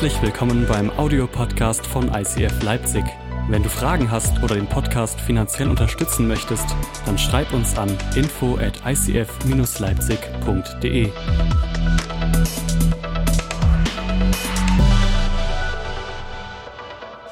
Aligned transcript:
Herzlich 0.00 0.22
willkommen 0.22 0.64
beim 0.66 0.88
Audiopodcast 0.88 1.86
von 1.86 2.08
ICF 2.08 2.62
Leipzig. 2.62 3.04
Wenn 3.50 3.62
du 3.62 3.68
Fragen 3.68 4.10
hast 4.10 4.42
oder 4.42 4.54
den 4.54 4.66
Podcast 4.66 5.20
finanziell 5.20 5.68
unterstützen 5.68 6.26
möchtest, 6.26 6.64
dann 7.04 7.18
schreib 7.18 7.52
uns 7.52 7.76
an 7.76 7.94
info 8.16 8.56
at 8.56 8.80
icf-leipzig.de. 8.86 11.02
Ich 11.02 11.12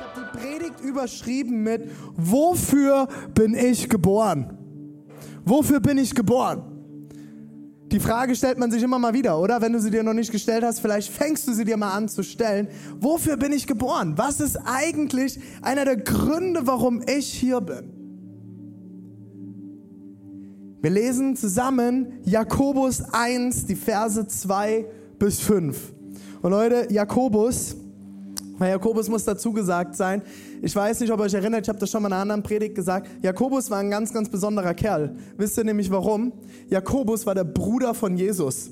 habe 0.02 0.12
die 0.18 0.26
Predigt 0.38 0.80
überschrieben 0.82 1.62
mit 1.62 1.90
Wofür 2.16 3.08
bin 3.32 3.54
ich 3.54 3.88
geboren? 3.88 4.58
Wofür 5.46 5.80
bin 5.80 5.96
ich 5.96 6.14
geboren? 6.14 6.77
Die 7.90 8.00
Frage 8.00 8.36
stellt 8.36 8.58
man 8.58 8.70
sich 8.70 8.82
immer 8.82 8.98
mal 8.98 9.14
wieder, 9.14 9.38
oder? 9.38 9.62
Wenn 9.62 9.72
du 9.72 9.80
sie 9.80 9.90
dir 9.90 10.02
noch 10.02 10.12
nicht 10.12 10.30
gestellt 10.30 10.62
hast, 10.62 10.80
vielleicht 10.80 11.10
fängst 11.10 11.48
du 11.48 11.54
sie 11.54 11.64
dir 11.64 11.78
mal 11.78 11.92
an 11.92 12.08
zu 12.08 12.22
stellen. 12.22 12.68
Wofür 13.00 13.38
bin 13.38 13.52
ich 13.52 13.66
geboren? 13.66 14.12
Was 14.16 14.40
ist 14.40 14.56
eigentlich 14.56 15.40
einer 15.62 15.86
der 15.86 15.96
Gründe, 15.96 16.66
warum 16.66 17.00
ich 17.06 17.32
hier 17.32 17.62
bin? 17.62 17.98
Wir 20.82 20.90
lesen 20.90 21.34
zusammen 21.34 22.20
Jakobus 22.24 23.02
1, 23.12 23.66
die 23.66 23.74
Verse 23.74 24.26
2 24.26 24.84
bis 25.18 25.40
5. 25.40 25.94
Und 26.42 26.50
Leute, 26.50 26.92
Jakobus, 26.92 27.74
weil 28.58 28.70
Jakobus 28.70 29.08
muss 29.08 29.24
dazu 29.24 29.52
gesagt 29.52 29.96
sein, 29.96 30.22
ich 30.60 30.74
weiß 30.74 31.00
nicht, 31.00 31.12
ob 31.12 31.20
ihr 31.20 31.24
euch 31.24 31.34
erinnert, 31.34 31.62
ich 31.62 31.68
habe 31.68 31.78
das 31.78 31.90
schon 31.90 32.02
mal 32.02 32.08
in 32.08 32.12
einer 32.12 32.22
anderen 32.22 32.42
Predigt 32.42 32.74
gesagt, 32.74 33.08
Jakobus 33.22 33.70
war 33.70 33.78
ein 33.78 33.90
ganz, 33.90 34.12
ganz 34.12 34.28
besonderer 34.28 34.74
Kerl. 34.74 35.16
Wisst 35.36 35.56
ihr 35.58 35.64
nämlich 35.64 35.90
warum? 35.90 36.32
Jakobus 36.68 37.24
war 37.24 37.34
der 37.34 37.44
Bruder 37.44 37.94
von 37.94 38.16
Jesus. 38.16 38.70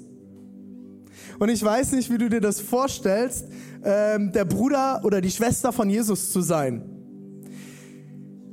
Und 1.39 1.49
ich 1.51 1.63
weiß 1.63 1.93
nicht, 1.93 2.11
wie 2.11 2.19
du 2.19 2.29
dir 2.29 2.41
das 2.41 2.61
vorstellst, 2.61 3.47
ähm, 3.85 4.33
der 4.33 4.45
Bruder 4.45 5.03
oder 5.05 5.21
die 5.21 5.31
Schwester 5.31 5.73
von 5.73 5.89
Jesus 5.89 6.33
zu 6.33 6.41
sein. 6.41 6.83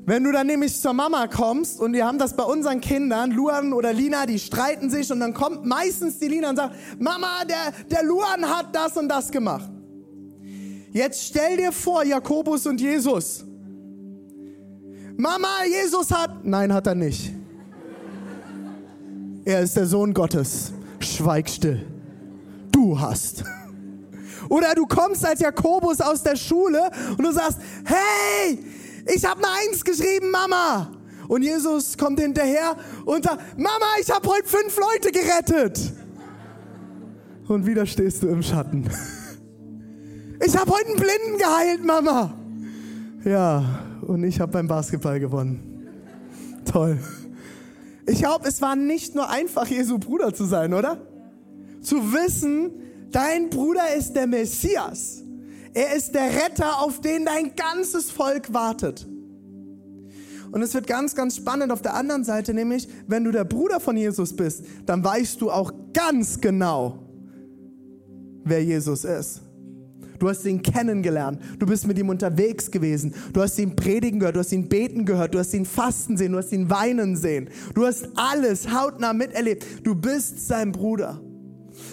Wenn 0.06 0.26
du 0.26 0.34
dann 0.34 0.48
nämlich 0.48 0.80
zur 0.82 0.92
Mama 0.92 1.28
kommst 1.28 1.80
und 1.80 1.94
wir 1.94 2.06
haben 2.06 2.20
das 2.20 2.36
bei 2.36 2.44
unseren 2.44 2.82
Kindern, 2.82 3.32
Luan 3.32 3.72
oder 3.72 3.94
Lina, 3.94 4.26
die 4.26 4.38
streiten 4.38 4.90
sich 4.90 5.10
und 5.10 5.22
dann 5.22 5.34
kommt 5.34 5.66
meistens 5.66 6.20
die 6.20 6.28
Lina 6.28 6.50
und 6.50 6.58
sagt, 6.58 6.76
Mama, 7.00 7.46
der, 7.46 7.74
der 7.90 8.04
Luan 8.04 8.44
hat 8.46 8.76
das 8.76 8.98
und 8.98 9.08
das 9.08 9.32
gemacht. 9.32 9.73
Jetzt 10.94 11.26
stell 11.26 11.58
dir 11.58 11.72
vor, 11.72 12.04
Jakobus 12.04 12.68
und 12.68 12.80
Jesus. 12.80 13.44
Mama, 15.18 15.64
Jesus 15.66 16.12
hat. 16.12 16.46
Nein, 16.46 16.72
hat 16.72 16.86
er 16.86 16.94
nicht. 16.94 17.34
Er 19.44 19.62
ist 19.62 19.76
der 19.76 19.88
Sohn 19.88 20.14
Gottes. 20.14 20.72
Schweig 21.00 21.50
still. 21.50 21.86
Du 22.72 23.00
hast. 23.00 23.44
Oder 24.50 24.76
du 24.76 24.86
kommst 24.86 25.26
als 25.26 25.40
Jakobus 25.40 26.00
aus 26.00 26.22
der 26.22 26.36
Schule 26.36 26.92
und 27.18 27.24
du 27.24 27.32
sagst, 27.32 27.58
hey, 27.86 28.64
ich 29.14 29.26
habe 29.26 29.42
eine 29.44 29.72
Eins 29.72 29.84
geschrieben, 29.84 30.30
Mama. 30.30 30.92
Und 31.28 31.42
Jesus 31.42 31.98
kommt 31.98 32.20
hinterher 32.20 32.76
und 33.06 33.24
sagt, 33.24 33.58
Mama, 33.58 33.86
ich 34.00 34.12
habe 34.12 34.28
heute 34.28 34.48
fünf 34.48 34.78
Leute 34.78 35.12
gerettet. 35.12 35.80
Und 37.48 37.66
wieder 37.66 37.86
stehst 37.88 38.22
du 38.22 38.28
im 38.28 38.44
Schatten. 38.44 38.90
Ich 40.40 40.58
habe 40.58 40.72
heute 40.72 40.88
einen 40.88 40.96
Blinden 40.96 41.38
geheilt, 41.38 41.84
Mama. 41.84 42.34
Ja, 43.24 43.80
und 44.02 44.24
ich 44.24 44.40
habe 44.40 44.52
beim 44.52 44.68
Basketball 44.68 45.20
gewonnen. 45.20 45.86
Toll. 46.66 46.98
Ich 48.06 48.20
glaube, 48.20 48.48
es 48.48 48.62
war 48.62 48.76
nicht 48.76 49.16
nur 49.16 49.30
einfach, 49.30 49.68
Jesu 49.68 49.98
Bruder 49.98 50.34
zu 50.34 50.46
sein, 50.46 50.74
oder? 50.74 50.98
Zu 51.82 52.14
wissen, 52.14 52.72
dein 53.12 53.50
Bruder 53.50 53.96
ist 53.96 54.14
der 54.14 54.28
Messias. 54.28 55.24
Er 55.74 55.96
ist 55.96 56.14
der 56.14 56.30
Retter, 56.44 56.82
auf 56.82 57.02
den 57.02 57.26
dein 57.26 57.56
ganzes 57.56 58.12
Volk 58.12 58.54
wartet. 58.54 59.08
Und 60.52 60.62
es 60.62 60.74
wird 60.74 60.86
ganz, 60.86 61.16
ganz 61.16 61.38
spannend 61.38 61.72
auf 61.72 61.82
der 61.82 61.96
anderen 61.96 62.24
Seite, 62.24 62.54
nämlich, 62.54 62.88
wenn 63.08 63.24
du 63.24 63.32
der 63.32 63.44
Bruder 63.44 63.80
von 63.80 63.98
Jesus 63.98 64.36
bist, 64.36 64.64
dann 64.86 65.04
weißt 65.04 65.42
du 65.42 65.50
auch 65.50 65.72
ganz 65.94 66.40
genau, 66.40 67.00
wer 68.44 68.64
Jesus 68.64 69.04
ist. 69.04 69.42
Du 70.24 70.30
hast 70.30 70.46
ihn 70.46 70.62
kennengelernt. 70.62 71.42
Du 71.60 71.66
bist 71.66 71.86
mit 71.86 72.00
ihm 72.00 72.08
unterwegs 72.08 72.72
gewesen. 72.72 73.14
Du 73.34 73.42
hast 73.42 73.60
ihn 73.60 73.76
predigen 73.76 74.22
gehört. 74.22 74.38
Du 74.38 74.40
hast 74.40 74.54
ihn 74.54 74.70
beten 74.70 75.04
gehört. 75.04 75.34
Du 75.34 75.38
hast 75.38 75.54
ihn 75.54 75.66
fasten 75.66 76.16
sehen. 76.16 76.32
Du 76.32 76.38
hast 76.38 76.54
ihn 76.54 76.70
weinen 76.70 77.18
sehen. 77.18 77.50
Du 77.74 77.86
hast 77.86 78.08
alles 78.16 78.72
hautnah 78.72 79.12
miterlebt. 79.12 79.66
Du 79.86 79.96
bist 79.96 80.48
sein 80.48 80.72
Bruder. 80.72 81.20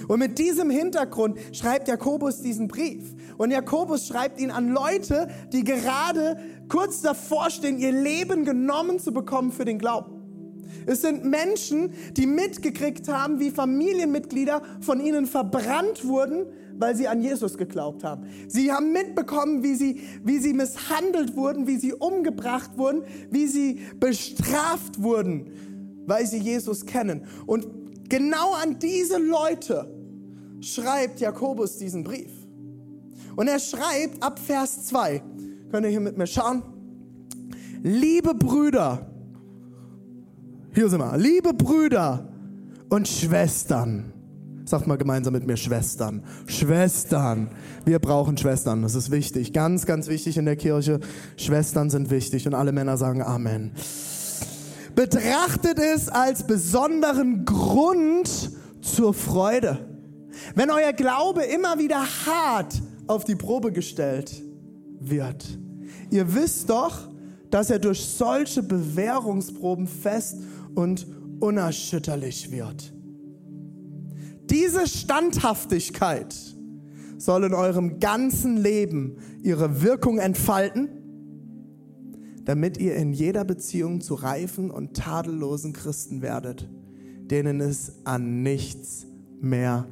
Und 0.06 0.20
mit 0.20 0.38
diesem 0.38 0.70
Hintergrund 0.70 1.41
schreibt 1.50 1.88
Jakobus 1.88 2.41
diesen 2.41 2.68
Brief. 2.68 3.02
Und 3.36 3.50
Jakobus 3.50 4.06
schreibt 4.06 4.41
ihn 4.41 4.52
an 4.52 4.68
Leute, 4.68 5.26
die 5.52 5.64
gerade 5.64 6.36
kurz 6.68 7.02
davor 7.02 7.50
stehen, 7.50 7.78
ihr 7.78 7.91
Leben 7.91 8.44
genommen 8.44 9.00
zu 9.00 9.12
bekommen 9.12 9.50
für 9.50 9.64
den 9.64 9.80
Glauben. 9.80 10.20
Es 10.86 11.02
sind 11.02 11.24
Menschen, 11.24 11.94
die 12.12 12.26
mitgekriegt 12.26 13.08
haben, 13.08 13.41
wie 13.41 13.50
Familienmitglieder 13.50 14.62
von 14.80 15.00
ihnen 15.00 15.26
verbrannt 15.26 16.06
wurden, 16.06 16.47
weil 16.80 16.96
sie 16.96 17.06
an 17.06 17.20
Jesus 17.20 17.58
geglaubt 17.58 18.02
haben. 18.02 18.26
Sie 18.48 18.72
haben 18.72 18.92
mitbekommen, 18.92 19.62
wie 19.62 19.74
sie, 19.74 20.00
wie 20.24 20.38
sie 20.38 20.54
misshandelt 20.54 21.36
wurden, 21.36 21.66
wie 21.66 21.76
sie 21.76 21.92
umgebracht 21.92 22.70
wurden, 22.76 23.02
wie 23.30 23.46
sie 23.46 23.80
bestraft 24.00 25.02
wurden, 25.02 25.50
weil 26.06 26.26
sie 26.26 26.38
Jesus 26.38 26.86
kennen. 26.86 27.26
Und 27.46 27.66
genau 28.08 28.54
an 28.54 28.78
diese 28.78 29.18
Leute 29.18 29.94
schreibt 30.60 31.20
Jakobus 31.20 31.76
diesen 31.76 32.02
Brief. 32.02 32.32
Und 33.36 33.47
er 33.47 33.58
schreibt 33.58 34.22
ab 34.22 34.38
Vers 34.38 34.86
2, 34.86 35.22
könnt 35.70 35.84
ihr 35.84 35.91
hier 35.91 36.00
mit 36.00 36.16
mir 36.16 36.26
schauen, 36.26 36.62
liebe 37.82 38.34
Brüder, 38.34 39.06
hier 40.72 40.88
sind 40.88 41.00
wir, 41.00 41.16
liebe 41.18 41.52
Brüder 41.52 42.26
und 42.88 43.06
Schwestern, 43.06 44.12
Sagt 44.65 44.87
mal 44.87 44.97
gemeinsam 44.97 45.32
mit 45.32 45.47
mir 45.47 45.56
Schwestern. 45.56 46.22
Schwestern. 46.47 47.48
Wir 47.84 47.98
brauchen 47.98 48.37
Schwestern. 48.37 48.82
Das 48.82 48.94
ist 48.94 49.10
wichtig. 49.10 49.53
Ganz, 49.53 49.87
ganz 49.87 50.09
wichtig 50.09 50.37
in 50.37 50.44
der 50.44 50.56
Kirche. 50.56 51.00
Schwestern 51.37 51.91
sind 51.91 52.10
wichtig. 52.10 52.47
Und 52.47 52.54
alle 52.54 52.72
Männer 52.72 52.97
sagen 52.97 53.22
Amen. 53.22 53.72
Betrachtet 54.94 55.78
es 55.78 56.09
als 56.09 56.47
besonderen 56.47 57.44
Grund 57.44 58.50
zur 58.81 59.15
Freude. 59.15 59.78
Wenn 60.54 60.71
euer 60.71 60.92
Glaube 60.92 61.42
immer 61.42 61.78
wieder 61.78 62.04
hart 62.27 62.81
auf 63.06 63.25
die 63.25 63.37
Probe 63.37 63.72
gestellt 63.72 64.42
wird. 65.00 65.44
Ihr 66.10 66.34
wisst 66.34 66.71
doch, 66.71 67.09
dass 67.50 67.71
er 67.71 67.78
durch 67.78 68.04
solche 68.04 68.62
Bewährungsproben 68.62 69.87
fest 69.87 70.37
und 70.75 71.06
unerschütterlich 71.41 72.50
wird. 72.50 72.92
Diese 74.50 74.86
Standhaftigkeit 74.86 76.34
soll 77.18 77.44
in 77.44 77.54
eurem 77.54 78.00
ganzen 78.00 78.56
Leben 78.56 79.16
ihre 79.42 79.82
Wirkung 79.82 80.18
entfalten, 80.18 80.88
damit 82.44 82.78
ihr 82.78 82.96
in 82.96 83.12
jeder 83.12 83.44
Beziehung 83.44 84.00
zu 84.00 84.14
reifen 84.14 84.70
und 84.70 84.96
tadellosen 84.96 85.72
Christen 85.72 86.22
werdet, 86.22 86.68
denen 87.30 87.60
es 87.60 87.92
an 88.04 88.42
nichts 88.42 89.06
mehr 89.40 89.86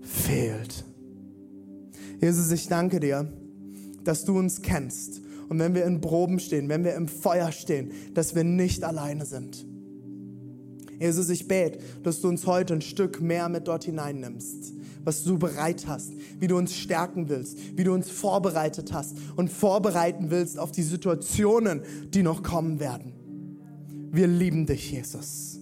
fehlt. 0.00 0.84
Jesus, 2.20 2.50
ich 2.50 2.68
danke 2.68 3.00
dir, 3.00 3.30
dass 4.04 4.24
du 4.24 4.38
uns 4.38 4.62
kennst. 4.62 5.20
Und 5.48 5.58
wenn 5.58 5.74
wir 5.74 5.84
in 5.84 6.00
Proben 6.00 6.38
stehen, 6.40 6.68
wenn 6.68 6.84
wir 6.84 6.94
im 6.94 7.08
Feuer 7.08 7.52
stehen, 7.52 7.92
dass 8.14 8.34
wir 8.34 8.44
nicht 8.44 8.84
alleine 8.84 9.24
sind. 9.26 9.66
Jesus, 10.98 11.28
ich 11.28 11.46
bete, 11.46 11.78
dass 12.02 12.20
du 12.20 12.28
uns 12.28 12.46
heute 12.46 12.74
ein 12.74 12.82
Stück 12.82 13.20
mehr 13.20 13.48
mit 13.48 13.68
dort 13.68 13.84
hineinnimmst, 13.84 14.72
was 15.04 15.22
du 15.22 15.38
bereit 15.38 15.86
hast, 15.86 16.12
wie 16.40 16.48
du 16.48 16.56
uns 16.56 16.74
stärken 16.74 17.28
willst, 17.28 17.56
wie 17.76 17.84
du 17.84 17.92
uns 17.92 18.10
vorbereitet 18.10 18.92
hast 18.92 19.16
und 19.36 19.50
vorbereiten 19.50 20.30
willst 20.30 20.58
auf 20.58 20.72
die 20.72 20.82
Situationen, 20.82 21.82
die 22.12 22.22
noch 22.22 22.42
kommen 22.42 22.80
werden. 22.80 23.12
Wir 24.10 24.26
lieben 24.26 24.66
dich, 24.66 24.90
Jesus. 24.90 25.60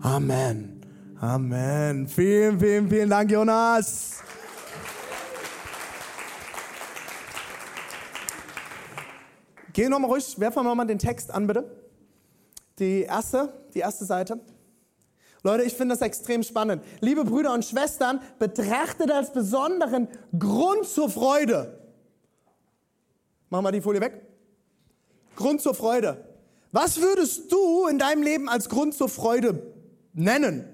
Amen. 0.00 0.80
Amen. 1.18 2.06
Vielen, 2.06 2.60
vielen, 2.60 2.88
vielen 2.88 3.10
Dank, 3.10 3.30
Jonas. 3.30 4.22
Geh 9.72 9.88
nochmal 9.88 10.10
ruhig, 10.10 10.38
werfen 10.38 10.56
wir 10.56 10.62
nochmal 10.62 10.86
den 10.86 10.98
Text 10.98 11.30
an, 11.30 11.46
bitte. 11.46 11.75
Die 12.78 13.02
erste, 13.02 13.52
die 13.74 13.80
erste 13.80 14.04
Seite. 14.04 14.40
Leute, 15.42 15.62
ich 15.62 15.74
finde 15.74 15.94
das 15.94 16.02
extrem 16.02 16.42
spannend. 16.42 16.82
Liebe 17.00 17.24
Brüder 17.24 17.54
und 17.54 17.64
Schwestern, 17.64 18.20
betrachtet 18.38 19.10
als 19.10 19.32
besonderen 19.32 20.08
Grund 20.36 20.86
zur 20.86 21.08
Freude. 21.08 21.78
Machen 23.48 23.64
wir 23.64 23.72
die 23.72 23.80
Folie 23.80 24.00
weg. 24.00 24.26
Grund 25.36 25.60
zur 25.60 25.74
Freude. 25.74 26.24
Was 26.72 27.00
würdest 27.00 27.50
du 27.52 27.86
in 27.86 27.98
deinem 27.98 28.22
Leben 28.22 28.48
als 28.48 28.68
Grund 28.68 28.94
zur 28.94 29.08
Freude 29.08 29.72
nennen? 30.12 30.64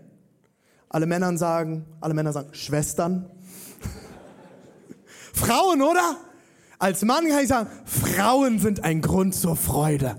Alle 0.89 1.07
Männer 1.07 1.37
sagen, 1.37 1.85
alle 2.01 2.15
Männer 2.15 2.33
sagen 2.33 2.53
Schwestern. 2.55 3.31
Frauen, 5.35 5.83
oder? 5.83 6.17
Als 6.79 7.03
Mann 7.03 7.29
kann 7.29 7.43
ich 7.43 7.49
sagen, 7.49 7.69
Frauen 7.85 8.59
sind 8.59 8.83
ein 8.83 9.03
Grund 9.03 9.35
zur 9.35 9.55
Freude. 9.55 10.17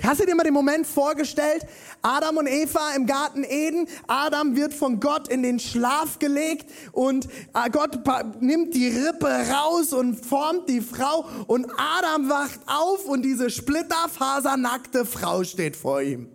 Hast 0.00 0.20
du 0.20 0.26
dir 0.26 0.34
mal 0.34 0.44
den 0.44 0.54
Moment 0.54 0.86
vorgestellt? 0.86 1.66
Adam 2.00 2.38
und 2.38 2.46
Eva 2.46 2.94
im 2.96 3.06
Garten 3.06 3.44
Eden. 3.44 3.86
Adam 4.06 4.56
wird 4.56 4.72
von 4.72 5.00
Gott 5.00 5.28
in 5.28 5.42
den 5.42 5.58
Schlaf 5.58 6.18
gelegt 6.18 6.70
und 6.92 7.26
äh, 7.26 7.70
Gott 7.70 7.98
nimmt 8.40 8.74
die 8.74 8.88
Rippe 8.88 9.28
raus 9.28 9.92
und 9.92 10.24
formt 10.24 10.68
die 10.68 10.80
Frau 10.80 11.26
und 11.46 11.66
Adam 11.76 12.28
wacht 12.28 12.60
auf 12.66 13.04
und 13.04 13.22
diese 13.22 13.50
splitterfasernackte 13.50 15.04
Frau 15.04 15.44
steht 15.44 15.76
vor 15.76 16.00
ihm. 16.00 16.28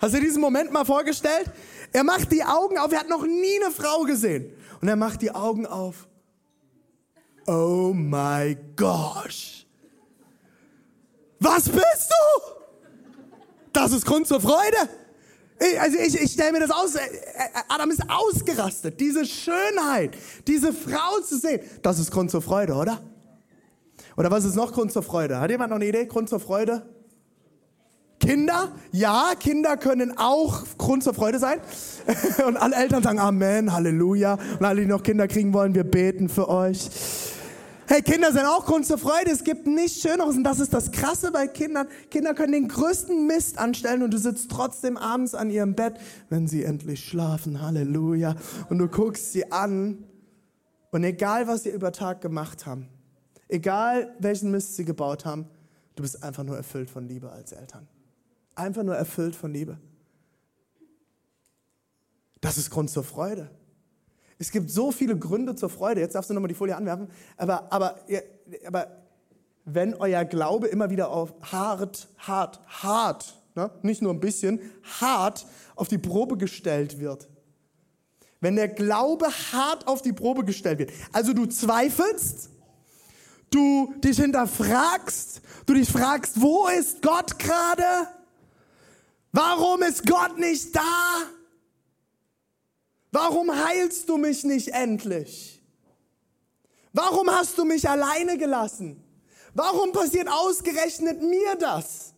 Hast 0.00 0.14
du 0.14 0.18
dir 0.18 0.26
diesen 0.26 0.40
Moment 0.40 0.72
mal 0.72 0.84
vorgestellt? 0.84 1.50
Er 1.92 2.04
macht 2.04 2.32
die 2.32 2.44
Augen 2.44 2.78
auf, 2.78 2.92
er 2.92 3.00
hat 3.00 3.08
noch 3.08 3.26
nie 3.26 3.62
eine 3.62 3.70
Frau 3.70 4.02
gesehen. 4.02 4.52
Und 4.80 4.88
er 4.88 4.96
macht 4.96 5.22
die 5.22 5.30
Augen 5.30 5.66
auf. 5.66 6.06
Oh 7.46 7.92
my 7.94 8.56
gosh. 8.76 9.66
Was 11.40 11.68
bist 11.68 12.10
du? 12.10 12.57
Das 13.72 13.92
ist 13.92 14.06
Grund 14.06 14.26
zur 14.26 14.40
Freude. 14.40 14.88
Ich, 15.60 15.80
also 15.80 15.98
ich, 15.98 16.20
ich 16.20 16.32
stelle 16.32 16.52
mir 16.52 16.60
das 16.60 16.70
aus. 16.70 16.94
Äh, 16.94 17.00
äh, 17.00 17.60
Adam 17.68 17.90
ist 17.90 18.02
ausgerastet. 18.08 19.00
Diese 19.00 19.26
Schönheit, 19.26 20.16
diese 20.46 20.72
Frau 20.72 21.20
zu 21.20 21.38
sehen, 21.38 21.60
das 21.82 21.98
ist 21.98 22.10
Grund 22.10 22.30
zur 22.30 22.42
Freude, 22.42 22.74
oder? 22.74 23.00
Oder 24.16 24.30
was 24.30 24.44
ist 24.44 24.54
noch 24.54 24.72
Grund 24.72 24.92
zur 24.92 25.02
Freude? 25.02 25.40
Hat 25.40 25.50
jemand 25.50 25.70
noch 25.70 25.76
eine 25.76 25.86
Idee? 25.86 26.06
Grund 26.06 26.28
zur 26.28 26.40
Freude? 26.40 26.82
Kinder? 28.20 28.72
Ja, 28.92 29.32
Kinder 29.38 29.76
können 29.76 30.16
auch 30.18 30.64
Grund 30.76 31.04
zur 31.04 31.14
Freude 31.14 31.38
sein. 31.38 31.60
Und 32.46 32.56
alle 32.56 32.76
Eltern 32.76 33.02
sagen 33.02 33.18
Amen, 33.18 33.72
Halleluja. 33.72 34.38
Und 34.58 34.64
alle, 34.64 34.82
die 34.82 34.86
noch 34.86 35.02
Kinder 35.02 35.28
kriegen 35.28 35.52
wollen, 35.52 35.74
wir 35.74 35.84
beten 35.84 36.28
für 36.28 36.48
euch. 36.48 36.88
Hey, 37.90 38.02
Kinder 38.02 38.30
sind 38.32 38.44
auch 38.44 38.66
Grund 38.66 38.84
zur 38.84 38.98
Freude. 38.98 39.30
Es 39.30 39.42
gibt 39.44 39.66
nichts 39.66 40.02
Schöneres 40.02 40.36
und 40.36 40.44
das 40.44 40.60
ist 40.60 40.74
das 40.74 40.90
Krasse 40.90 41.32
bei 41.32 41.48
Kindern. 41.48 41.88
Kinder 42.10 42.34
können 42.34 42.52
den 42.52 42.68
größten 42.68 43.26
Mist 43.26 43.56
anstellen 43.56 44.02
und 44.02 44.12
du 44.12 44.18
sitzt 44.18 44.50
trotzdem 44.50 44.98
abends 44.98 45.34
an 45.34 45.48
ihrem 45.48 45.74
Bett, 45.74 45.94
wenn 46.28 46.46
sie 46.46 46.64
endlich 46.64 47.02
schlafen. 47.02 47.62
Halleluja. 47.62 48.36
Und 48.68 48.76
du 48.76 48.88
guckst 48.88 49.32
sie 49.32 49.50
an 49.50 50.04
und 50.90 51.02
egal, 51.02 51.46
was 51.46 51.62
sie 51.62 51.70
über 51.70 51.90
Tag 51.90 52.20
gemacht 52.20 52.66
haben, 52.66 52.90
egal, 53.48 54.14
welchen 54.18 54.50
Mist 54.50 54.76
sie 54.76 54.84
gebaut 54.84 55.24
haben, 55.24 55.46
du 55.96 56.02
bist 56.02 56.22
einfach 56.22 56.44
nur 56.44 56.58
erfüllt 56.58 56.90
von 56.90 57.08
Liebe 57.08 57.32
als 57.32 57.52
Eltern. 57.52 57.88
Einfach 58.54 58.82
nur 58.82 58.96
erfüllt 58.96 59.34
von 59.34 59.50
Liebe. 59.50 59.78
Das 62.42 62.58
ist 62.58 62.68
Grund 62.68 62.90
zur 62.90 63.02
Freude. 63.02 63.50
Es 64.38 64.50
gibt 64.52 64.70
so 64.70 64.92
viele 64.92 65.18
Gründe 65.18 65.54
zur 65.56 65.68
Freude. 65.68 66.00
Jetzt 66.00 66.14
darfst 66.14 66.30
du 66.30 66.34
nochmal 66.34 66.48
die 66.48 66.54
Folie 66.54 66.76
anwerfen. 66.76 67.08
Aber, 67.36 67.72
aber, 67.72 67.96
aber 68.66 68.86
wenn 69.64 69.94
euer 69.94 70.24
Glaube 70.24 70.68
immer 70.68 70.90
wieder 70.90 71.10
auf 71.10 71.34
hart, 71.42 72.08
hart, 72.18 72.60
hart, 72.66 73.34
ne? 73.54 73.70
nicht 73.82 74.00
nur 74.00 74.12
ein 74.12 74.20
bisschen, 74.20 74.60
hart 75.00 75.46
auf 75.74 75.88
die 75.88 75.98
Probe 75.98 76.36
gestellt 76.36 77.00
wird. 77.00 77.28
Wenn 78.40 78.54
der 78.54 78.68
Glaube 78.68 79.26
hart 79.52 79.88
auf 79.88 80.02
die 80.02 80.12
Probe 80.12 80.44
gestellt 80.44 80.78
wird. 80.78 80.92
Also 81.12 81.32
du 81.32 81.46
zweifelst, 81.46 82.50
du 83.50 83.92
dich 83.98 84.18
hinterfragst, 84.18 85.40
du 85.66 85.74
dich 85.74 85.90
fragst, 85.90 86.40
wo 86.40 86.68
ist 86.68 87.02
Gott 87.02 87.38
gerade? 87.38 88.08
Warum 89.32 89.82
ist 89.82 90.06
Gott 90.06 90.38
nicht 90.38 90.74
da? 90.74 90.82
Warum 93.10 93.50
heilst 93.50 94.08
du 94.08 94.16
mich 94.16 94.44
nicht 94.44 94.68
endlich? 94.68 95.62
Warum 96.92 97.30
hast 97.30 97.56
du 97.58 97.64
mich 97.64 97.88
alleine 97.88 98.36
gelassen? 98.38 99.02
Warum 99.54 99.92
passiert 99.92 100.28
ausgerechnet 100.28 101.22
mir 101.22 101.56
das? 101.56 102.14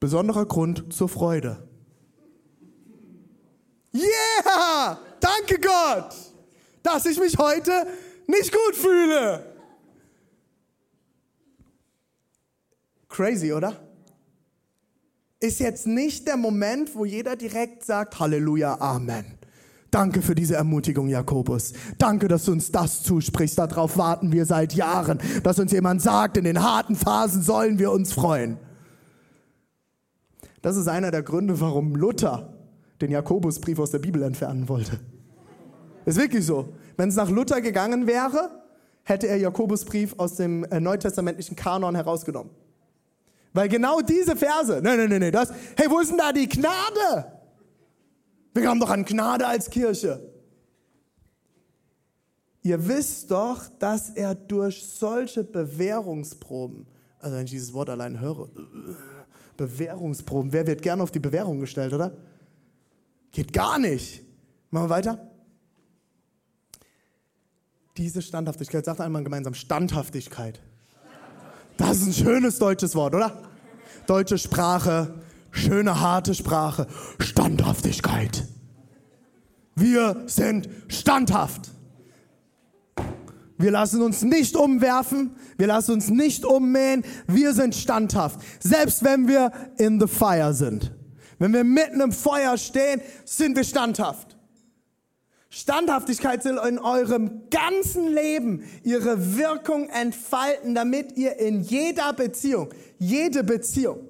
Besonderer 0.00 0.46
Grund 0.46 0.92
zur 0.92 1.08
Freude. 1.08 1.68
Yeah! 3.92 4.98
Danke 5.20 5.58
Gott, 5.58 6.14
dass 6.82 7.06
ich 7.06 7.18
mich 7.18 7.36
heute 7.38 7.86
nicht 8.26 8.52
gut 8.52 8.76
fühle. 8.76 9.56
Crazy, 13.08 13.52
oder? 13.52 13.87
Ist 15.40 15.60
jetzt 15.60 15.86
nicht 15.86 16.26
der 16.26 16.36
Moment, 16.36 16.94
wo 16.94 17.04
jeder 17.04 17.36
direkt 17.36 17.84
sagt, 17.84 18.18
Halleluja, 18.18 18.80
Amen. 18.80 19.24
Danke 19.90 20.20
für 20.20 20.34
diese 20.34 20.54
Ermutigung, 20.56 21.08
Jakobus. 21.08 21.72
Danke, 21.96 22.28
dass 22.28 22.44
du 22.44 22.52
uns 22.52 22.70
das 22.70 23.02
zusprichst. 23.02 23.58
Darauf 23.58 23.96
warten 23.96 24.32
wir 24.32 24.44
seit 24.44 24.74
Jahren, 24.74 25.18
dass 25.42 25.58
uns 25.58 25.72
jemand 25.72 26.02
sagt, 26.02 26.36
in 26.36 26.44
den 26.44 26.62
harten 26.62 26.94
Phasen 26.94 27.42
sollen 27.42 27.78
wir 27.78 27.90
uns 27.90 28.12
freuen. 28.12 28.58
Das 30.60 30.76
ist 30.76 30.88
einer 30.88 31.10
der 31.10 31.22
Gründe, 31.22 31.58
warum 31.60 31.94
Luther 31.94 32.52
den 33.00 33.10
Jakobusbrief 33.10 33.78
aus 33.78 33.90
der 33.90 34.00
Bibel 34.00 34.22
entfernen 34.22 34.68
wollte. 34.68 35.00
Ist 36.04 36.18
wirklich 36.18 36.44
so. 36.44 36.74
Wenn 36.96 37.08
es 37.08 37.16
nach 37.16 37.30
Luther 37.30 37.60
gegangen 37.60 38.06
wäre, 38.06 38.62
hätte 39.04 39.28
er 39.28 39.36
Jakobusbrief 39.36 40.14
aus 40.18 40.34
dem 40.34 40.64
äh, 40.64 40.80
neutestamentlichen 40.80 41.56
Kanon 41.56 41.94
herausgenommen. 41.94 42.50
Weil 43.52 43.68
genau 43.68 44.00
diese 44.00 44.36
Verse, 44.36 44.80
nee, 44.82 44.96
nee, 44.96 45.08
nee, 45.08 45.18
nee, 45.18 45.30
das, 45.30 45.52
hey, 45.76 45.90
wo 45.90 46.00
ist 46.00 46.10
denn 46.10 46.18
da 46.18 46.32
die 46.32 46.48
Gnade? 46.48 47.32
Wir 48.54 48.68
haben 48.68 48.80
doch 48.80 48.90
an 48.90 49.04
Gnade 49.04 49.46
als 49.46 49.70
Kirche. 49.70 50.20
Ihr 52.62 52.86
wisst 52.86 53.30
doch, 53.30 53.68
dass 53.78 54.10
er 54.10 54.34
durch 54.34 54.84
solche 54.84 55.44
Bewährungsproben, 55.44 56.86
also 57.18 57.36
wenn 57.36 57.44
ich 57.44 57.52
dieses 57.52 57.72
Wort 57.72 57.88
allein 57.88 58.20
höre, 58.20 58.48
Bewährungsproben, 59.56 60.52
wer 60.52 60.66
wird 60.66 60.82
gern 60.82 61.00
auf 61.00 61.10
die 61.10 61.18
Bewährung 61.18 61.60
gestellt, 61.60 61.92
oder? 61.92 62.16
Geht 63.32 63.52
gar 63.52 63.78
nicht. 63.78 64.22
Machen 64.70 64.86
wir 64.86 64.90
weiter. 64.90 65.30
Diese 67.96 68.22
Standhaftigkeit, 68.22 68.84
sagt 68.84 69.00
einmal 69.00 69.24
gemeinsam, 69.24 69.54
Standhaftigkeit. 69.54 70.60
Das 71.78 71.98
ist 71.98 72.06
ein 72.08 72.12
schönes 72.12 72.58
deutsches 72.58 72.94
Wort, 72.94 73.14
oder? 73.14 73.40
Deutsche 74.06 74.36
Sprache, 74.36 75.14
schöne, 75.52 76.00
harte 76.00 76.34
Sprache, 76.34 76.86
Standhaftigkeit. 77.18 78.46
Wir 79.74 80.24
sind 80.26 80.68
standhaft. 80.88 81.70
Wir 83.56 83.70
lassen 83.70 84.02
uns 84.02 84.22
nicht 84.22 84.56
umwerfen, 84.56 85.36
wir 85.56 85.68
lassen 85.68 85.92
uns 85.92 86.10
nicht 86.10 86.44
ummähen, 86.44 87.04
wir 87.26 87.54
sind 87.54 87.74
standhaft. 87.74 88.40
Selbst 88.60 89.04
wenn 89.04 89.26
wir 89.26 89.52
in 89.78 90.00
the 90.00 90.06
fire 90.06 90.52
sind. 90.54 90.92
Wenn 91.38 91.52
wir 91.52 91.64
mitten 91.64 92.00
im 92.00 92.12
Feuer 92.12 92.56
stehen, 92.56 93.00
sind 93.24 93.56
wir 93.56 93.64
standhaft. 93.64 94.27
Standhaftigkeit 95.50 96.42
soll 96.42 96.60
in 96.68 96.78
eurem 96.78 97.48
ganzen 97.50 98.12
Leben 98.12 98.64
ihre 98.84 99.38
Wirkung 99.38 99.88
entfalten, 99.88 100.74
damit 100.74 101.16
ihr 101.16 101.38
in 101.38 101.62
jeder 101.62 102.12
Beziehung, 102.12 102.68
jede 102.98 103.42
Beziehung 103.44 104.00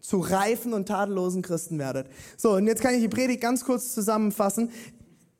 zu 0.00 0.18
reifen 0.20 0.72
und 0.72 0.88
tadellosen 0.88 1.42
Christen 1.42 1.78
werdet. 1.78 2.08
So, 2.36 2.52
und 2.52 2.66
jetzt 2.66 2.82
kann 2.82 2.94
ich 2.94 3.00
die 3.00 3.08
Predigt 3.08 3.42
ganz 3.42 3.64
kurz 3.64 3.94
zusammenfassen. 3.94 4.70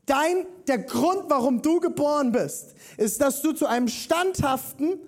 Dein, 0.07 0.47
der 0.69 0.79
Grund, 0.79 1.25
warum 1.29 1.63
du 1.63 1.81
geboren 1.81 2.33
bist, 2.33 2.75
ist, 2.99 3.21
dass 3.21 3.41
du 3.41 3.53
zu 3.53 3.67
einem 3.67 3.89
standhaften 3.89 4.99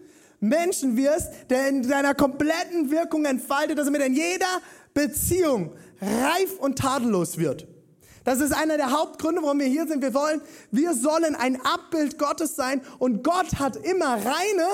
Menschen 0.40 0.96
wirst, 0.96 1.30
der 1.50 1.68
in 1.68 1.86
deiner 1.86 2.14
kompletten 2.14 2.90
Wirkung 2.90 3.26
entfaltet, 3.26 3.78
dass 3.78 3.86
er 3.86 3.92
mit 3.92 4.02
in 4.02 4.14
jeder 4.14 4.60
Beziehung 4.94 5.72
reif 6.00 6.58
und 6.58 6.78
tadellos 6.78 7.36
wird. 7.36 7.66
Das 8.26 8.40
ist 8.40 8.52
einer 8.52 8.76
der 8.76 8.90
Hauptgründe, 8.90 9.40
warum 9.40 9.60
wir 9.60 9.68
hier 9.68 9.86
sind. 9.86 10.02
Wir 10.02 10.12
wollen, 10.12 10.40
wir 10.72 10.94
sollen 10.94 11.36
ein 11.36 11.60
Abbild 11.64 12.18
Gottes 12.18 12.56
sein 12.56 12.80
und 12.98 13.22
Gott 13.22 13.60
hat 13.60 13.76
immer 13.76 14.14
reine, 14.14 14.66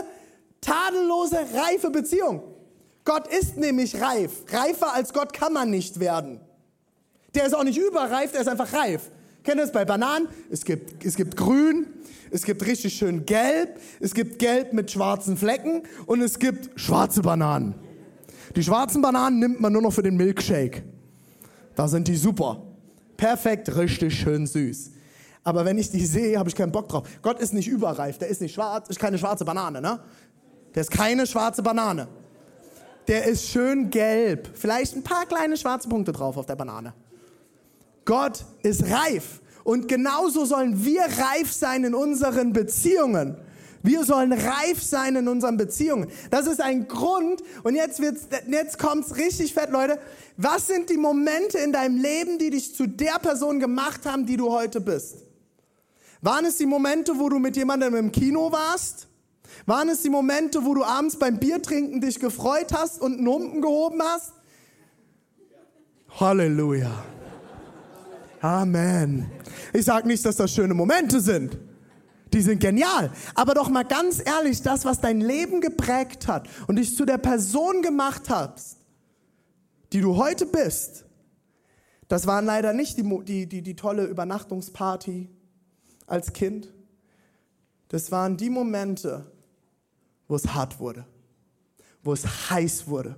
tadellose, 0.63 1.37
reife 1.53 1.91
Beziehung. 1.91 2.43
Gott 3.05 3.29
ist 3.29 3.59
nämlich 3.59 4.01
reif. 4.01 4.31
Reifer 4.51 4.95
als 4.95 5.13
Gott 5.13 5.35
kann 5.35 5.53
man 5.53 5.69
nicht 5.69 6.01
werden. 6.01 6.41
Der 7.35 7.45
ist 7.45 7.55
auch 7.55 7.63
nicht 7.63 7.77
überreif, 7.77 8.33
der 8.33 8.41
ist 8.41 8.49
einfach 8.49 8.73
reif. 8.73 9.11
Kennt 9.43 9.59
ihr 9.59 9.65
das 9.65 9.73
bei 9.73 9.85
Bananen? 9.85 10.29
Es 10.51 10.65
gibt, 10.65 11.05
es 11.05 11.15
gibt 11.15 11.37
grün, 11.37 11.89
es 12.31 12.45
gibt 12.45 12.65
richtig 12.65 12.95
schön 12.95 13.27
gelb, 13.27 13.79
es 14.01 14.15
gibt 14.15 14.39
gelb 14.39 14.73
mit 14.73 14.91
schwarzen 14.91 15.37
Flecken 15.37 15.83
und 16.07 16.23
es 16.23 16.39
gibt 16.39 16.81
schwarze 16.81 17.21
Bananen. 17.21 17.75
Die 18.57 18.63
schwarzen 18.63 19.03
Bananen 19.03 19.41
nimmt 19.41 19.61
man 19.61 19.75
nur 19.75 19.83
noch 19.83 19.93
für 19.93 20.03
den 20.03 20.17
Milkshake. 20.17 20.85
Da 21.75 21.87
sind 21.87 22.09
die 22.09 22.17
super. 22.17 22.72
Perfekt, 23.23 23.77
richtig 23.77 24.19
schön 24.19 24.49
süß. 24.49 24.91
Aber 25.45 25.65
wenn 25.65 25.79
ich 25.79 25.89
die 25.89 26.05
sehe, 26.05 26.37
habe 26.37 26.49
ich 26.49 26.57
keinen 26.57 26.73
Bock 26.73 26.89
drauf. 26.89 27.07
Gott 27.23 27.39
ist 27.39 27.55
nicht 27.55 27.69
überreif, 27.69 28.19
der 28.19 28.27
ist 28.27 28.41
nicht 28.41 28.53
schwarz, 28.53 28.89
ist 28.89 28.99
keine 28.99 29.17
schwarze 29.17 29.45
Banane, 29.45 29.81
ne? 29.81 30.01
Der 30.75 30.81
ist 30.81 30.91
keine 30.91 31.25
schwarze 31.25 31.63
Banane. 31.63 32.09
Der 33.07 33.27
ist 33.27 33.47
schön 33.47 33.91
gelb. 33.91 34.51
Vielleicht 34.55 34.97
ein 34.97 35.05
paar 35.05 35.25
kleine 35.27 35.57
schwarze 35.57 35.89
Punkte 35.89 36.11
drauf 36.11 36.37
auf 36.37 36.47
der 36.47 36.57
Banane. 36.57 36.95
Gott 38.05 38.45
ist 38.65 38.91
reif. 38.91 39.41
Und 39.63 39.87
genauso 39.87 40.45
sollen 40.45 40.85
wir 40.85 41.03
reif 41.03 41.53
sein 41.53 41.85
in 41.85 41.95
unseren 41.95 42.53
Beziehungen. 42.53 43.37
Wir 43.83 44.05
sollen 44.05 44.33
reif 44.33 44.83
sein 44.83 45.17
in 45.17 45.29
unseren 45.29 45.57
Beziehungen. 45.57 46.09
Das 46.31 46.47
ist 46.47 46.61
ein 46.61 46.87
Grund. 46.87 47.43
Und 47.65 47.75
jetzt 47.75 48.01
wird's, 48.01 48.29
jetzt 48.49 48.79
kommt's 48.79 49.17
richtig 49.17 49.55
fett, 49.55 49.71
Leute. 49.71 49.99
Was 50.37 50.69
sind 50.69 50.89
die 50.89 50.97
Momente 50.97 51.59
in 51.59 51.73
deinem 51.73 52.01
Leben, 52.01 52.39
die 52.39 52.51
dich 52.51 52.75
zu 52.75 52.87
der 52.87 53.19
Person 53.19 53.59
gemacht 53.59 54.07
haben, 54.07 54.25
die 54.27 54.37
du 54.37 54.51
heute 54.51 54.81
bist? 54.81 55.17
Waren 56.21 56.45
es 56.45 56.57
die 56.57 56.67
Momente, 56.67 57.19
wo 57.19 57.29
du 57.29 57.39
mit 57.39 57.57
jemandem 57.57 57.97
im 57.97 58.13
Kino 58.13 58.53
warst? 58.53 59.09
Waren 59.67 59.89
es 59.89 60.03
die 60.03 60.11
Momente, 60.11 60.65
wo 60.65 60.75
du 60.75 60.85
abends 60.85 61.19
beim 61.19 61.39
Biertrinken 61.39 62.01
dich 62.01 62.21
gefreut 62.21 62.73
hast 62.73 63.01
und 63.01 63.19
einen 63.19 63.27
Humpen 63.27 63.61
gehoben 63.61 64.01
hast? 64.03 64.33
Halleluja. 66.21 67.05
Amen. 68.41 69.31
Ich 69.73 69.85
sage 69.85 70.07
nicht, 70.07 70.25
dass 70.25 70.37
das 70.37 70.53
schöne 70.53 70.75
Momente 70.75 71.21
sind. 71.21 71.59
Die 72.33 72.41
sind 72.41 72.61
genial. 72.61 73.11
Aber 73.35 73.55
doch 73.55 73.69
mal 73.69 73.85
ganz 73.85 74.23
ehrlich, 74.25 74.63
das, 74.63 74.85
was 74.85 75.01
dein 75.01 75.21
Leben 75.21 75.61
geprägt 75.61 76.29
hat 76.29 76.49
und 76.67 76.77
dich 76.77 76.97
zu 76.97 77.05
der 77.05 77.19
Person 77.19 77.83
gemacht 77.83 78.31
hast, 78.31 78.79
die 79.93 80.01
du 80.01 80.17
heute 80.17 80.47
bist, 80.47 81.05
das 82.09 82.27
waren 82.27 82.45
leider 82.45 82.73
nicht 82.73 82.99
die, 82.99 83.25
die, 83.25 83.47
die, 83.47 83.63
die 83.63 83.77
tolle 83.77 84.05
Übernachtungsparty 84.05 85.29
als 86.07 86.33
Kind. 86.33 86.73
Das 87.89 88.11
waren 88.11 88.37
die 88.37 88.51
Momente, 88.51 89.31
wo 90.29 90.35
es 90.35 90.55
hart 90.55 90.81
wurde, 90.81 91.07
wo 92.03 92.13
es 92.13 92.51
heiß 92.51 92.87
wurde, 92.87 93.17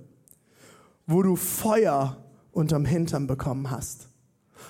wo 1.07 1.21
du 1.23 1.35
Feuer 1.35 2.23
unterm 2.51 2.85
Hintern 2.85 3.27
bekommen 3.27 3.69
hast, 3.69 4.07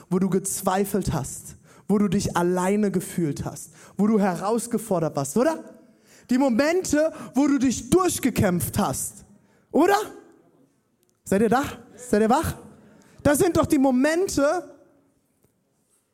wo 0.10 0.20
du 0.20 0.30
gezweifelt 0.30 1.14
hast, 1.14 1.56
wo 1.88 1.98
du 1.98 2.08
dich 2.08 2.36
alleine 2.36 2.92
gefühlt 2.92 3.46
hast, 3.46 3.72
wo 3.98 4.08
du 4.08 4.20
herausgefordert 4.20 5.16
warst, 5.16 5.38
oder? 5.38 5.64
Die 6.30 6.38
Momente, 6.38 7.14
wo 7.36 7.48
du 7.48 7.60
dich 7.60 7.90
durchgekämpft 7.90 8.78
hast, 8.80 9.26
oder? 9.72 9.98
Seid 11.24 11.42
ihr 11.42 11.50
da? 11.50 11.64
Seid 11.96 12.22
ihr 12.22 12.30
wach? 12.30 12.56
Das 13.24 13.40
sind 13.40 13.58
doch 13.58 13.66
die 13.66 13.78
Momente, 13.78 14.76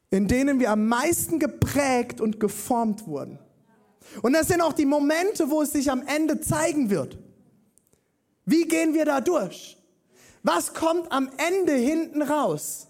in 0.10 0.28
denen 0.28 0.60
wir 0.60 0.72
am 0.72 0.88
meisten 0.88 1.40
geprägt 1.40 2.22
und 2.22 2.40
geformt 2.40 3.08
wurden. 3.08 3.40
Und 4.22 4.34
das 4.34 4.48
sind 4.48 4.62
auch 4.62 4.74
die 4.74 4.86
Momente, 4.86 5.50
wo 5.50 5.62
es 5.62 5.72
sich 5.72 5.90
am 5.90 6.04
Ende 6.06 6.42
zeigen 6.42 6.90
wird. 6.90 7.18
Wie 8.46 8.68
gehen 8.68 8.94
wir 8.94 9.06
da 9.06 9.22
durch? 9.22 9.78
Was 10.44 10.74
kommt 10.74 11.12
am 11.12 11.30
Ende 11.38 11.74
hinten 11.74 12.22
raus? 12.22 12.88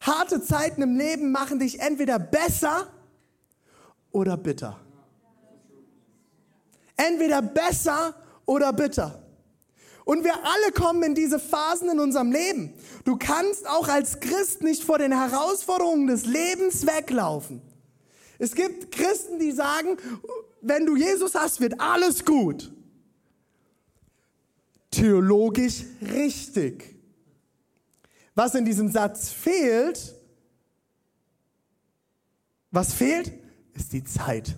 Harte 0.00 0.42
Zeiten 0.42 0.82
im 0.82 0.96
Leben 0.96 1.32
machen 1.32 1.58
dich 1.58 1.80
entweder 1.80 2.18
besser 2.18 2.88
oder 4.12 4.36
bitter. 4.36 4.78
Entweder 6.96 7.42
besser 7.42 8.14
oder 8.46 8.72
bitter. 8.72 9.22
Und 10.04 10.24
wir 10.24 10.34
alle 10.36 10.72
kommen 10.72 11.02
in 11.02 11.14
diese 11.14 11.38
Phasen 11.38 11.90
in 11.90 12.00
unserem 12.00 12.32
Leben. 12.32 12.72
Du 13.04 13.16
kannst 13.16 13.68
auch 13.68 13.88
als 13.88 14.20
Christ 14.20 14.62
nicht 14.62 14.82
vor 14.82 14.98
den 14.98 15.12
Herausforderungen 15.12 16.06
des 16.06 16.24
Lebens 16.24 16.86
weglaufen. 16.86 17.60
Es 18.38 18.54
gibt 18.54 18.90
Christen, 18.90 19.38
die 19.38 19.52
sagen, 19.52 19.98
wenn 20.62 20.86
du 20.86 20.96
Jesus 20.96 21.34
hast, 21.34 21.60
wird 21.60 21.80
alles 21.80 22.24
gut. 22.24 22.72
Theologisch 24.90 25.84
richtig. 26.00 26.97
Was 28.38 28.54
in 28.54 28.64
diesem 28.64 28.88
Satz 28.88 29.30
fehlt, 29.30 30.14
was 32.70 32.94
fehlt, 32.94 33.32
ist 33.74 33.92
die 33.92 34.04
Zeit. 34.04 34.56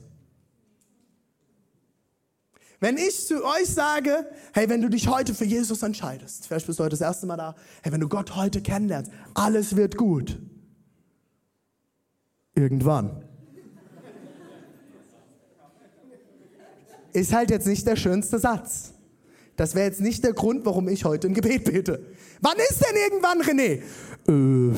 Wenn 2.78 2.98
ich 2.98 3.26
zu 3.26 3.42
euch 3.42 3.68
sage, 3.68 4.30
hey, 4.52 4.68
wenn 4.68 4.82
du 4.82 4.90
dich 4.90 5.08
heute 5.08 5.34
für 5.34 5.46
Jesus 5.46 5.82
entscheidest, 5.82 6.46
vielleicht 6.46 6.66
bist 6.66 6.78
du 6.78 6.82
heute 6.82 6.90
das 6.90 7.00
erste 7.00 7.24
Mal 7.24 7.38
da, 7.38 7.56
hey, 7.82 7.90
wenn 7.90 8.02
du 8.02 8.08
Gott 8.10 8.36
heute 8.36 8.60
kennenlernst, 8.60 9.10
alles 9.32 9.74
wird 9.76 9.96
gut. 9.96 10.38
Irgendwann. 12.54 13.24
Ist 17.14 17.32
halt 17.32 17.48
jetzt 17.48 17.66
nicht 17.66 17.86
der 17.86 17.96
schönste 17.96 18.38
Satz. 18.38 18.92
Das 19.60 19.74
wäre 19.74 19.84
jetzt 19.84 20.00
nicht 20.00 20.24
der 20.24 20.32
Grund, 20.32 20.64
warum 20.64 20.88
ich 20.88 21.04
heute 21.04 21.28
ein 21.28 21.34
Gebet 21.34 21.64
bete. 21.64 22.02
Wann 22.40 22.56
ist 22.70 22.80
denn 22.80 22.96
irgendwann, 22.96 23.42
René? 23.42 23.82
Äh, 24.26 24.74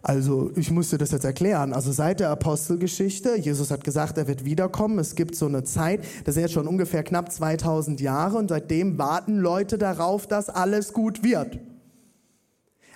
also 0.00 0.50
ich 0.56 0.70
musste 0.70 0.96
das 0.96 1.10
jetzt 1.10 1.24
erklären. 1.24 1.74
Also 1.74 1.92
seit 1.92 2.18
der 2.18 2.30
Apostelgeschichte, 2.30 3.36
Jesus 3.36 3.70
hat 3.70 3.84
gesagt, 3.84 4.16
er 4.16 4.26
wird 4.26 4.46
wiederkommen. 4.46 4.98
Es 4.98 5.16
gibt 5.16 5.36
so 5.36 5.44
eine 5.44 5.64
Zeit, 5.64 6.00
das 6.24 6.36
ist 6.36 6.40
jetzt 6.40 6.54
schon 6.54 6.66
ungefähr 6.66 7.02
knapp 7.02 7.30
2000 7.30 8.00
Jahre 8.00 8.38
und 8.38 8.48
seitdem 8.48 8.96
warten 8.96 9.36
Leute 9.36 9.76
darauf, 9.76 10.26
dass 10.26 10.48
alles 10.48 10.94
gut 10.94 11.22
wird. 11.22 11.58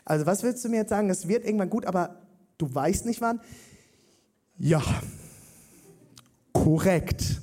Also 0.07 0.25
was 0.25 0.43
willst 0.43 0.65
du 0.65 0.71
mir 0.71 0.77
jetzt 0.77 0.89
sagen? 0.89 1.11
Es 1.11 1.29
wird 1.29 1.45
irgendwann 1.45 1.69
gut, 1.69 1.85
aber 1.85 2.23
du 2.57 2.75
weißt 2.75 3.05
nicht 3.05 3.21
wann? 3.21 3.41
Ja, 4.57 4.83
korrekt. 6.55 7.43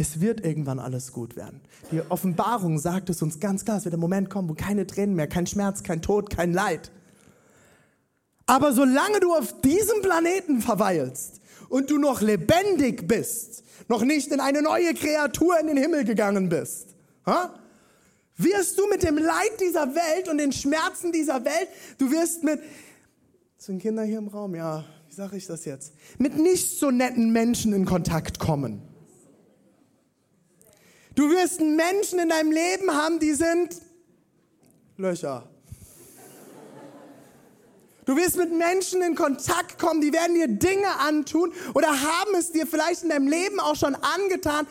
Es 0.00 0.22
wird 0.22 0.46
irgendwann 0.46 0.78
alles 0.78 1.12
gut 1.12 1.36
werden. 1.36 1.60
Die 1.92 2.00
Offenbarung 2.08 2.78
sagt 2.78 3.10
es 3.10 3.20
uns 3.20 3.38
ganz 3.38 3.66
klar, 3.66 3.76
es 3.76 3.84
wird 3.84 3.92
der 3.92 4.00
Moment 4.00 4.30
kommen, 4.30 4.48
wo 4.48 4.54
keine 4.54 4.86
Tränen 4.86 5.14
mehr, 5.14 5.26
kein 5.26 5.46
Schmerz, 5.46 5.82
kein 5.82 6.00
Tod, 6.00 6.30
kein 6.30 6.54
Leid. 6.54 6.90
Aber 8.46 8.72
solange 8.72 9.20
du 9.20 9.34
auf 9.34 9.60
diesem 9.60 10.00
Planeten 10.00 10.62
verweilst 10.62 11.42
und 11.68 11.90
du 11.90 11.98
noch 11.98 12.22
lebendig 12.22 13.06
bist, 13.06 13.62
noch 13.88 14.02
nicht 14.02 14.32
in 14.32 14.40
eine 14.40 14.62
neue 14.62 14.94
Kreatur 14.94 15.60
in 15.60 15.66
den 15.66 15.76
Himmel 15.76 16.04
gegangen 16.04 16.48
bist, 16.48 16.94
wirst 18.38 18.78
du 18.78 18.88
mit 18.88 19.02
dem 19.02 19.18
Leid 19.18 19.60
dieser 19.60 19.94
Welt 19.94 20.30
und 20.30 20.38
den 20.38 20.52
Schmerzen 20.52 21.12
dieser 21.12 21.44
Welt, 21.44 21.68
du 21.98 22.10
wirst 22.10 22.42
mit, 22.42 22.58
sind 23.58 23.82
Kinder 23.82 24.04
hier 24.04 24.16
im 24.16 24.28
Raum? 24.28 24.54
Ja, 24.54 24.82
wie 25.10 25.14
sage 25.14 25.36
ich 25.36 25.46
das 25.46 25.66
jetzt? 25.66 25.92
Mit 26.16 26.38
nicht 26.38 26.78
so 26.78 26.90
netten 26.90 27.32
Menschen 27.32 27.74
in 27.74 27.84
Kontakt 27.84 28.38
kommen. 28.38 28.89
Du 31.20 31.28
wirst 31.28 31.60
Menschen 31.60 32.18
in 32.18 32.30
deinem 32.30 32.50
Leben 32.50 32.90
haben, 32.90 33.18
die 33.18 33.34
sind 33.34 33.76
Löcher. 34.96 35.46
Du 38.06 38.16
wirst 38.16 38.38
mit 38.38 38.50
Menschen 38.50 39.02
in 39.02 39.14
Kontakt 39.14 39.78
kommen, 39.78 40.00
die 40.00 40.14
werden 40.14 40.34
dir 40.34 40.48
Dinge 40.48 40.98
antun 40.98 41.52
oder 41.74 41.88
haben 41.88 42.34
es 42.38 42.52
dir 42.52 42.66
vielleicht 42.66 43.02
in 43.02 43.10
deinem 43.10 43.28
Leben 43.28 43.60
auch 43.60 43.76
schon 43.76 43.96
angetan, 43.96 44.66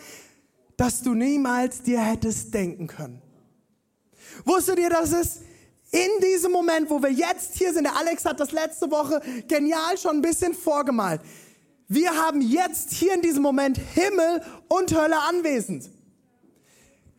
dass 0.75 1.03
du 1.03 1.13
niemals 1.13 1.83
dir 1.83 1.99
hättest 1.99 2.51
denken 2.51 2.87
können. 2.87 3.21
Wusstet 4.43 4.79
ihr, 4.79 4.89
dass 4.89 5.11
es 5.11 5.41
in 5.91 6.09
diesem 6.23 6.51
Moment, 6.51 6.89
wo 6.89 6.99
wir 6.99 7.11
jetzt 7.11 7.57
hier 7.59 7.71
sind, 7.73 7.83
der 7.83 7.95
Alex 7.95 8.25
hat 8.25 8.39
das 8.39 8.51
letzte 8.51 8.89
Woche 8.89 9.21
genial 9.47 9.99
schon 9.99 10.15
ein 10.15 10.21
bisschen 10.23 10.55
vorgemalt. 10.55 11.21
Wir 11.87 12.15
haben 12.15 12.41
jetzt 12.41 12.91
hier 12.91 13.13
in 13.13 13.21
diesem 13.21 13.43
Moment 13.43 13.77
Himmel 13.77 14.41
und 14.67 14.95
Hölle 14.95 15.19
anwesend. 15.19 15.91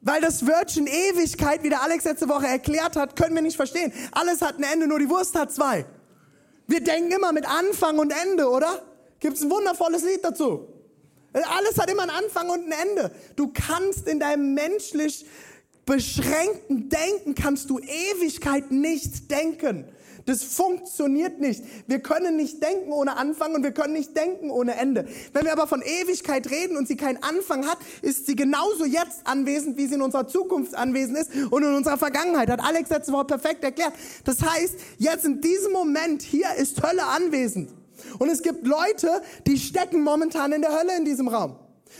Weil 0.02 0.20
das 0.20 0.46
Wörtchen 0.46 0.86
Ewigkeit, 0.86 1.62
wie 1.62 1.68
der 1.68 1.82
Alex 1.82 2.04
letzte 2.04 2.28
Woche 2.28 2.46
erklärt 2.46 2.96
hat, 2.96 3.16
können 3.16 3.34
wir 3.34 3.42
nicht 3.42 3.56
verstehen. 3.56 3.92
Alles 4.12 4.40
hat 4.40 4.58
ein 4.58 4.62
Ende, 4.62 4.86
nur 4.86 4.98
die 4.98 5.08
Wurst 5.08 5.34
hat 5.34 5.52
zwei. 5.52 5.84
Wir 6.66 6.82
denken 6.82 7.12
immer 7.12 7.32
mit 7.32 7.46
Anfang 7.46 7.98
und 7.98 8.12
Ende, 8.12 8.48
oder? 8.48 8.82
Gibt 9.18 9.36
es 9.36 9.42
ein 9.42 9.50
wundervolles 9.50 10.02
Lied 10.02 10.24
dazu. 10.24 10.68
Alles 11.32 11.78
hat 11.78 11.90
immer 11.90 12.02
einen 12.02 12.10
Anfang 12.10 12.48
und 12.48 12.66
ein 12.66 12.88
Ende. 12.88 13.14
Du 13.36 13.52
kannst 13.52 14.08
in 14.08 14.18
deinem 14.18 14.54
menschlich 14.54 15.26
beschränkten 15.84 16.88
Denken, 16.88 17.34
kannst 17.34 17.68
du 17.70 17.78
Ewigkeit 17.78 18.70
nicht 18.70 19.30
denken. 19.30 19.84
Das 20.30 20.44
funktioniert 20.44 21.40
nicht. 21.40 21.64
Wir 21.88 21.98
können 21.98 22.36
nicht 22.36 22.62
denken 22.62 22.92
ohne 22.92 23.16
Anfang 23.16 23.52
und 23.52 23.64
wir 23.64 23.72
können 23.72 23.94
nicht 23.94 24.16
denken 24.16 24.48
ohne 24.48 24.76
Ende. 24.76 25.08
Wenn 25.32 25.44
wir 25.44 25.50
aber 25.50 25.66
von 25.66 25.82
Ewigkeit 25.82 26.48
reden 26.52 26.76
und 26.76 26.86
sie 26.86 26.96
keinen 26.96 27.20
Anfang 27.20 27.66
hat, 27.66 27.78
ist 28.00 28.26
sie 28.26 28.36
genauso 28.36 28.84
jetzt 28.84 29.22
anwesend, 29.24 29.76
wie 29.76 29.88
sie 29.88 29.96
in 29.96 30.02
unserer 30.02 30.28
Zukunft 30.28 30.76
anwesend 30.76 31.18
ist 31.18 31.32
und 31.50 31.64
in 31.64 31.74
unserer 31.74 31.98
Vergangenheit. 31.98 32.48
Hat 32.48 32.60
Alex 32.60 32.90
letzte 32.90 33.12
Woche 33.12 33.24
perfekt 33.24 33.64
erklärt. 33.64 33.92
Das 34.22 34.40
heißt, 34.40 34.76
jetzt 34.98 35.24
in 35.24 35.40
diesem 35.40 35.72
Moment 35.72 36.22
hier 36.22 36.54
ist 36.56 36.80
Hölle 36.80 37.06
anwesend. 37.06 37.72
Und 38.20 38.28
es 38.28 38.40
gibt 38.40 38.64
Leute, 38.64 39.22
die 39.48 39.58
stecken 39.58 40.04
momentan 40.04 40.52
in 40.52 40.62
der 40.62 40.78
Hölle 40.78 40.96
in 40.96 41.04
diesem 41.04 41.26
Raum. 41.26 41.56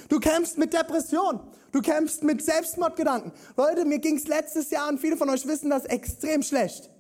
Du 0.09 0.21
kämpfst 0.21 0.57
mit 0.57 0.73
Depression. 0.73 1.41
Du 1.73 1.81
kämpfst 1.81 2.23
mit 2.23 2.45
Selbstmordgedanken. 2.45 3.33
Leute, 3.57 3.85
mir 3.85 3.99
ging 3.99 4.19
es 4.19 4.29
letztes 4.29 4.71
Jahr 4.71 4.89
und 4.89 5.01
viele 5.01 5.17
von 5.17 5.29
euch 5.31 5.49
wissen 5.49 5.69
das 5.69 5.85
extrem 5.85 6.45
schlecht. 6.45 6.91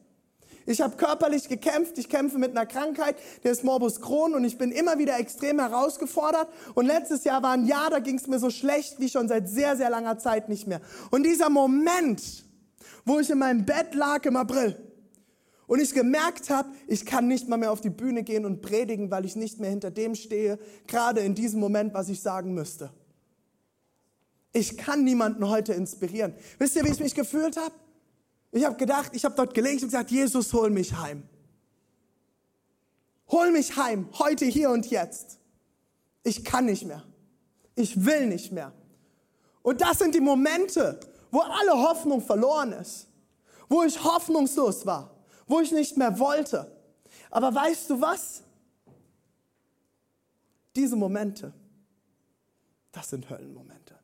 Ich 0.67 0.81
habe 0.81 0.97
körperlich 0.97 1.49
gekämpft, 1.49 1.99
ich 1.99 2.09
kämpfe 2.09 2.39
mit 2.39 2.51
einer 2.51 2.67
Krankheit, 2.67 3.17
der 3.43 3.53
ist 3.53 3.65
Morbus 3.65 4.01
Crohn 4.01 4.35
und 4.35 4.45
ich 4.45 4.59
bin 4.59 4.73
immer 4.73 4.99
wieder 4.99 5.19
extrem 5.19 5.59
herausgefordert. 5.59 6.49
Und 6.75 6.87
letztes 6.87 7.25
Jahr 7.25 7.43
war 7.43 7.53
ein 7.53 7.67
Jahr, 7.67 7.91
da 7.91 7.99
ging 7.99 8.17
es 8.17 8.27
mir 8.27 8.39
so 8.39 8.51
schlecht 8.51 9.01
wie 9.01 9.09
schon 9.09 9.29
seit 9.29 9.49
sehr, 9.49 9.77
sehr 9.77 9.91
langer 9.91 10.19
Zeit 10.19 10.49
nicht 10.49 10.67
mehr. 10.67 10.81
Und 11.11 11.25
dieser 11.25 11.51
Moment, 11.51 12.45
wo 13.05 13.19
ich 13.19 13.31
in 13.31 13.39
meinem 13.39 13.65
Bett 13.65 13.95
lag 13.95 14.25
im 14.27 14.37
April 14.37 14.77
Und 15.67 15.81
ich 15.81 15.95
gemerkt 15.95 16.51
habe, 16.51 16.69
ich 16.89 17.07
kann 17.07 17.29
nicht 17.29 17.49
mal 17.49 17.57
mehr 17.57 17.71
auf 17.71 17.81
die 17.81 17.91
Bühne 17.91 18.25
gehen 18.25 18.45
und 18.45 18.61
predigen, 18.61 19.11
weil 19.13 19.25
ich 19.25 19.37
nicht 19.37 19.61
mehr 19.61 19.71
hinter 19.71 19.93
dem 19.93 20.17
stehe, 20.17 20.59
gerade 20.89 21.21
in 21.21 21.37
diesem 21.37 21.61
Moment, 21.61 21.95
was 21.95 22.09
ich 22.09 22.21
sagen 22.21 22.55
müsste. 22.55 22.91
Ich 24.53 24.77
kann 24.77 25.05
niemanden 25.05 25.49
heute 25.49 25.73
inspirieren. 25.73 26.35
Wisst 26.59 26.75
ihr, 26.75 26.85
wie 26.85 26.91
ich 26.91 26.99
mich 26.99 27.15
gefühlt 27.15 27.57
habe? 27.57 27.73
Ich 28.53 28.65
habe 28.65 28.77
gedacht, 28.77 29.11
ich 29.15 29.25
habe 29.25 29.35
dort 29.35 29.55
gelegt 29.55 29.83
und 29.83 29.89
gesagt, 29.89 30.11
Jesus, 30.11 30.53
hol 30.53 30.71
mich 30.71 30.95
heim. 30.95 31.23
Hol 33.29 33.53
mich 33.53 33.77
heim, 33.77 34.09
heute, 34.19 34.45
hier 34.45 34.71
und 34.71 34.91
jetzt. 34.91 35.39
Ich 36.25 36.45
kann 36.45 36.67
nicht 36.67 36.85
mehr. 36.85 37.05
Ich 37.77 38.05
will 38.05 38.27
nicht 38.27 38.51
mehr. 38.51 38.73
Und 39.63 39.81
das 39.81 39.99
sind 39.99 40.15
die 40.15 40.21
Momente, 40.21 40.99
wo 41.31 41.41
alle 41.41 41.73
Hoffnung 41.73 42.21
verloren 42.21 42.73
ist, 42.73 43.07
wo 43.69 43.85
ich 43.85 44.03
hoffnungslos 44.03 44.85
war 44.85 45.15
wo 45.51 45.61
ich 45.61 45.73
nicht 45.73 45.97
mehr 45.97 46.19
wollte. 46.19 46.71
Aber 47.31 47.53
weißt 47.53 47.91
du 47.91 48.01
was? 48.01 48.43
Diese 50.77 50.95
Momente, 50.95 51.53
das 52.93 53.11
sind 53.11 53.29
Höllenmomente. 53.29 53.99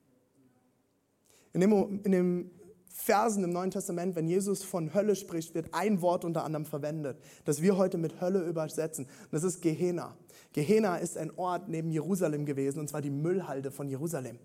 In 1.53 1.61
dem, 1.61 2.03
in 2.03 2.13
dem 2.13 2.51
Versen 2.99 3.45
im 3.45 3.51
Neuen 3.51 3.71
Testament, 3.71 4.17
wenn 4.17 4.27
Jesus 4.27 4.65
von 4.65 4.93
Hölle 4.95 5.15
spricht, 5.15 5.55
wird 5.55 5.69
ein 5.73 6.01
Wort 6.01 6.25
unter 6.25 6.45
anderem 6.45 6.65
verwendet, 6.65 7.19
das 7.45 7.61
wir 7.61 7.77
heute 7.77 7.99
mit 7.99 8.21
Hölle 8.21 8.41
übersetzen. 8.41 9.05
Und 9.05 9.33
das 9.33 9.45
ist 9.45 9.61
Gehenna. 9.61 10.17
Gehenna 10.53 10.97
ist 10.97 11.19
ein 11.19 11.31
Ort 11.37 11.69
neben 11.69 11.93
Jerusalem 11.93 12.47
gewesen, 12.47 12.81
und 12.81 12.89
zwar 12.89 13.03
die 13.03 13.11
Müllhalde 13.11 13.71
von 13.71 13.87
Jerusalem. 13.87 14.39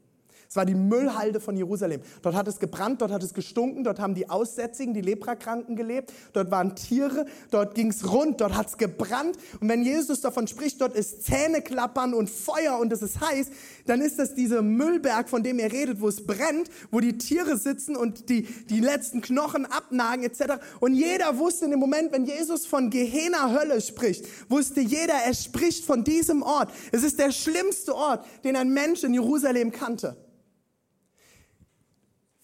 Es 0.52 0.58
war 0.58 0.66
die 0.66 0.76
Müllhalde 0.76 1.40
von 1.40 1.56
Jerusalem. 1.56 2.02
Dort 2.22 2.36
hat 2.36 2.46
es 2.46 2.60
gebrannt, 2.60 3.02
dort 3.02 3.14
hat 3.14 3.24
es 3.24 3.34
gestunken, 3.34 3.86
dort 3.86 4.02
haben 4.02 4.16
die 4.16 4.30
Aussätzigen, 4.30 4.94
die 4.94 5.00
Leprakranken 5.00 5.78
gelebt, 5.78 6.12
dort 6.34 6.52
waren 6.52 6.76
Tiere, 6.76 7.26
dort 7.52 7.74
ging 7.74 7.88
es 7.88 8.12
rund, 8.12 8.42
dort 8.42 8.58
hat 8.58 8.68
es 8.68 8.78
gebrannt. 8.78 9.38
Und 9.62 9.70
wenn 9.70 9.82
Jesus 9.82 10.20
davon 10.20 10.48
spricht, 10.48 10.82
dort 10.82 10.94
ist 10.94 11.24
Zähneklappern 11.24 12.14
und 12.14 12.30
Feuer 12.30 12.78
und 12.82 12.92
es 12.92 13.02
ist 13.02 13.22
heiß, 13.22 13.48
dann 13.86 14.02
ist 14.02 14.20
das 14.20 14.36
dieser 14.36 14.62
Müllberg, 14.62 15.30
von 15.30 15.42
dem 15.42 15.58
er 15.58 15.72
redet, 15.72 16.02
wo 16.02 16.10
es 16.10 16.28
brennt, 16.28 16.70
wo 16.92 17.00
die 17.00 17.18
Tiere 17.18 17.56
sitzen 17.56 17.96
und 17.96 18.28
die, 18.28 18.42
die 18.42 18.82
letzten 18.82 19.22
Knochen 19.22 19.66
abnagen 19.66 20.26
etc. 20.26 20.62
Und 20.82 20.96
jeder 20.96 21.38
wusste 21.38 21.64
in 21.64 21.72
dem 21.72 21.80
Moment, 21.80 22.12
wenn 22.12 22.26
Jesus 22.26 22.66
von 22.66 22.90
Gehenna 22.90 23.58
Hölle 23.58 23.80
spricht, 23.80 24.26
wusste 24.50 24.82
jeder, 24.82 25.14
er 25.14 25.34
spricht 25.34 25.86
von 25.86 26.04
diesem 26.04 26.42
Ort. 26.42 26.74
Es 26.92 27.04
ist 27.04 27.20
der 27.20 27.32
schlimmste 27.32 27.96
Ort, 27.96 28.26
den 28.44 28.58
ein 28.58 28.74
Mensch 28.74 29.06
in 29.06 29.14
Jerusalem 29.14 29.72
kannte. 29.72 30.18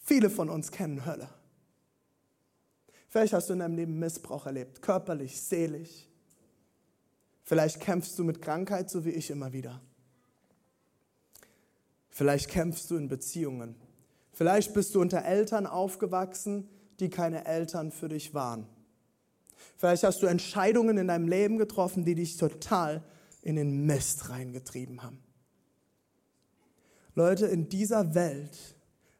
Viele 0.07 0.29
von 0.29 0.49
uns 0.49 0.71
kennen 0.71 1.05
Hölle. 1.05 1.27
Vielleicht 3.09 3.33
hast 3.33 3.49
du 3.49 3.53
in 3.53 3.59
deinem 3.59 3.75
Leben 3.75 3.99
Missbrauch 3.99 4.45
erlebt, 4.45 4.81
körperlich, 4.81 5.41
seelisch. 5.41 6.07
Vielleicht 7.43 7.81
kämpfst 7.81 8.17
du 8.17 8.23
mit 8.23 8.41
Krankheit, 8.41 8.89
so 8.89 9.03
wie 9.03 9.09
ich 9.09 9.29
immer 9.29 9.51
wieder. 9.51 9.81
Vielleicht 12.09 12.49
kämpfst 12.49 12.89
du 12.89 12.95
in 12.95 13.09
Beziehungen. 13.09 13.75
Vielleicht 14.31 14.73
bist 14.73 14.95
du 14.95 15.01
unter 15.01 15.25
Eltern 15.25 15.67
aufgewachsen, 15.67 16.69
die 17.01 17.09
keine 17.09 17.43
Eltern 17.43 17.91
für 17.91 18.07
dich 18.07 18.33
waren. 18.33 18.65
Vielleicht 19.75 20.03
hast 20.03 20.21
du 20.21 20.27
Entscheidungen 20.27 20.97
in 20.97 21.09
deinem 21.09 21.27
Leben 21.27 21.57
getroffen, 21.57 22.05
die 22.05 22.15
dich 22.15 22.37
total 22.37 23.03
in 23.41 23.57
den 23.57 23.85
Mist 23.85 24.29
reingetrieben 24.29 25.03
haben. 25.03 25.21
Leute, 27.13 27.47
in 27.47 27.67
dieser 27.67 28.15
Welt 28.15 28.76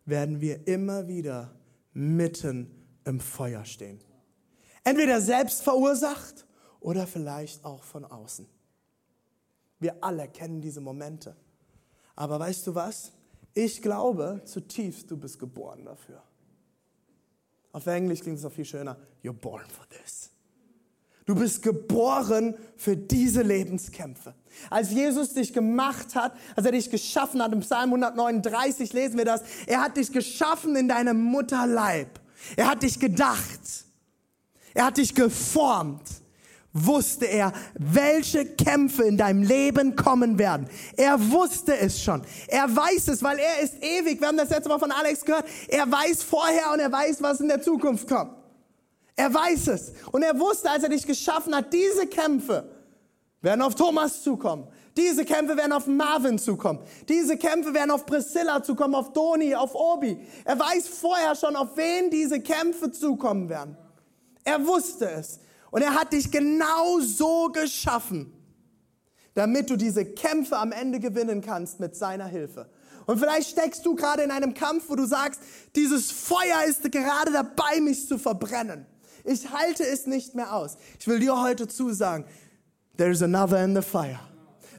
werden 0.07 0.41
wir 0.41 0.67
immer 0.67 1.07
wieder 1.07 1.53
mitten 1.93 2.71
im 3.03 3.19
Feuer 3.19 3.65
stehen. 3.65 3.99
Entweder 4.83 5.21
selbst 5.21 5.61
verursacht 5.61 6.47
oder 6.79 7.05
vielleicht 7.05 7.63
auch 7.65 7.83
von 7.83 8.05
außen. 8.05 8.47
Wir 9.79 10.03
alle 10.03 10.27
kennen 10.27 10.61
diese 10.61 10.81
Momente. 10.81 11.35
Aber 12.15 12.39
weißt 12.39 12.65
du 12.65 12.73
was? 12.73 13.11
Ich 13.53 13.81
glaube 13.81 14.41
zutiefst, 14.45 15.11
du 15.11 15.17
bist 15.17 15.37
geboren 15.37 15.85
dafür. 15.85 16.23
Auf 17.73 17.85
Englisch 17.85 18.21
klingt 18.21 18.39
es 18.39 18.45
auch 18.45 18.51
viel 18.51 18.65
schöner. 18.65 18.97
You're 19.23 19.33
born 19.33 19.65
for 19.67 19.85
this. 19.89 20.31
Du 21.27 21.35
bist 21.35 21.61
geboren 21.61 22.55
für 22.77 22.95
diese 22.95 23.41
Lebenskämpfe. 23.41 24.33
Als 24.69 24.91
Jesus 24.91 25.33
dich 25.33 25.51
gemacht 25.51 26.15
hat, 26.15 26.31
als 26.55 26.65
er 26.65 26.71
dich 26.71 26.89
geschaffen 26.89 27.43
hat, 27.43 27.51
im 27.51 27.59
Psalm 27.59 27.93
139 27.93 28.93
lesen 28.93 29.17
wir 29.17 29.25
das, 29.25 29.41
er 29.67 29.81
hat 29.81 29.97
dich 29.97 30.13
geschaffen 30.13 30.77
in 30.77 30.87
deinem 30.87 31.21
Mutterleib. 31.21 32.21
Er 32.55 32.69
hat 32.71 32.81
dich 32.81 32.97
gedacht. 32.97 33.59
Er 34.73 34.85
hat 34.85 34.97
dich 34.97 35.13
geformt. 35.13 36.07
Wusste 36.71 37.25
er, 37.25 37.51
welche 37.73 38.45
Kämpfe 38.45 39.03
in 39.03 39.17
deinem 39.17 39.43
Leben 39.43 39.97
kommen 39.97 40.39
werden. 40.39 40.69
Er 40.95 41.19
wusste 41.31 41.77
es 41.77 42.01
schon. 42.01 42.21
Er 42.47 42.73
weiß 42.73 43.09
es, 43.09 43.21
weil 43.21 43.37
er 43.39 43.59
ist 43.63 43.83
ewig. 43.83 44.21
Wir 44.21 44.29
haben 44.29 44.37
das 44.37 44.49
letzte 44.49 44.69
Mal 44.69 44.79
von 44.79 44.91
Alex 44.91 45.25
gehört. 45.25 45.45
Er 45.67 45.91
weiß 45.91 46.23
vorher 46.23 46.71
und 46.71 46.79
er 46.79 46.91
weiß, 46.91 47.21
was 47.21 47.41
in 47.41 47.49
der 47.49 47.61
Zukunft 47.61 48.07
kommt. 48.07 48.31
Er 49.17 49.33
weiß 49.33 49.67
es. 49.67 49.93
Und 50.11 50.21
er 50.21 50.39
wusste, 50.39 50.69
als 50.69 50.83
er 50.83 50.89
dich 50.89 51.05
geschaffen 51.05 51.53
hat, 51.53 51.73
diese 51.73 52.05
Kämpfe 52.05 52.69
werden 53.41 53.63
auf 53.63 53.75
Thomas 53.75 54.21
zukommen. 54.21 54.67
Diese 54.95 55.25
Kämpfe 55.25 55.57
werden 55.57 55.71
auf 55.71 55.87
Marvin 55.87 56.37
zukommen. 56.37 56.79
Diese 57.09 57.35
Kämpfe 57.35 57.73
werden 57.73 57.91
auf 57.91 58.05
Priscilla 58.05 58.61
zukommen, 58.63 58.93
auf 58.95 59.13
Doni, 59.13 59.55
auf 59.55 59.73
Obi. 59.73 60.19
Er 60.45 60.57
weiß 60.57 60.87
vorher 60.87 61.35
schon, 61.35 61.55
auf 61.55 61.75
wen 61.75 62.09
diese 62.11 62.39
Kämpfe 62.39 62.91
zukommen 62.91 63.49
werden. 63.49 63.75
Er 64.43 64.65
wusste 64.65 65.09
es. 65.09 65.39
Und 65.71 65.81
er 65.81 65.93
hat 65.93 66.13
dich 66.13 66.31
genau 66.31 66.99
so 66.99 67.49
geschaffen, 67.49 68.31
damit 69.33 69.69
du 69.69 69.75
diese 69.75 70.05
Kämpfe 70.05 70.57
am 70.57 70.71
Ende 70.71 70.99
gewinnen 70.99 71.41
kannst 71.41 71.79
mit 71.79 71.95
seiner 71.95 72.25
Hilfe. 72.25 72.69
Und 73.07 73.19
vielleicht 73.19 73.49
steckst 73.49 73.85
du 73.85 73.95
gerade 73.95 74.23
in 74.23 74.31
einem 74.31 74.53
Kampf, 74.53 74.85
wo 74.89 74.95
du 74.95 75.05
sagst, 75.05 75.41
dieses 75.75 76.11
Feuer 76.11 76.63
ist 76.67 76.91
gerade 76.91 77.31
dabei, 77.31 77.81
mich 77.81 78.07
zu 78.07 78.17
verbrennen. 78.17 78.85
Ich 79.27 79.51
halte 79.51 79.85
es 79.85 80.07
nicht 80.07 80.35
mehr 80.35 80.55
aus. 80.55 80.77
Ich 80.99 81.07
will 81.07 81.19
dir 81.19 81.41
heute 81.41 81.67
zusagen, 81.67 82.25
there's 82.95 83.21
another 83.21 83.61
in 83.61 83.75
the 83.75 83.81
fire. 83.81 84.19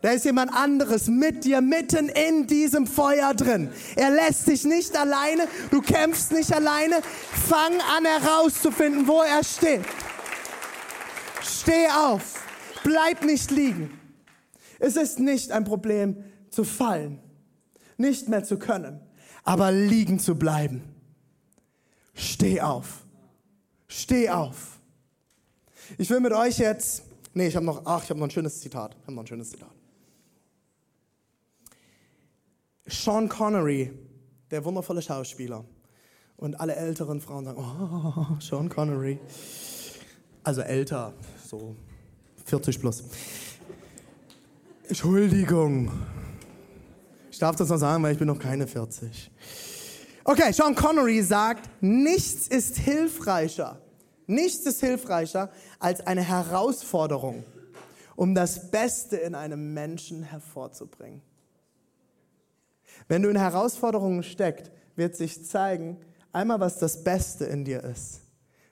Da 0.00 0.10
ist 0.10 0.24
jemand 0.24 0.54
anderes 0.54 1.08
mit 1.08 1.44
dir 1.44 1.60
mitten 1.60 2.08
in 2.08 2.46
diesem 2.46 2.86
Feuer 2.86 3.34
drin. 3.34 3.68
Er 3.94 4.10
lässt 4.10 4.46
dich 4.46 4.64
nicht 4.64 4.96
alleine, 4.96 5.48
du 5.70 5.82
kämpfst 5.82 6.32
nicht 6.32 6.52
alleine. 6.54 7.02
Fang 7.02 7.74
an 7.96 8.06
herauszufinden, 8.06 9.06
wo 9.06 9.20
er 9.20 9.44
steht. 9.44 9.84
Steh 11.42 11.88
auf, 11.88 12.42
bleib 12.84 13.24
nicht 13.24 13.50
liegen. 13.50 14.00
Es 14.78 14.96
ist 14.96 15.18
nicht 15.18 15.52
ein 15.52 15.64
Problem 15.64 16.24
zu 16.50 16.64
fallen, 16.64 17.18
nicht 17.98 18.28
mehr 18.28 18.44
zu 18.44 18.58
können, 18.58 19.00
aber 19.44 19.72
liegen 19.72 20.20
zu 20.20 20.36
bleiben. 20.36 20.84
Steh 22.14 22.62
auf. 22.62 23.04
Steh 23.88 24.28
auf. 24.28 24.78
Ich 25.96 26.10
will 26.10 26.20
mit 26.20 26.32
euch 26.32 26.58
jetzt, 26.58 27.04
nee, 27.32 27.46
ich 27.46 27.56
habe 27.56 27.64
noch, 27.64 27.82
ach, 27.86 28.04
ich 28.04 28.10
habe 28.10 28.20
noch 28.20 28.26
ein 28.26 28.30
schönes 28.30 28.60
Zitat. 28.60 28.94
Ich 29.00 29.02
habe 29.04 29.14
noch 29.14 29.22
ein 29.22 29.26
schönes 29.26 29.50
Zitat. 29.50 29.70
Sean 32.86 33.28
Connery, 33.28 33.92
der 34.50 34.64
wundervolle 34.64 35.02
Schauspieler. 35.02 35.64
Und 36.36 36.60
alle 36.60 36.76
älteren 36.76 37.20
Frauen 37.20 37.44
sagen, 37.44 37.58
oh, 37.58 38.36
Sean 38.40 38.68
Connery. 38.68 39.18
Also 40.44 40.60
älter, 40.60 41.12
so 41.44 41.74
40 42.44 42.80
plus. 42.80 43.04
Entschuldigung. 44.88 45.90
Ich 47.30 47.38
darf 47.38 47.56
das 47.56 47.68
noch 47.68 47.76
sagen, 47.76 48.02
weil 48.02 48.12
ich 48.12 48.18
bin 48.18 48.28
noch 48.28 48.38
keine 48.38 48.66
40. 48.66 49.30
Okay, 50.30 50.52
Sean 50.52 50.74
Connery 50.74 51.22
sagt, 51.22 51.70
nichts 51.80 52.48
ist 52.48 52.76
hilfreicher, 52.76 53.80
nichts 54.26 54.66
ist 54.66 54.80
hilfreicher 54.80 55.50
als 55.78 56.06
eine 56.06 56.20
Herausforderung, 56.20 57.44
um 58.14 58.34
das 58.34 58.70
Beste 58.70 59.16
in 59.16 59.34
einem 59.34 59.72
Menschen 59.72 60.22
hervorzubringen. 60.22 61.22
Wenn 63.08 63.22
du 63.22 63.30
in 63.30 63.38
Herausforderungen 63.38 64.22
steckst, 64.22 64.70
wird 64.96 65.16
sich 65.16 65.46
zeigen, 65.46 65.96
einmal 66.30 66.60
was 66.60 66.78
das 66.78 67.02
Beste 67.02 67.46
in 67.46 67.64
dir 67.64 67.82
ist. 67.84 68.20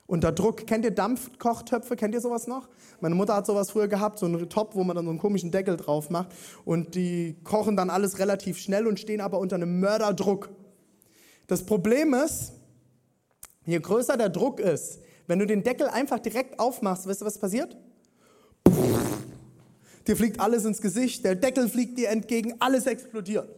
Unter 0.05 0.31
Druck, 0.31 0.67
kennt 0.67 0.85
ihr 0.85 0.91
Dampfkochtöpfe, 0.91 1.95
kennt 1.95 2.13
ihr 2.13 2.21
sowas 2.21 2.45
noch? 2.45 2.69
Meine 2.99 3.15
Mutter 3.15 3.33
hat 3.33 3.47
sowas 3.47 3.71
früher 3.71 3.87
gehabt, 3.87 4.19
so 4.19 4.27
einen 4.27 4.47
Topf, 4.47 4.75
wo 4.75 4.83
man 4.83 4.95
dann 4.95 5.05
so 5.05 5.09
einen 5.09 5.19
komischen 5.19 5.49
Deckel 5.49 5.75
drauf 5.75 6.11
macht 6.11 6.35
und 6.65 6.93
die 6.93 7.35
kochen 7.43 7.75
dann 7.75 7.89
alles 7.89 8.19
relativ 8.19 8.59
schnell 8.59 8.85
und 8.85 8.99
stehen 8.99 9.21
aber 9.21 9.39
unter 9.39 9.55
einem 9.55 9.79
Mörderdruck. 9.79 10.51
Das 11.47 11.65
Problem 11.65 12.13
ist, 12.13 12.51
je 13.65 13.79
größer 13.79 14.17
der 14.17 14.29
Druck 14.29 14.59
ist, 14.59 14.99
wenn 15.27 15.39
du 15.39 15.45
den 15.45 15.63
Deckel 15.63 15.87
einfach 15.87 16.19
direkt 16.19 16.59
aufmachst, 16.59 17.07
weißt 17.07 17.21
du, 17.21 17.25
was 17.25 17.37
passiert? 17.37 17.75
Dir 20.05 20.15
fliegt 20.15 20.39
alles 20.39 20.63
ins 20.65 20.81
Gesicht, 20.81 21.25
der 21.25 21.35
Deckel 21.35 21.67
fliegt 21.67 21.97
dir 21.97 22.09
entgegen, 22.09 22.55
alles 22.59 22.85
explodiert. 22.85 23.49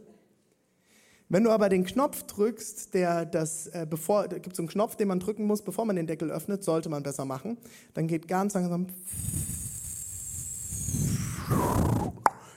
Wenn 1.31 1.43
du 1.43 1.51
aber 1.51 1.69
den 1.69 1.85
Knopf 1.85 2.23
drückst, 2.23 2.95
der 2.95 3.23
das, 3.23 3.67
äh, 3.67 3.85
bevor, 3.87 4.27
da 4.27 4.39
gibt 4.39 4.53
es 4.53 4.59
einen 4.59 4.67
Knopf, 4.67 4.95
den 4.95 5.07
man 5.07 5.19
drücken 5.19 5.45
muss, 5.45 5.61
bevor 5.61 5.85
man 5.85 5.95
den 5.95 6.07
Deckel 6.07 6.31
öffnet, 6.31 6.63
sollte 6.63 6.89
man 6.89 7.03
besser 7.03 7.23
machen, 7.23 7.57
dann 7.93 8.07
geht 8.07 8.27
ganz 8.27 8.55
langsam, 8.55 8.87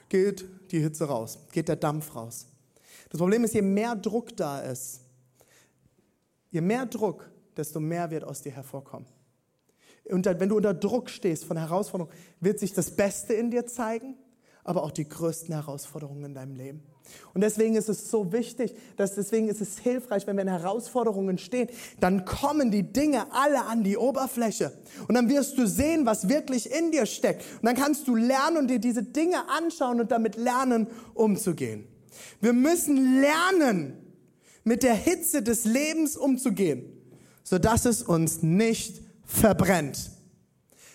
geht 0.08 0.46
die 0.70 0.80
Hitze 0.80 1.04
raus, 1.04 1.38
geht 1.52 1.68
der 1.68 1.76
Dampf 1.76 2.14
raus. 2.14 2.46
Das 3.10 3.18
Problem 3.18 3.44
ist, 3.44 3.52
je 3.52 3.60
mehr 3.60 3.94
Druck 3.94 4.34
da 4.38 4.60
ist, 4.60 5.01
je 6.52 6.60
mehr 6.60 6.86
Druck, 6.86 7.28
desto 7.56 7.80
mehr 7.80 8.10
wird 8.10 8.22
aus 8.22 8.42
dir 8.42 8.52
hervorkommen. 8.52 9.08
Und 10.04 10.26
wenn 10.26 10.48
du 10.48 10.56
unter 10.56 10.74
Druck 10.74 11.10
stehst 11.10 11.44
von 11.44 11.56
Herausforderungen, 11.56 12.14
wird 12.40 12.58
sich 12.60 12.72
das 12.72 12.90
Beste 12.92 13.34
in 13.34 13.50
dir 13.50 13.66
zeigen, 13.66 14.16
aber 14.64 14.84
auch 14.84 14.90
die 14.90 15.08
größten 15.08 15.54
Herausforderungen 15.54 16.24
in 16.24 16.34
deinem 16.34 16.54
Leben. 16.54 16.82
Und 17.34 17.40
deswegen 17.40 17.74
ist 17.74 17.88
es 17.88 18.10
so 18.10 18.32
wichtig, 18.32 18.76
dass 18.96 19.14
deswegen 19.14 19.48
ist 19.48 19.60
es 19.60 19.78
hilfreich, 19.78 20.26
wenn 20.26 20.36
wir 20.36 20.42
in 20.42 20.48
Herausforderungen 20.48 21.38
stehen, 21.38 21.68
dann 21.98 22.24
kommen 22.24 22.70
die 22.70 22.92
Dinge 22.92 23.32
alle 23.32 23.64
an 23.64 23.82
die 23.82 23.96
Oberfläche. 23.96 24.72
Und 25.08 25.14
dann 25.14 25.28
wirst 25.28 25.58
du 25.58 25.66
sehen, 25.66 26.06
was 26.06 26.28
wirklich 26.28 26.70
in 26.70 26.92
dir 26.92 27.06
steckt. 27.06 27.42
Und 27.60 27.66
dann 27.66 27.76
kannst 27.76 28.06
du 28.06 28.14
lernen 28.14 28.58
und 28.58 28.68
dir 28.68 28.78
diese 28.78 29.02
Dinge 29.02 29.48
anschauen 29.48 30.00
und 30.00 30.12
damit 30.12 30.36
lernen, 30.36 30.86
umzugehen. 31.14 31.88
Wir 32.40 32.52
müssen 32.52 33.20
lernen, 33.20 34.01
mit 34.64 34.82
der 34.82 34.94
Hitze 34.94 35.42
des 35.42 35.64
Lebens 35.64 36.16
umzugehen, 36.16 36.84
sodass 37.42 37.84
es 37.84 38.02
uns 38.02 38.42
nicht 38.42 39.02
verbrennt. 39.24 40.10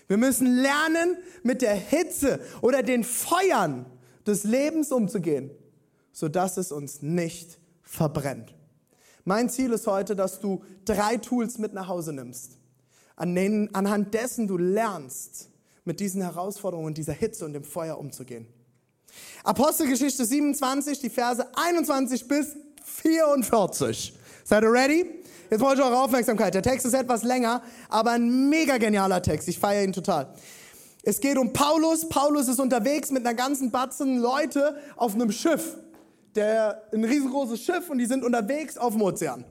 Wir 0.07 0.17
müssen 0.17 0.47
lernen, 0.47 1.17
mit 1.43 1.61
der 1.61 1.75
Hitze 1.75 2.39
oder 2.61 2.83
den 2.83 3.03
Feuern 3.03 3.85
des 4.25 4.43
Lebens 4.43 4.91
umzugehen, 4.91 5.51
sodass 6.11 6.57
es 6.57 6.71
uns 6.71 7.01
nicht 7.01 7.59
verbrennt. 7.81 8.53
Mein 9.25 9.49
Ziel 9.49 9.71
ist 9.73 9.87
heute, 9.87 10.15
dass 10.15 10.39
du 10.39 10.63
drei 10.85 11.17
Tools 11.17 11.57
mit 11.57 11.73
nach 11.73 11.87
Hause 11.87 12.13
nimmst, 12.13 12.57
an 13.15 13.35
denen, 13.35 13.73
anhand 13.75 14.13
dessen 14.13 14.47
du 14.47 14.57
lernst, 14.57 15.49
mit 15.83 15.99
diesen 15.99 16.21
Herausforderungen, 16.21 16.93
dieser 16.93 17.13
Hitze 17.13 17.45
und 17.45 17.53
dem 17.53 17.63
Feuer 17.63 17.97
umzugehen. 17.97 18.45
Apostelgeschichte 19.43 20.25
27, 20.25 20.99
die 20.99 21.09
Verse 21.09 21.45
21 21.55 22.27
bis 22.27 22.55
44. 22.87 24.13
Seid 24.43 24.63
ihr 24.63 24.71
ready? 24.71 25.05
Jetzt 25.49 25.59
brauche 25.61 25.75
ich 25.75 25.81
eure 25.81 26.01
Aufmerksamkeit. 26.01 26.53
Der 26.53 26.61
Text 26.61 26.85
ist 26.85 26.93
etwas 26.93 27.23
länger, 27.23 27.61
aber 27.89 28.11
ein 28.11 28.49
mega 28.49 28.77
genialer 28.77 29.21
Text. 29.21 29.47
Ich 29.47 29.59
feiere 29.59 29.83
ihn 29.83 29.93
total. 29.93 30.33
Es 31.03 31.19
geht 31.19 31.37
um 31.37 31.53
Paulus. 31.53 32.09
Paulus 32.09 32.47
ist 32.47 32.59
unterwegs 32.59 33.11
mit 33.11 33.25
einer 33.25 33.35
ganzen 33.35 33.71
Batzen 33.71 34.17
Leute 34.19 34.77
auf 34.95 35.13
einem 35.13 35.31
Schiff 35.31 35.77
der, 36.35 36.83
ein 36.93 37.03
riesengroßes 37.03 37.61
Schiff 37.61 37.89
und 37.89 37.97
die 37.97 38.05
sind 38.05 38.23
unterwegs 38.23 38.77
auf 38.77 38.93
dem 38.93 39.01
Ozean. 39.01 39.43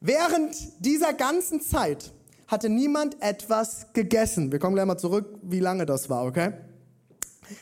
Während 0.00 0.54
dieser 0.84 1.12
ganzen 1.12 1.60
Zeit 1.60 2.12
hatte 2.46 2.68
niemand 2.68 3.20
etwas 3.22 3.86
gegessen. 3.92 4.50
Wir 4.52 4.58
kommen 4.58 4.74
gleich 4.74 4.86
mal 4.86 4.98
zurück, 4.98 5.38
wie 5.42 5.60
lange 5.60 5.86
das 5.86 6.08
war, 6.08 6.24
okay? 6.24 6.52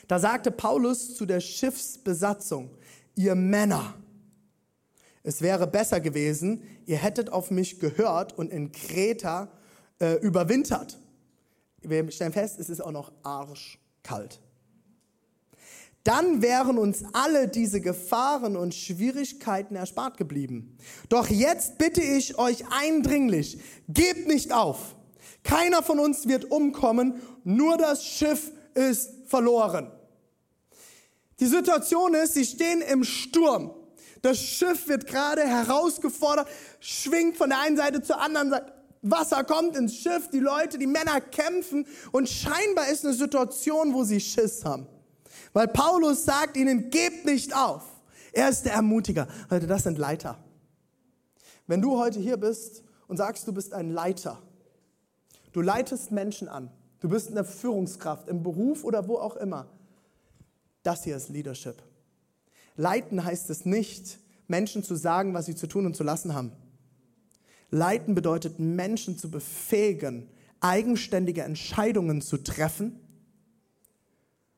Da 0.07 0.19
sagte 0.19 0.51
Paulus 0.51 1.15
zu 1.15 1.25
der 1.25 1.39
Schiffsbesatzung, 1.39 2.71
ihr 3.15 3.35
Männer, 3.35 3.93
es 5.27 5.41
wäre 5.41 5.67
besser 5.67 5.99
gewesen, 5.99 6.63
ihr 6.85 6.97
hättet 6.97 7.31
auf 7.31 7.51
mich 7.51 7.79
gehört 7.79 8.37
und 8.37 8.51
in 8.51 8.71
Kreta 8.71 9.49
äh, 9.99 10.13
überwintert. 10.15 10.97
Wir 11.81 12.09
stellen 12.11 12.33
fest, 12.33 12.59
es 12.59 12.69
ist 12.69 12.81
auch 12.81 12.91
noch 12.91 13.11
arschkalt 13.23 14.39
dann 16.07 16.41
wären 16.41 16.77
uns 16.77 17.03
alle 17.11 17.49
diese 17.49 17.81
Gefahren 17.81 18.55
und 18.55 18.73
Schwierigkeiten 18.73 19.75
erspart 19.75 20.15
geblieben. 20.15 20.77
Doch 21.09 21.27
jetzt 21.27 21.77
bitte 21.79 22.01
ich 22.01 22.37
euch 22.39 22.63
eindringlich, 22.71 23.59
gebt 23.89 24.25
nicht 24.25 24.53
auf. 24.53 24.95
Keiner 25.43 25.83
von 25.83 25.99
uns 25.99 26.25
wird 26.25 26.49
umkommen, 26.49 27.15
nur 27.43 27.75
das 27.75 28.05
Schiff 28.05 28.53
ist 28.73 29.09
verloren. 29.25 29.91
Die 31.41 31.47
Situation 31.47 32.13
ist, 32.13 32.35
sie 32.35 32.45
stehen 32.45 32.79
im 32.81 33.03
Sturm. 33.03 33.71
Das 34.27 34.39
Schiff 34.39 34.89
wird 34.89 35.07
gerade 35.07 35.47
herausgefordert, 35.47 36.49
schwingt 36.81 37.37
von 37.37 37.47
der 37.47 37.61
einen 37.61 37.77
Seite 37.77 38.01
zur 38.01 38.19
anderen 38.19 38.49
Seite. 38.49 38.73
Wasser 39.01 39.45
kommt 39.45 39.77
ins 39.77 39.95
Schiff, 39.95 40.29
die 40.31 40.41
Leute, 40.41 40.77
die 40.77 40.85
Männer 40.85 41.21
kämpfen 41.21 41.87
und 42.11 42.27
scheinbar 42.27 42.89
ist 42.89 43.05
eine 43.05 43.13
Situation, 43.13 43.93
wo 43.93 44.03
sie 44.03 44.19
Schiss 44.19 44.65
haben. 44.65 44.85
Weil 45.53 45.69
Paulus 45.69 46.25
sagt 46.25 46.57
ihnen, 46.57 46.89
gebt 46.89 47.23
nicht 47.23 47.55
auf. 47.55 47.83
Er 48.33 48.49
ist 48.49 48.65
der 48.65 48.73
Ermutiger. 48.73 49.29
Leute, 49.49 49.65
das 49.65 49.83
sind 49.83 49.97
Leiter. 49.97 50.37
Wenn 51.65 51.81
du 51.81 51.97
heute 51.97 52.19
hier 52.19 52.35
bist 52.35 52.83
und 53.07 53.15
sagst, 53.15 53.47
du 53.47 53.53
bist 53.53 53.73
ein 53.73 53.91
Leiter, 53.91 54.41
du 55.53 55.61
leitest 55.61 56.11
Menschen 56.11 56.49
an, 56.49 56.69
du 56.99 57.07
bist 57.07 57.31
eine 57.31 57.45
Führungskraft 57.45 58.27
im 58.27 58.43
Beruf 58.43 58.83
oder 58.83 59.07
wo 59.07 59.19
auch 59.19 59.37
immer, 59.37 59.67
das 60.83 61.05
hier 61.05 61.15
ist 61.15 61.29
Leadership. 61.29 61.81
Leiten 62.77 63.23
heißt 63.23 63.49
es 63.49 63.65
nicht, 63.65 64.19
Menschen 64.47 64.83
zu 64.83 64.95
sagen, 64.95 65.33
was 65.33 65.47
sie 65.47 65.55
zu 65.55 65.67
tun 65.67 65.85
und 65.85 65.95
zu 65.95 66.03
lassen 66.03 66.33
haben. 66.33 66.51
Leiten 67.69 68.15
bedeutet, 68.15 68.59
Menschen 68.59 69.17
zu 69.17 69.29
befähigen, 69.29 70.29
eigenständige 70.61 71.43
Entscheidungen 71.43 72.21
zu 72.21 72.37
treffen 72.37 72.99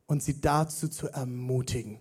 und 0.06 0.22
sie 0.22 0.40
dazu 0.42 0.88
zu 0.88 1.08
ermutigen. 1.08 2.00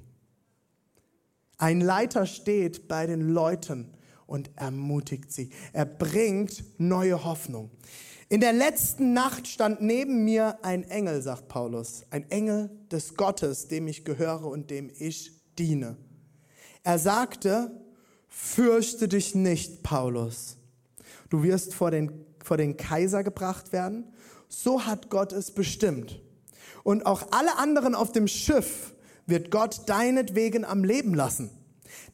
Ein 1.56 1.80
Leiter 1.80 2.26
steht 2.26 2.88
bei 2.88 3.06
den 3.06 3.32
Leuten 3.32 3.94
und 4.26 4.50
ermutigt 4.56 5.32
sie. 5.32 5.50
Er 5.72 5.86
bringt 5.86 6.62
neue 6.78 7.24
Hoffnung. 7.24 7.70
In 8.28 8.40
der 8.40 8.52
letzten 8.52 9.14
Nacht 9.14 9.48
stand 9.48 9.80
neben 9.80 10.24
mir 10.24 10.62
ein 10.62 10.84
Engel, 10.84 11.22
sagt 11.22 11.48
Paulus, 11.48 12.04
ein 12.10 12.30
Engel 12.30 12.70
des 12.90 13.14
Gottes, 13.14 13.68
dem 13.68 13.88
ich 13.88 14.04
gehöre 14.04 14.44
und 14.44 14.70
dem 14.70 14.90
ich 14.98 15.32
diene. 15.58 15.96
Er 16.82 16.98
sagte, 16.98 17.70
fürchte 18.28 19.08
dich 19.08 19.34
nicht, 19.34 19.82
Paulus. 19.82 20.56
Du 21.28 21.42
wirst 21.42 21.74
vor 21.74 21.90
den, 21.90 22.24
vor 22.42 22.56
den 22.56 22.76
Kaiser 22.76 23.22
gebracht 23.22 23.72
werden. 23.72 24.04
So 24.48 24.86
hat 24.86 25.10
Gott 25.10 25.32
es 25.32 25.50
bestimmt 25.50 26.20
und 26.88 27.04
auch 27.04 27.32
alle 27.32 27.58
anderen 27.58 27.94
auf 27.94 28.12
dem 28.12 28.26
Schiff 28.26 28.94
wird 29.26 29.50
Gott 29.50 29.82
deinetwegen 29.90 30.64
am 30.64 30.84
Leben 30.84 31.12
lassen. 31.12 31.50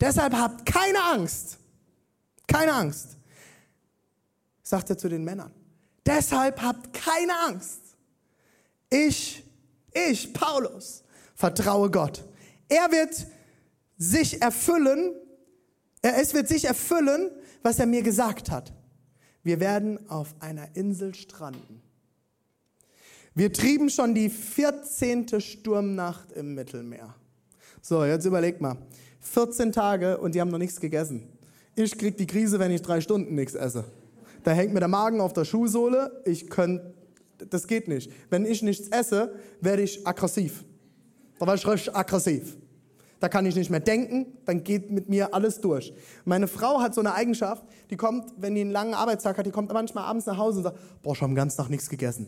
Deshalb 0.00 0.34
habt 0.34 0.66
keine 0.66 1.00
Angst. 1.12 1.58
Keine 2.48 2.72
Angst. 2.72 3.16
Sagt 4.64 4.90
er 4.90 4.98
zu 4.98 5.08
den 5.08 5.22
Männern. 5.22 5.52
Deshalb 6.04 6.60
habt 6.60 6.92
keine 6.92 7.32
Angst. 7.46 7.78
Ich, 8.90 9.44
ich, 9.92 10.34
Paulus, 10.34 11.04
vertraue 11.36 11.88
Gott. 11.88 12.24
Er 12.68 12.90
wird 12.90 13.26
sich 13.96 14.42
erfüllen, 14.42 15.14
es 16.02 16.34
wird 16.34 16.48
sich 16.48 16.64
erfüllen, 16.66 17.30
was 17.62 17.78
er 17.78 17.86
mir 17.86 18.02
gesagt 18.02 18.50
hat. 18.50 18.72
Wir 19.42 19.60
werden 19.60 20.10
auf 20.10 20.34
einer 20.40 20.74
Insel 20.74 21.14
stranden. 21.14 21.82
Wir 23.34 23.52
trieben 23.52 23.90
schon 23.90 24.14
die 24.14 24.30
14. 24.30 25.40
Sturmnacht 25.40 26.32
im 26.32 26.54
Mittelmeer. 26.54 27.14
So, 27.82 28.04
jetzt 28.04 28.24
überleg 28.24 28.60
mal. 28.60 28.76
14 29.20 29.72
Tage 29.72 30.18
und 30.18 30.34
die 30.34 30.40
haben 30.40 30.50
noch 30.50 30.58
nichts 30.58 30.80
gegessen. 30.80 31.28
Ich 31.74 31.98
krieg 31.98 32.16
die 32.16 32.26
Krise, 32.26 32.58
wenn 32.58 32.70
ich 32.70 32.82
drei 32.82 33.00
Stunden 33.00 33.34
nichts 33.34 33.54
esse. 33.54 33.84
Da 34.44 34.52
hängt 34.52 34.72
mir 34.72 34.80
der 34.80 34.88
Magen 34.88 35.20
auf 35.20 35.32
der 35.32 35.44
Schuhsohle. 35.44 36.22
Ich 36.24 36.48
könnte, 36.48 36.94
das 37.50 37.66
geht 37.66 37.88
nicht. 37.88 38.12
Wenn 38.30 38.44
ich 38.44 38.62
nichts 38.62 38.88
esse, 38.88 39.34
werde 39.60 39.82
ich 39.82 40.06
aggressiv. 40.06 40.64
Da 41.38 41.46
werde 41.46 41.58
ich 41.58 41.66
richtig 41.66 41.96
aggressiv. 41.96 42.56
Da 43.20 43.28
kann 43.28 43.46
ich 43.46 43.54
nicht 43.54 43.70
mehr 43.70 43.80
denken, 43.80 44.26
dann 44.44 44.64
geht 44.64 44.90
mit 44.90 45.08
mir 45.08 45.34
alles 45.34 45.60
durch. 45.60 45.94
Meine 46.24 46.46
Frau 46.48 46.80
hat 46.80 46.94
so 46.94 47.00
eine 47.00 47.14
Eigenschaft, 47.14 47.64
die 47.90 47.96
kommt, 47.96 48.32
wenn 48.36 48.54
die 48.54 48.60
einen 48.60 48.70
langen 48.70 48.94
Arbeitstag 48.94 49.38
hat, 49.38 49.46
die 49.46 49.50
kommt 49.50 49.72
manchmal 49.72 50.04
abends 50.04 50.26
nach 50.26 50.36
Hause 50.36 50.58
und 50.58 50.64
sagt, 50.64 50.78
boah, 51.02 51.14
habe 51.14 51.28
den 51.28 51.34
ganzen 51.34 51.56
Tag 51.56 51.70
nichts 51.70 51.88
gegessen. 51.88 52.26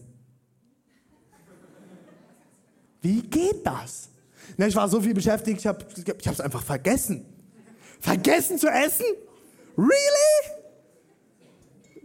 Wie 3.03 3.23
geht 3.23 3.67
das? 3.67 4.09
ich 4.57 4.77
war 4.77 4.89
so 4.89 5.01
viel 5.01 5.15
beschäftigt, 5.15 5.61
ich 5.61 5.67
habe 5.67 5.85
es 6.25 6.41
einfach 6.41 6.63
vergessen. 6.63 7.27
Vergessen 8.01 8.59
zu 8.59 8.69
essen? 8.69 9.05
Really? 9.77 10.57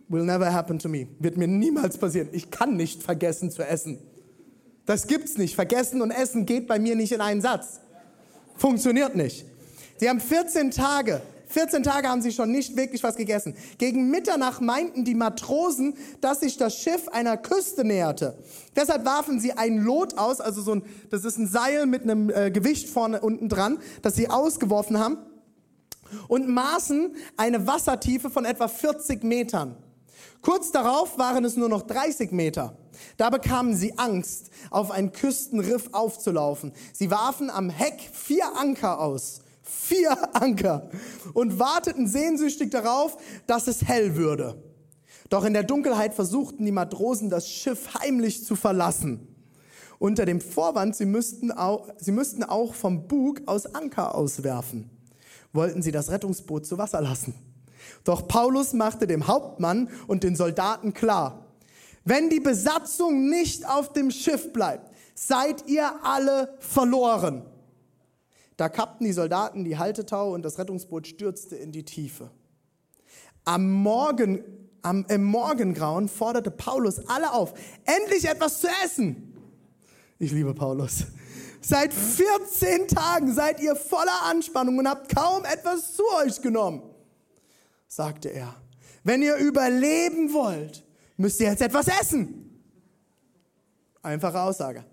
Will 0.09 0.25
never 0.25 0.51
happen 0.51 0.77
to 0.77 0.89
me. 0.89 1.07
Wird 1.19 1.37
mir 1.37 1.47
niemals 1.47 1.97
passieren. 1.97 2.29
Ich 2.33 2.51
kann 2.51 2.75
nicht 2.75 3.01
vergessen 3.01 3.49
zu 3.49 3.63
essen. 3.63 3.99
Das 4.85 5.07
gibt's 5.07 5.37
nicht. 5.37 5.55
Vergessen 5.55 6.01
und 6.01 6.11
Essen 6.11 6.45
geht 6.45 6.67
bei 6.67 6.79
mir 6.79 6.95
nicht 6.95 7.13
in 7.13 7.21
einen 7.21 7.41
Satz. 7.41 7.79
Funktioniert 8.55 9.15
nicht. 9.15 9.45
Sie 9.97 10.09
haben 10.09 10.19
14 10.19 10.71
Tage 10.71 11.21
14 11.51 11.83
Tage 11.83 12.07
haben 12.07 12.21
sie 12.21 12.31
schon 12.31 12.51
nicht 12.51 12.75
wirklich 12.75 13.03
was 13.03 13.15
gegessen. 13.15 13.55
Gegen 13.77 14.09
Mitternacht 14.09 14.61
meinten 14.61 15.03
die 15.03 15.15
Matrosen, 15.15 15.95
dass 16.21 16.39
sich 16.39 16.57
das 16.57 16.75
Schiff 16.75 17.07
einer 17.09 17.37
Küste 17.37 17.83
näherte. 17.83 18.37
Deshalb 18.75 19.05
warfen 19.05 19.39
sie 19.39 19.53
ein 19.53 19.77
Lot 19.79 20.17
aus, 20.17 20.41
also 20.41 20.61
so 20.61 20.75
ein, 20.75 20.83
das 21.09 21.25
ist 21.25 21.37
ein 21.37 21.47
Seil 21.47 21.85
mit 21.85 22.03
einem 22.03 22.29
äh, 22.29 22.51
Gewicht 22.51 22.89
vorne 22.89 23.21
unten 23.21 23.49
dran, 23.49 23.79
das 24.01 24.15
sie 24.15 24.29
ausgeworfen 24.29 24.97
haben. 24.97 25.17
und 26.27 26.49
maßen 26.49 27.15
eine 27.37 27.67
Wassertiefe 27.67 28.29
von 28.29 28.43
etwa 28.43 28.67
40 28.67 29.23
Metern. 29.23 29.77
Kurz 30.41 30.71
darauf 30.71 31.17
waren 31.17 31.45
es 31.45 31.55
nur 31.55 31.69
noch 31.69 31.83
30 31.83 32.31
Meter. 32.31 32.77
Da 33.17 33.29
bekamen 33.29 33.75
sie 33.75 33.97
Angst, 33.97 34.49
auf 34.69 34.91
ein 34.91 35.11
Küstenriff 35.11 35.89
aufzulaufen. 35.91 36.73
Sie 36.93 37.11
warfen 37.11 37.49
am 37.49 37.69
Heck 37.69 38.09
vier 38.13 38.57
Anker 38.57 38.99
aus. 38.99 39.41
Vier 39.61 40.35
Anker. 40.41 40.89
Und 41.33 41.59
warteten 41.59 42.07
sehnsüchtig 42.07 42.71
darauf, 42.71 43.17
dass 43.47 43.67
es 43.67 43.83
hell 43.83 44.15
würde. 44.15 44.61
Doch 45.29 45.45
in 45.45 45.53
der 45.53 45.63
Dunkelheit 45.63 46.13
versuchten 46.13 46.65
die 46.65 46.73
Matrosen, 46.73 47.29
das 47.29 47.49
Schiff 47.49 47.93
heimlich 47.95 48.43
zu 48.43 48.55
verlassen. 48.55 49.27
Unter 49.97 50.25
dem 50.25 50.41
Vorwand, 50.41 50.95
sie 50.95 51.05
müssten 51.05 51.51
auch, 51.51 51.87
sie 51.97 52.11
müssten 52.11 52.43
auch 52.43 52.73
vom 52.73 53.07
Bug 53.07 53.41
aus 53.45 53.67
Anker 53.67 54.15
auswerfen. 54.15 54.89
Wollten 55.53 55.81
sie 55.81 55.91
das 55.91 56.09
Rettungsboot 56.09 56.65
zu 56.65 56.77
Wasser 56.77 57.01
lassen. 57.01 57.35
Doch 58.03 58.27
Paulus 58.27 58.73
machte 58.73 59.07
dem 59.07 59.27
Hauptmann 59.27 59.89
und 60.07 60.23
den 60.23 60.35
Soldaten 60.35 60.93
klar, 60.93 61.45
wenn 62.03 62.29
die 62.29 62.39
Besatzung 62.39 63.29
nicht 63.29 63.67
auf 63.67 63.93
dem 63.93 64.11
Schiff 64.11 64.51
bleibt, 64.53 64.91
seid 65.15 65.67
ihr 65.67 66.03
alle 66.03 66.55
verloren. 66.59 67.45
Da 68.57 68.69
kappten 68.69 69.05
die 69.05 69.13
Soldaten 69.13 69.63
die 69.63 69.77
Haltetau 69.77 70.33
und 70.33 70.43
das 70.43 70.57
Rettungsboot 70.59 71.07
stürzte 71.07 71.55
in 71.55 71.71
die 71.71 71.83
Tiefe. 71.83 72.31
Am 73.45 73.71
Morgen, 73.71 74.43
am, 74.81 75.05
im 75.09 75.23
Morgengrauen 75.23 76.07
forderte 76.07 76.51
Paulus 76.51 76.99
alle 77.07 77.33
auf, 77.33 77.53
endlich 77.85 78.25
etwas 78.25 78.61
zu 78.61 78.67
essen. 78.83 79.33
Ich 80.19 80.31
liebe 80.31 80.53
Paulus. 80.53 81.05
Seit 81.61 81.93
14 81.93 82.87
Tagen 82.87 83.33
seid 83.33 83.59
ihr 83.59 83.75
voller 83.75 84.23
Anspannung 84.23 84.77
und 84.79 84.87
habt 84.87 85.15
kaum 85.15 85.43
etwas 85.45 85.95
zu 85.95 86.03
euch 86.23 86.41
genommen 86.41 86.83
sagte 87.91 88.29
er. 88.29 88.55
Wenn 89.03 89.21
ihr 89.21 89.35
überleben 89.35 90.33
wollt, 90.33 90.83
müsst 91.21 91.39
ihr 91.39 91.47
jetzt 91.47 91.61
etwas 91.61 91.87
essen. 91.87 92.49
Einfache 94.01 94.41
Aussage. 94.41 94.83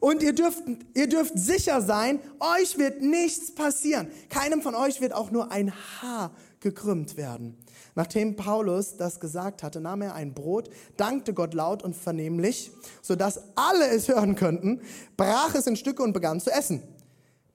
Und 0.00 0.22
ihr 0.22 0.32
dürft, 0.32 0.62
ihr 0.94 1.08
dürft 1.08 1.38
sicher 1.38 1.82
sein, 1.82 2.20
euch 2.40 2.78
wird 2.78 3.02
nichts 3.02 3.54
passieren. 3.54 4.08
Keinem 4.30 4.62
von 4.62 4.74
euch 4.74 5.02
wird 5.02 5.12
auch 5.12 5.30
nur 5.30 5.52
ein 5.52 5.72
Haar 6.00 6.32
gekrümmt 6.60 7.18
werden. 7.18 7.58
Nachdem 7.94 8.36
Paulus 8.36 8.96
das 8.96 9.20
gesagt 9.20 9.62
hatte, 9.62 9.80
nahm 9.80 10.00
er 10.00 10.14
ein 10.14 10.32
Brot, 10.32 10.70
dankte 10.96 11.34
Gott 11.34 11.52
laut 11.52 11.82
und 11.82 11.94
vernehmlich, 11.94 12.70
sodass 13.02 13.40
alle 13.56 13.88
es 13.88 14.08
hören 14.08 14.36
könnten, 14.36 14.80
brach 15.18 15.54
es 15.54 15.66
in 15.66 15.76
Stücke 15.76 16.02
und 16.02 16.14
begann 16.14 16.40
zu 16.40 16.50
essen. 16.50 16.82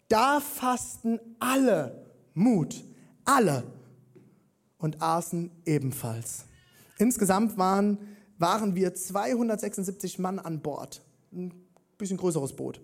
Da 0.08 0.40
fassten 0.40 1.20
alle 1.40 2.06
Mut, 2.36 2.84
alle 3.24 3.64
und 4.78 5.02
aßen 5.02 5.50
ebenfalls. 5.66 6.46
Insgesamt 6.98 7.58
waren, 7.58 7.98
waren 8.38 8.76
wir 8.76 8.94
276 8.94 10.20
Mann 10.20 10.40
an 10.40 10.62
Bord. 10.62 11.02
Ein 11.34 11.52
bisschen 11.98 12.18
größeres 12.18 12.54
Boot. 12.56 12.82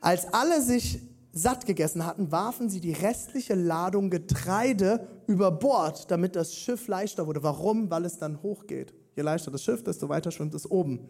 Als 0.00 0.32
alle 0.32 0.62
sich 0.62 1.00
satt 1.32 1.66
gegessen 1.66 2.06
hatten, 2.06 2.32
warfen 2.32 2.70
sie 2.70 2.80
die 2.80 2.92
restliche 2.92 3.54
Ladung 3.54 4.08
Getreide 4.08 5.06
über 5.26 5.50
Bord, 5.50 6.10
damit 6.10 6.34
das 6.36 6.54
Schiff 6.54 6.88
leichter 6.88 7.26
wurde. 7.26 7.42
Warum? 7.42 7.90
Weil 7.90 8.04
es 8.04 8.18
dann 8.18 8.42
hochgeht. 8.42 8.94
Je 9.16 9.22
leichter 9.22 9.50
das 9.50 9.62
Schiff, 9.62 9.82
desto 9.82 10.08
weiter 10.08 10.30
schwimmt 10.30 10.54
es 10.54 10.70
oben. 10.70 11.08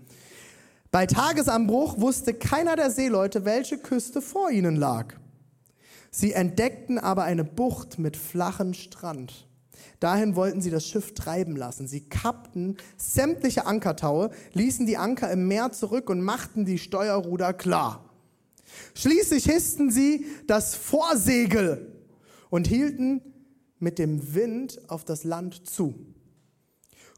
Bei 0.91 1.07
Tagesanbruch 1.07 2.01
wusste 2.01 2.35
keiner 2.35 2.75
der 2.75 2.91
Seeleute, 2.91 3.45
welche 3.45 3.79
Küste 3.79 4.23
vor 4.23 4.51
ihnen 4.51 4.77
lag. 4.77 5.15
Sie 6.11 6.33
entdeckten 6.33 6.99
aber 6.99 7.25
eine 7.25 7.45
Bucht 7.45 7.99
mit 7.99 8.17
flachem 8.17 8.73
Strand. 8.73 9.47
Dahin 10.01 10.37
wollten 10.37 10.61
sie 10.61 10.71
das 10.71 10.87
Schiff 10.87 11.15
treiben 11.15 11.57
lassen. 11.57 11.89
Sie 11.89 12.03
kappten 12.03 12.77
sämtliche 12.97 13.67
Ankertaue, 13.67 14.31
ließen 14.53 14.87
die 14.87 14.97
Anker 14.97 15.31
im 15.31 15.49
Meer 15.49 15.73
zurück 15.73 16.11
und 16.11 16.21
machten 16.21 16.65
die 16.65 16.79
Steuerruder 16.79 17.53
klar. 17.55 18.11
Schließlich 18.95 19.47
hissten 19.47 19.91
sie 19.91 20.27
das 20.47 20.75
Vorsegel 20.75 21.93
und 22.51 22.67
hielten 22.67 23.23
mit 23.79 23.99
dem 23.99 24.35
Wind 24.35 24.81
auf 24.89 25.05
das 25.05 25.25
Land 25.25 25.69
zu. 25.69 25.95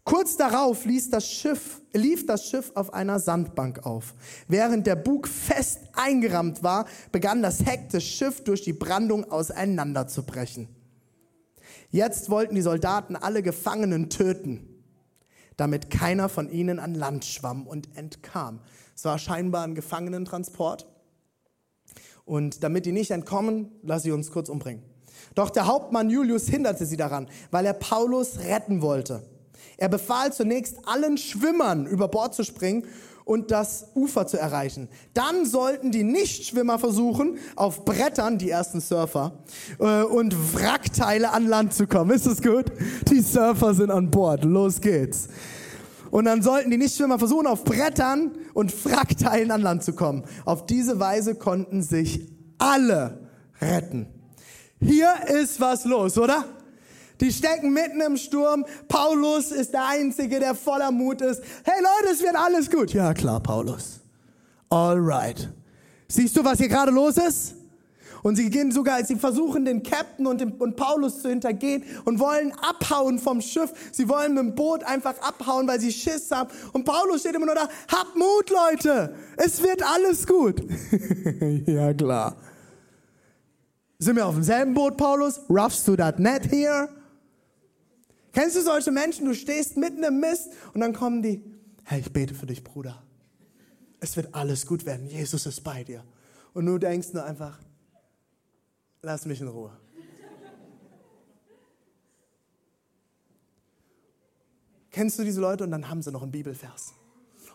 Kurz 0.04 0.38
darauf 0.38 0.86
ließ 0.86 1.10
das 1.10 1.30
Schiff, 1.30 1.82
lief 1.92 2.24
das 2.24 2.48
Schiff 2.48 2.72
auf 2.74 2.94
einer 2.94 3.18
Sandbank 3.18 3.84
auf. 3.84 4.14
Während 4.46 4.86
der 4.86 4.96
Bug 4.96 5.28
fest 5.28 5.80
eingerammt 5.92 6.62
war, 6.62 6.86
begann 7.12 7.42
das 7.42 7.66
Heck 7.66 7.90
des 7.90 8.04
Schiffs 8.04 8.42
durch 8.42 8.62
die 8.62 8.72
Brandung 8.72 9.30
auseinanderzubrechen. 9.30 10.68
Jetzt 11.90 12.30
wollten 12.30 12.54
die 12.54 12.62
Soldaten 12.62 13.16
alle 13.16 13.42
Gefangenen 13.42 14.10
töten, 14.10 14.68
damit 15.56 15.90
keiner 15.90 16.28
von 16.28 16.50
ihnen 16.50 16.78
an 16.78 16.94
Land 16.94 17.24
schwamm 17.24 17.66
und 17.66 17.96
entkam. 17.96 18.60
Es 18.94 19.04
war 19.04 19.18
scheinbar 19.18 19.64
ein 19.64 19.74
Gefangenentransport. 19.74 20.86
Und 22.24 22.62
damit 22.62 22.84
die 22.84 22.92
nicht 22.92 23.10
entkommen, 23.10 23.72
lass 23.82 24.02
sie 24.02 24.12
uns 24.12 24.30
kurz 24.30 24.48
umbringen. 24.48 24.82
Doch 25.34 25.50
der 25.50 25.66
Hauptmann 25.66 26.10
Julius 26.10 26.46
hinderte 26.46 26.84
sie 26.84 26.96
daran, 26.96 27.28
weil 27.50 27.64
er 27.64 27.72
Paulus 27.72 28.40
retten 28.40 28.82
wollte. 28.82 29.22
Er 29.76 29.88
befahl 29.88 30.32
zunächst 30.32 30.86
allen 30.86 31.16
Schwimmern 31.16 31.86
über 31.86 32.08
Bord 32.08 32.34
zu 32.34 32.44
springen 32.44 32.84
und 33.28 33.50
das 33.50 33.88
Ufer 33.94 34.26
zu 34.26 34.38
erreichen. 34.38 34.88
Dann 35.12 35.44
sollten 35.44 35.90
die 35.90 36.02
Nichtschwimmer 36.02 36.78
versuchen, 36.78 37.36
auf 37.56 37.84
Brettern, 37.84 38.38
die 38.38 38.48
ersten 38.48 38.80
Surfer, 38.80 39.32
äh, 39.78 40.02
und 40.02 40.34
Wrackteile 40.54 41.30
an 41.30 41.46
Land 41.46 41.74
zu 41.74 41.86
kommen. 41.86 42.10
Ist 42.10 42.26
das 42.26 42.40
gut? 42.40 42.72
Die 43.10 43.20
Surfer 43.20 43.74
sind 43.74 43.90
an 43.90 44.10
Bord. 44.10 44.44
Los 44.44 44.80
geht's. 44.80 45.28
Und 46.10 46.24
dann 46.24 46.40
sollten 46.40 46.70
die 46.70 46.78
Nichtschwimmer 46.78 47.18
versuchen, 47.18 47.46
auf 47.46 47.64
Brettern 47.64 48.30
und 48.54 48.72
Wrackteilen 48.86 49.50
an 49.50 49.60
Land 49.60 49.84
zu 49.84 49.92
kommen. 49.92 50.24
Auf 50.46 50.64
diese 50.64 50.98
Weise 50.98 51.34
konnten 51.34 51.82
sich 51.82 52.32
alle 52.56 53.28
retten. 53.60 54.06
Hier 54.80 55.12
ist 55.28 55.60
was 55.60 55.84
los, 55.84 56.16
oder? 56.16 56.46
Die 57.20 57.32
stecken 57.32 57.72
mitten 57.72 58.00
im 58.00 58.16
Sturm. 58.16 58.64
Paulus 58.86 59.50
ist 59.50 59.72
der 59.72 59.86
Einzige, 59.86 60.38
der 60.38 60.54
voller 60.54 60.90
Mut 60.90 61.20
ist. 61.20 61.42
Hey 61.64 61.82
Leute, 61.82 62.12
es 62.12 62.22
wird 62.22 62.36
alles 62.36 62.70
gut. 62.70 62.92
Ja 62.92 63.12
klar, 63.12 63.40
Paulus. 63.40 64.00
Alright. 64.70 65.48
Siehst 66.08 66.36
du, 66.36 66.44
was 66.44 66.58
hier 66.58 66.68
gerade 66.68 66.90
los 66.90 67.16
ist? 67.16 67.54
Und 68.22 68.36
sie 68.36 68.50
gehen 68.50 68.72
sogar, 68.72 69.04
sie 69.04 69.16
versuchen 69.16 69.64
den 69.64 69.82
Captain 69.82 70.26
und, 70.26 70.40
den, 70.40 70.52
und 70.52 70.76
Paulus 70.76 71.22
zu 71.22 71.28
hintergehen 71.28 71.84
und 72.04 72.18
wollen 72.18 72.52
abhauen 72.60 73.18
vom 73.18 73.40
Schiff. 73.40 73.72
Sie 73.92 74.08
wollen 74.08 74.34
mit 74.34 74.42
dem 74.42 74.54
Boot 74.54 74.82
einfach 74.84 75.14
abhauen, 75.20 75.68
weil 75.68 75.80
sie 75.80 75.92
Schiss 75.92 76.30
haben. 76.30 76.50
Und 76.72 76.84
Paulus 76.84 77.20
steht 77.20 77.34
immer 77.34 77.46
nur 77.46 77.54
da, 77.54 77.68
habt 77.88 78.16
Mut, 78.16 78.50
Leute. 78.50 79.14
Es 79.36 79.62
wird 79.62 79.82
alles 79.82 80.26
gut. 80.26 80.62
ja, 81.66 81.94
klar. 81.94 82.36
Sind 83.98 84.16
wir 84.16 84.26
auf 84.26 84.34
demselben 84.34 84.74
Boot, 84.74 84.96
Paulus? 84.96 85.40
Roughst 85.48 85.86
du 85.86 85.96
that 85.96 86.18
net 86.18 86.50
here? 86.50 86.88
Kennst 88.38 88.54
du 88.54 88.62
solche 88.62 88.92
Menschen? 88.92 89.26
Du 89.26 89.34
stehst 89.34 89.76
mitten 89.76 90.04
im 90.04 90.20
Mist 90.20 90.52
und 90.72 90.80
dann 90.80 90.92
kommen 90.92 91.22
die, 91.22 91.42
hey, 91.82 91.98
ich 91.98 92.12
bete 92.12 92.36
für 92.36 92.46
dich, 92.46 92.62
Bruder. 92.62 93.02
Es 93.98 94.16
wird 94.16 94.32
alles 94.32 94.64
gut 94.64 94.86
werden. 94.86 95.08
Jesus 95.08 95.44
ist 95.44 95.64
bei 95.64 95.82
dir. 95.82 96.04
Und 96.54 96.66
du 96.66 96.78
denkst 96.78 97.08
nur 97.14 97.24
einfach, 97.24 97.58
lass 99.02 99.26
mich 99.26 99.40
in 99.40 99.48
Ruhe. 99.48 99.76
Kennst 104.92 105.18
du 105.18 105.24
diese 105.24 105.40
Leute? 105.40 105.64
Und 105.64 105.72
dann 105.72 105.88
haben 105.88 106.00
sie 106.00 106.12
noch 106.12 106.22
einen 106.22 106.30
Bibelvers 106.30 106.94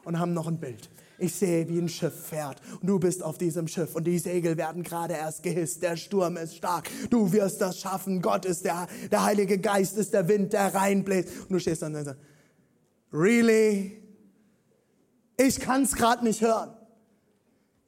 und 0.04 0.20
haben 0.20 0.34
noch 0.34 0.48
ein 0.48 0.60
Bild. 0.60 0.90
Ich 1.18 1.36
sehe, 1.36 1.70
wie 1.70 1.80
ein 1.80 1.90
Schiff 1.90 2.28
fährt 2.28 2.60
und 2.82 2.88
du 2.88 3.00
bist 3.00 3.24
auf 3.24 3.38
diesem 3.38 3.68
Schiff 3.68 3.96
und 3.96 4.06
die 4.06 4.18
Segel 4.20 4.58
werden 4.58 4.84
gerade 4.84 5.14
erst 5.14 5.44
gehisst. 5.44 5.82
Der 5.84 5.96
Sturm 5.96 6.38
ist 6.38 6.58
stark. 6.58 6.90
Du 7.10 7.32
wirst 7.32 7.62
das 7.62 7.80
schaffen. 7.80 8.22
Gott 8.22 8.46
ist 8.46 8.66
der, 8.66 8.88
der 9.12 9.24
Heilige 9.24 9.60
Geist 9.60 9.98
ist 9.98 10.14
der 10.14 10.28
Wind, 10.28 10.54
der 10.54 10.74
reinbläst. 10.74 11.30
Und 11.42 11.52
du 11.52 11.60
stehst 11.60 11.82
dann 11.82 11.96
und 11.96 12.04
sagst, 12.04 12.20
really? 13.14 14.02
Ich 15.38 15.60
kann 15.60 15.84
es 15.84 15.96
gerade 15.96 16.24
nicht 16.24 16.42
hören. 16.42 16.76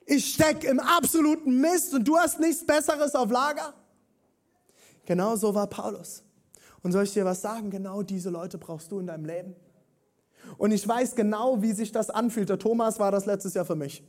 Ich 0.06 0.34
steck 0.36 0.64
im 0.64 0.80
absoluten 0.80 1.60
Mist 1.60 1.94
und 1.94 2.08
du 2.08 2.18
hast 2.18 2.40
nichts 2.40 2.66
Besseres 2.66 3.16
auf 3.16 3.32
Lager. 3.32 3.74
Genau 5.06 5.36
so 5.36 5.54
war 5.54 5.68
Paulus. 5.68 6.24
Und 6.84 6.92
soll 6.92 7.04
ich 7.04 7.14
dir 7.14 7.26
was 7.26 7.42
sagen? 7.42 7.72
Genau 7.72 8.04
diese 8.04 8.30
Leute 8.30 8.60
brauchst 8.60 8.92
du 8.92 9.00
in 9.00 9.08
deinem 9.08 9.26
Leben. 9.26 9.56
Und 10.58 10.72
ich 10.72 10.88
weiß 10.88 11.16
genau, 11.16 11.62
wie 11.62 11.74
sich 11.74 11.92
das 11.92 12.10
anfühlt. 12.10 12.50
Der 12.50 12.60
Thomas 12.60 13.00
war 13.00 13.12
das 13.12 13.26
letztes 13.26 13.54
Jahr 13.54 13.66
für 13.66 13.76
mich. 13.76 14.04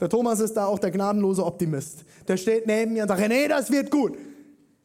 Der 0.00 0.08
Thomas 0.08 0.40
ist 0.40 0.54
da 0.56 0.66
auch 0.66 0.78
der 0.78 0.90
gnadenlose 0.90 1.44
Optimist. 1.44 2.04
Der 2.26 2.36
steht 2.36 2.66
neben 2.66 2.92
mir 2.92 3.02
und 3.02 3.08
sagt, 3.08 3.26
nee, 3.28 3.48
das 3.48 3.70
wird 3.70 3.90
gut. 3.90 4.16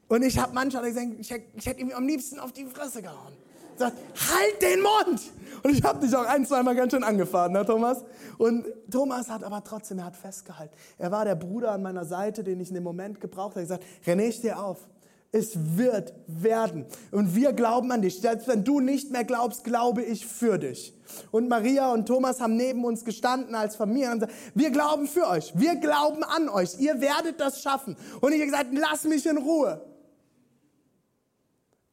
Und 0.08 0.24
ich 0.24 0.38
habe 0.38 0.54
manchmal 0.54 0.84
gesagt, 0.84 1.08
ich, 1.20 1.66
hätte 1.66 1.82
ihm 1.82 1.92
am 1.92 2.08
liebsten 2.08 2.40
auf 2.40 2.52
die 2.52 2.66
Fresse 2.66 3.02
gehauen. 3.02 3.34
Sagt, 3.76 3.98
halt 4.32 4.62
den 4.62 4.82
Mund! 4.82 5.22
Und 5.64 5.72
ich 5.72 5.84
habe 5.84 6.06
dich 6.06 6.16
auch 6.16 6.26
ein, 6.26 6.46
zweimal 6.46 6.76
ganz 6.76 6.92
schön 6.92 7.04
angefahren, 7.04 7.54
ne, 7.54 7.66
Thomas? 7.66 8.04
Und 8.38 8.66
Thomas 8.92 9.30
hat 9.30 9.44
aber 9.44 9.64
trotzdem, 9.64 10.00
er 10.00 10.06
hat 10.06 10.16
festgehalten. 10.16 10.76
Er 10.98 11.12
war 11.12 11.26
der 11.26 11.36
Bruder 11.36 11.72
an 11.72 11.82
meiner 11.82 12.06
Seite, 12.06 12.44
den 12.44 12.60
ich 12.60 12.70
in 12.70 12.76
dem 12.76 12.84
Moment 12.84 13.20
gebraucht 13.20 13.56
habe. 13.56 13.62
Er 13.62 13.74
hat 13.76 13.82
gesagt, 13.82 13.86
René, 14.06 14.32
steh 14.32 14.52
auf. 14.52 14.88
Es 15.36 15.78
wird 15.78 16.14
werden. 16.28 16.86
Und 17.10 17.36
wir 17.36 17.54
glauben 17.54 17.92
an 17.92 18.04
dich. 18.04 18.22
Selbst 18.22 18.48
wenn 18.48 18.64
du 18.64 18.80
nicht 18.80 19.10
mehr 19.10 19.24
glaubst, 19.24 19.64
glaube 19.64 20.04
ich 20.04 20.28
für 20.28 20.60
dich. 20.60 20.94
Und 21.32 21.50
Maria 21.50 21.92
und 21.92 22.06
Thomas 22.06 22.40
haben 22.40 22.56
neben 22.56 22.86
uns 22.86 23.04
gestanden 23.04 23.56
als 23.56 23.76
Familie 23.76 24.12
und 24.12 24.20
gesagt, 24.20 24.34
wir 24.54 24.70
glauben 24.70 25.08
für 25.08 25.28
euch. 25.28 25.52
Wir 25.56 25.76
glauben 25.78 26.24
an 26.24 26.50
euch. 26.50 26.80
Ihr 26.80 27.02
werdet 27.02 27.40
das 27.40 27.64
schaffen. 27.64 27.98
Und 28.22 28.32
ich 28.32 28.42
habe 28.42 28.52
gesagt, 28.52 28.70
lass 28.74 29.06
mich 29.06 29.26
in 29.26 29.40
Ruhe. 29.40 29.84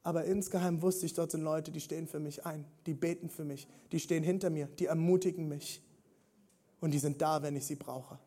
Aber 0.03 0.27
insgeheim 0.27 0.83
wusste 0.83 1.07
ich, 1.07 1.15
dort 1.15 1.31
sind 1.31 1.41
Leute, 1.41 1.71
die 1.71 1.81
stehen 1.81 2.07
für 2.07 2.21
mich 2.21 2.45
ein, 2.45 2.67
die 2.85 2.95
beten 2.95 3.31
für 3.31 3.45
mich, 3.45 3.69
die 3.91 4.01
stehen 4.01 4.23
hinter 4.23 4.51
mir, 4.51 4.67
die 4.67 4.87
ermutigen 4.87 5.49
mich. 5.49 5.83
Und 6.81 6.93
die 6.93 6.99
sind 6.99 7.23
da, 7.23 7.43
wenn 7.43 7.57
ich 7.57 7.65
sie 7.65 7.77
brauche. 7.77 8.19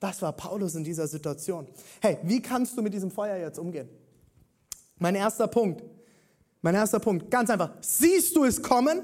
Das 0.00 0.22
war 0.22 0.32
Paulus 0.32 0.74
in 0.74 0.82
dieser 0.82 1.06
Situation. 1.06 1.68
Hey, 2.00 2.18
wie 2.22 2.40
kannst 2.40 2.76
du 2.76 2.82
mit 2.82 2.94
diesem 2.94 3.10
Feuer 3.10 3.36
jetzt 3.36 3.58
umgehen? 3.58 3.88
Mein 4.96 5.14
erster 5.14 5.46
Punkt, 5.46 5.84
mein 6.62 6.74
erster 6.74 6.98
Punkt, 6.98 7.30
ganz 7.30 7.50
einfach. 7.50 7.70
Siehst 7.82 8.34
du 8.34 8.44
es 8.44 8.62
kommen? 8.62 9.02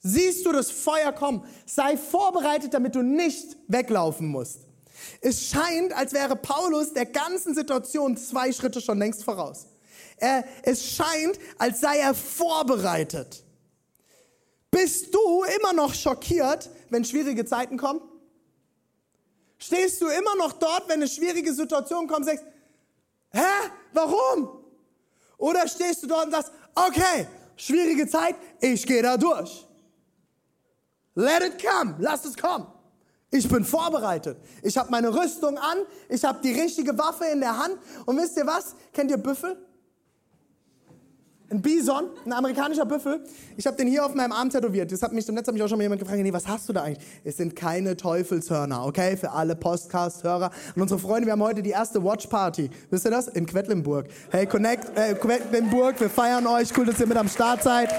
Siehst 0.00 0.44
du 0.44 0.52
das 0.52 0.70
Feuer 0.70 1.12
kommen? 1.12 1.44
Sei 1.64 1.96
vorbereitet, 1.96 2.74
damit 2.74 2.94
du 2.94 3.02
nicht 3.02 3.56
weglaufen 3.68 4.28
musst. 4.28 4.60
Es 5.20 5.48
scheint, 5.48 5.92
als 5.94 6.12
wäre 6.12 6.36
Paulus 6.36 6.92
der 6.92 7.06
ganzen 7.06 7.54
Situation 7.54 8.16
zwei 8.16 8.52
Schritte 8.52 8.80
schon 8.80 8.98
längst 8.98 9.24
voraus. 9.24 9.66
Er, 10.16 10.44
es 10.62 10.86
scheint, 10.86 11.38
als 11.58 11.80
sei 11.80 11.98
er 11.98 12.14
vorbereitet. 12.14 13.42
Bist 14.70 15.14
du 15.14 15.44
immer 15.58 15.72
noch 15.72 15.94
schockiert, 15.94 16.70
wenn 16.90 17.04
schwierige 17.04 17.44
Zeiten 17.44 17.78
kommen? 17.78 18.00
Stehst 19.62 20.00
du 20.00 20.08
immer 20.08 20.34
noch 20.34 20.54
dort, 20.54 20.88
wenn 20.88 20.94
eine 20.94 21.06
schwierige 21.06 21.54
Situation 21.54 22.08
kommt 22.08 22.26
sagst, 22.26 22.44
hä, 23.30 23.70
warum? 23.92 24.64
Oder 25.38 25.68
stehst 25.68 26.02
du 26.02 26.08
dort 26.08 26.26
und 26.26 26.32
sagst, 26.32 26.50
okay, 26.74 27.28
schwierige 27.54 28.08
Zeit, 28.08 28.34
ich 28.60 28.84
gehe 28.84 29.00
da 29.00 29.16
durch. 29.16 29.68
Let 31.14 31.44
it 31.44 31.64
come, 31.64 31.94
lass 32.00 32.24
es 32.24 32.36
kommen. 32.36 32.66
Ich 33.30 33.48
bin 33.48 33.64
vorbereitet. 33.64 34.36
Ich 34.64 34.76
habe 34.76 34.90
meine 34.90 35.14
Rüstung 35.14 35.56
an, 35.56 35.78
ich 36.08 36.24
habe 36.24 36.40
die 36.42 36.60
richtige 36.60 36.98
Waffe 36.98 37.26
in 37.26 37.38
der 37.38 37.56
Hand. 37.56 37.78
Und 38.04 38.16
wisst 38.16 38.36
ihr 38.36 38.46
was? 38.46 38.74
Kennt 38.92 39.12
ihr 39.12 39.16
Büffel? 39.16 39.56
Ein 41.52 41.60
Bison, 41.60 42.04
ein 42.24 42.32
amerikanischer 42.32 42.86
Büffel. 42.86 43.20
Ich 43.58 43.66
habe 43.66 43.76
den 43.76 43.86
hier 43.86 44.06
auf 44.06 44.14
meinem 44.14 44.32
Arm 44.32 44.48
tätowiert. 44.48 44.90
Das 44.90 45.02
hat 45.02 45.12
mich, 45.12 45.26
zum 45.26 45.34
letzten 45.34 45.48
hat 45.48 45.54
mich 45.54 45.62
auch 45.62 45.68
schon 45.68 45.76
mal 45.76 45.82
jemand 45.82 46.00
gefragt, 46.00 46.18
nee, 46.22 46.32
was 46.32 46.48
hast 46.48 46.66
du 46.66 46.72
da 46.72 46.84
eigentlich? 46.84 47.06
Es 47.24 47.36
sind 47.36 47.54
keine 47.54 47.94
Teufelshörner, 47.94 48.86
okay? 48.86 49.18
Für 49.18 49.32
alle 49.32 49.54
Podcast-Hörer 49.54 50.50
und 50.74 50.80
unsere 50.80 50.98
Freunde, 50.98 51.26
wir 51.26 51.32
haben 51.32 51.42
heute 51.42 51.62
die 51.62 51.68
erste 51.68 52.02
Watch 52.02 52.26
Party. 52.28 52.70
Wisst 52.88 53.04
ihr 53.04 53.10
das? 53.10 53.28
In 53.28 53.44
Quedlinburg. 53.44 54.06
Hey, 54.30 54.46
Connect, 54.46 54.96
äh, 54.96 55.12
Quedlinburg, 55.12 56.00
wir 56.00 56.08
feiern 56.08 56.46
euch. 56.46 56.70
Cool, 56.74 56.86
dass 56.86 56.98
ihr 56.98 57.06
mit 57.06 57.18
am 57.18 57.28
Start 57.28 57.62
seid. 57.62 57.90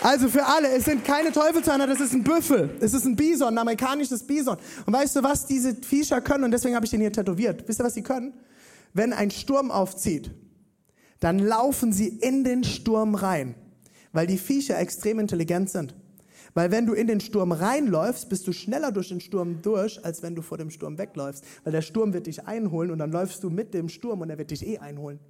Also 0.00 0.28
für 0.28 0.46
alle, 0.46 0.68
es 0.68 0.84
sind 0.84 1.04
keine 1.04 1.32
Teufelshörner, 1.32 1.88
das 1.88 1.98
ist 1.98 2.12
ein 2.12 2.22
Büffel. 2.22 2.70
Es 2.78 2.94
ist 2.94 3.06
ein 3.06 3.16
Bison, 3.16 3.48
ein 3.48 3.58
amerikanisches 3.58 4.22
Bison. 4.22 4.56
Und 4.86 4.92
weißt 4.92 5.16
du, 5.16 5.24
was 5.24 5.46
diese 5.46 5.74
Viecher 5.74 6.20
können? 6.20 6.44
Und 6.44 6.52
deswegen 6.52 6.76
habe 6.76 6.84
ich 6.84 6.92
den 6.92 7.00
hier 7.00 7.12
tätowiert. 7.12 7.66
Wisst 7.66 7.80
ihr, 7.80 7.84
was 7.84 7.94
sie 7.94 8.02
können? 8.02 8.34
Wenn 8.94 9.12
ein 9.12 9.32
Sturm 9.32 9.72
aufzieht, 9.72 10.30
dann 11.20 11.38
laufen 11.38 11.92
sie 11.92 12.08
in 12.08 12.44
den 12.44 12.64
Sturm 12.64 13.14
rein, 13.14 13.54
weil 14.12 14.26
die 14.26 14.38
Viecher 14.38 14.78
extrem 14.78 15.18
intelligent 15.18 15.70
sind. 15.70 15.94
Weil 16.54 16.72
wenn 16.72 16.86
du 16.86 16.94
in 16.94 17.06
den 17.06 17.20
Sturm 17.20 17.52
reinläufst, 17.52 18.28
bist 18.28 18.46
du 18.46 18.52
schneller 18.52 18.90
durch 18.90 19.10
den 19.10 19.20
Sturm 19.20 19.62
durch, 19.62 20.04
als 20.04 20.22
wenn 20.22 20.34
du 20.34 20.42
vor 20.42 20.58
dem 20.58 20.70
Sturm 20.70 20.98
wegläufst. 20.98 21.44
Weil 21.62 21.72
der 21.72 21.82
Sturm 21.82 22.12
wird 22.12 22.26
dich 22.26 22.46
einholen 22.46 22.90
und 22.90 22.98
dann 22.98 23.12
läufst 23.12 23.44
du 23.44 23.50
mit 23.50 23.72
dem 23.72 23.88
Sturm 23.88 24.20
und 24.20 24.30
er 24.30 24.38
wird 24.38 24.50
dich 24.50 24.66
eh 24.66 24.78
einholen. 24.78 25.20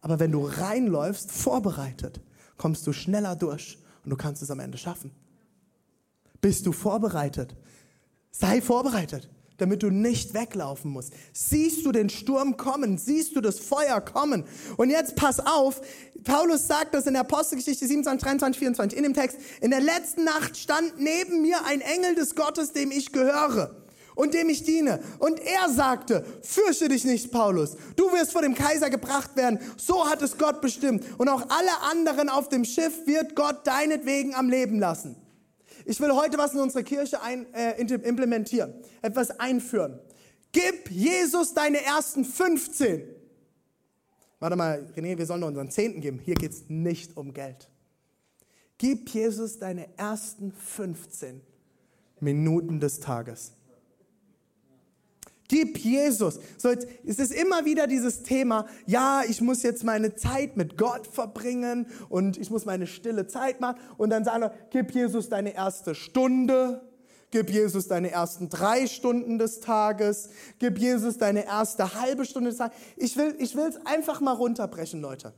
Aber 0.00 0.18
wenn 0.18 0.32
du 0.32 0.46
reinläufst, 0.46 1.30
vorbereitet, 1.30 2.22
kommst 2.56 2.86
du 2.86 2.92
schneller 2.94 3.36
durch 3.36 3.78
und 4.04 4.10
du 4.10 4.16
kannst 4.16 4.40
es 4.40 4.50
am 4.50 4.60
Ende 4.60 4.78
schaffen. 4.78 5.10
Bist 6.40 6.64
du 6.66 6.72
vorbereitet? 6.72 7.54
Sei 8.30 8.62
vorbereitet 8.62 9.28
damit 9.60 9.82
du 9.82 9.90
nicht 9.90 10.34
weglaufen 10.34 10.90
musst. 10.90 11.12
Siehst 11.32 11.84
du 11.84 11.92
den 11.92 12.10
Sturm 12.10 12.56
kommen? 12.56 12.98
Siehst 12.98 13.36
du 13.36 13.40
das 13.40 13.58
Feuer 13.58 14.00
kommen? 14.00 14.44
Und 14.76 14.90
jetzt 14.90 15.16
pass 15.16 15.40
auf, 15.40 15.80
Paulus 16.24 16.66
sagt 16.66 16.94
das 16.94 17.06
in 17.06 17.14
der 17.14 17.22
Apostelgeschichte 17.22 17.86
27, 17.86 18.22
23, 18.22 18.58
24 18.58 18.96
in 18.96 19.04
dem 19.04 19.14
Text. 19.14 19.38
In 19.60 19.70
der 19.70 19.80
letzten 19.80 20.24
Nacht 20.24 20.56
stand 20.56 20.98
neben 20.98 21.42
mir 21.42 21.64
ein 21.64 21.80
Engel 21.80 22.14
des 22.14 22.34
Gottes, 22.34 22.72
dem 22.72 22.90
ich 22.90 23.12
gehöre 23.12 23.74
und 24.14 24.34
dem 24.34 24.48
ich 24.48 24.64
diene. 24.64 25.00
Und 25.18 25.40
er 25.40 25.70
sagte, 25.70 26.24
fürchte 26.42 26.88
dich 26.88 27.04
nicht, 27.04 27.32
Paulus. 27.32 27.76
Du 27.96 28.12
wirst 28.12 28.32
vor 28.32 28.42
dem 28.42 28.54
Kaiser 28.54 28.90
gebracht 28.90 29.36
werden. 29.36 29.58
So 29.76 30.08
hat 30.08 30.22
es 30.22 30.36
Gott 30.36 30.60
bestimmt. 30.60 31.04
Und 31.18 31.28
auch 31.28 31.42
alle 31.48 31.90
anderen 31.90 32.28
auf 32.28 32.48
dem 32.48 32.64
Schiff 32.64 33.06
wird 33.06 33.34
Gott 33.34 33.66
deinetwegen 33.66 34.34
am 34.34 34.50
Leben 34.50 34.78
lassen. 34.78 35.16
Ich 35.90 35.98
will 35.98 36.14
heute 36.14 36.38
was 36.38 36.54
in 36.54 36.60
unsere 36.60 36.84
Kirche 36.84 37.20
ein, 37.20 37.52
äh, 37.52 37.72
implementieren, 37.80 38.74
etwas 39.02 39.40
einführen. 39.40 39.98
Gib 40.52 40.88
Jesus 40.88 41.52
deine 41.52 41.82
ersten 41.82 42.24
15. 42.24 43.02
Warte 44.38 44.54
mal, 44.54 44.86
René, 44.96 45.18
wir 45.18 45.26
sollen 45.26 45.42
unseren 45.42 45.68
Zehnten 45.68 46.00
geben. 46.00 46.20
Hier 46.20 46.36
geht 46.36 46.52
es 46.52 46.68
nicht 46.68 47.16
um 47.16 47.34
Geld. 47.34 47.68
Gib 48.78 49.08
Jesus 49.08 49.58
deine 49.58 49.88
ersten 49.98 50.52
15 50.52 51.40
Minuten 52.20 52.78
des 52.78 53.00
Tages. 53.00 53.54
Gib 55.50 55.78
Jesus. 55.78 56.38
So, 56.58 56.70
jetzt, 56.70 56.86
es 57.04 57.18
ist 57.18 57.32
immer 57.32 57.64
wieder 57.64 57.88
dieses 57.88 58.22
Thema, 58.22 58.66
ja, 58.86 59.22
ich 59.28 59.40
muss 59.40 59.64
jetzt 59.64 59.82
meine 59.82 60.14
Zeit 60.14 60.56
mit 60.56 60.78
Gott 60.78 61.08
verbringen 61.08 61.88
und 62.08 62.38
ich 62.38 62.50
muss 62.50 62.66
meine 62.66 62.86
stille 62.86 63.26
Zeit 63.26 63.60
machen. 63.60 63.80
Und 63.98 64.10
dann 64.10 64.22
sagen 64.22 64.42
wir, 64.42 64.54
gib 64.70 64.94
Jesus 64.94 65.28
deine 65.28 65.52
erste 65.52 65.96
Stunde, 65.96 66.88
gib 67.32 67.50
Jesus 67.50 67.88
deine 67.88 68.12
ersten 68.12 68.48
drei 68.48 68.86
Stunden 68.86 69.40
des 69.40 69.58
Tages, 69.58 70.28
gib 70.60 70.78
Jesus 70.78 71.18
deine 71.18 71.44
erste 71.46 72.00
halbe 72.00 72.26
Stunde 72.26 72.50
des 72.50 72.58
Tages. 72.58 72.76
Ich 72.96 73.16
will 73.16 73.34
ich 73.40 73.56
es 73.56 73.86
einfach 73.86 74.20
mal 74.20 74.34
runterbrechen, 74.34 75.00
Leute. 75.00 75.32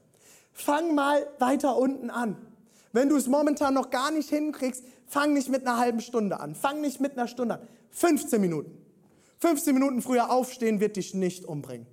Fang 0.53 0.95
mal 0.95 1.27
weiter 1.39 1.79
unten 1.79 2.11
an. 2.11 2.37
Wenn 2.93 3.09
du 3.09 3.17
es 3.17 3.29
momentan 3.29 3.73
noch 3.73 3.89
gar 3.89 4.11
nicht 4.11 4.29
hinkriegst, 4.29 4.85
fang 5.07 5.33
nicht 5.33 5.49
mit 5.49 5.67
einer 5.67 5.79
halben 5.79 6.03
Stunde 6.03 6.39
an. 6.39 6.55
Fang 6.55 6.83
nicht 6.83 7.01
mit 7.01 7.13
einer 7.13 7.29
Stunde 7.29 7.55
an. 7.55 7.61
15 7.93 8.39
Minuten. 8.39 8.82
15 9.43 9.75
Minuten 9.75 10.03
früher 10.03 10.31
aufstehen 10.31 10.79
wird 10.79 10.95
dich 10.95 11.15
nicht 11.15 11.45
umbringen. 11.45 11.89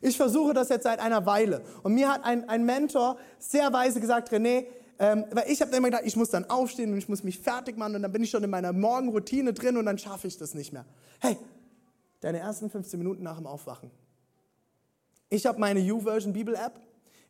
Ich 0.00 0.16
versuche 0.16 0.54
das 0.54 0.70
jetzt 0.70 0.82
seit 0.82 0.98
einer 0.98 1.24
Weile. 1.24 1.62
Und 1.84 1.94
mir 1.94 2.12
hat 2.12 2.24
ein, 2.24 2.48
ein 2.48 2.64
Mentor 2.64 3.16
sehr 3.38 3.72
weise 3.72 4.00
gesagt, 4.00 4.32
René, 4.32 4.66
ähm, 4.98 5.24
weil 5.30 5.44
ich 5.48 5.62
habe 5.62 5.74
immer 5.76 5.86
gedacht, 5.86 6.02
ich 6.04 6.16
muss 6.16 6.30
dann 6.30 6.50
aufstehen 6.50 6.90
und 6.90 6.98
ich 6.98 7.08
muss 7.08 7.22
mich 7.22 7.38
fertig 7.38 7.78
machen 7.78 7.94
und 7.94 8.02
dann 8.02 8.10
bin 8.10 8.24
ich 8.24 8.30
schon 8.30 8.42
in 8.42 8.50
meiner 8.50 8.72
Morgenroutine 8.72 9.52
drin 9.52 9.76
und 9.76 9.86
dann 9.86 9.98
schaffe 9.98 10.26
ich 10.26 10.36
das 10.36 10.54
nicht 10.54 10.72
mehr. 10.72 10.84
Hey, 11.20 11.36
deine 12.18 12.40
ersten 12.40 12.68
15 12.70 12.98
Minuten 12.98 13.22
nach 13.22 13.36
dem 13.36 13.46
Aufwachen. 13.46 13.92
Ich 15.30 15.46
habe 15.46 15.60
meine 15.60 15.80
U-Version 15.80 16.32
Bibel-App. 16.32 16.80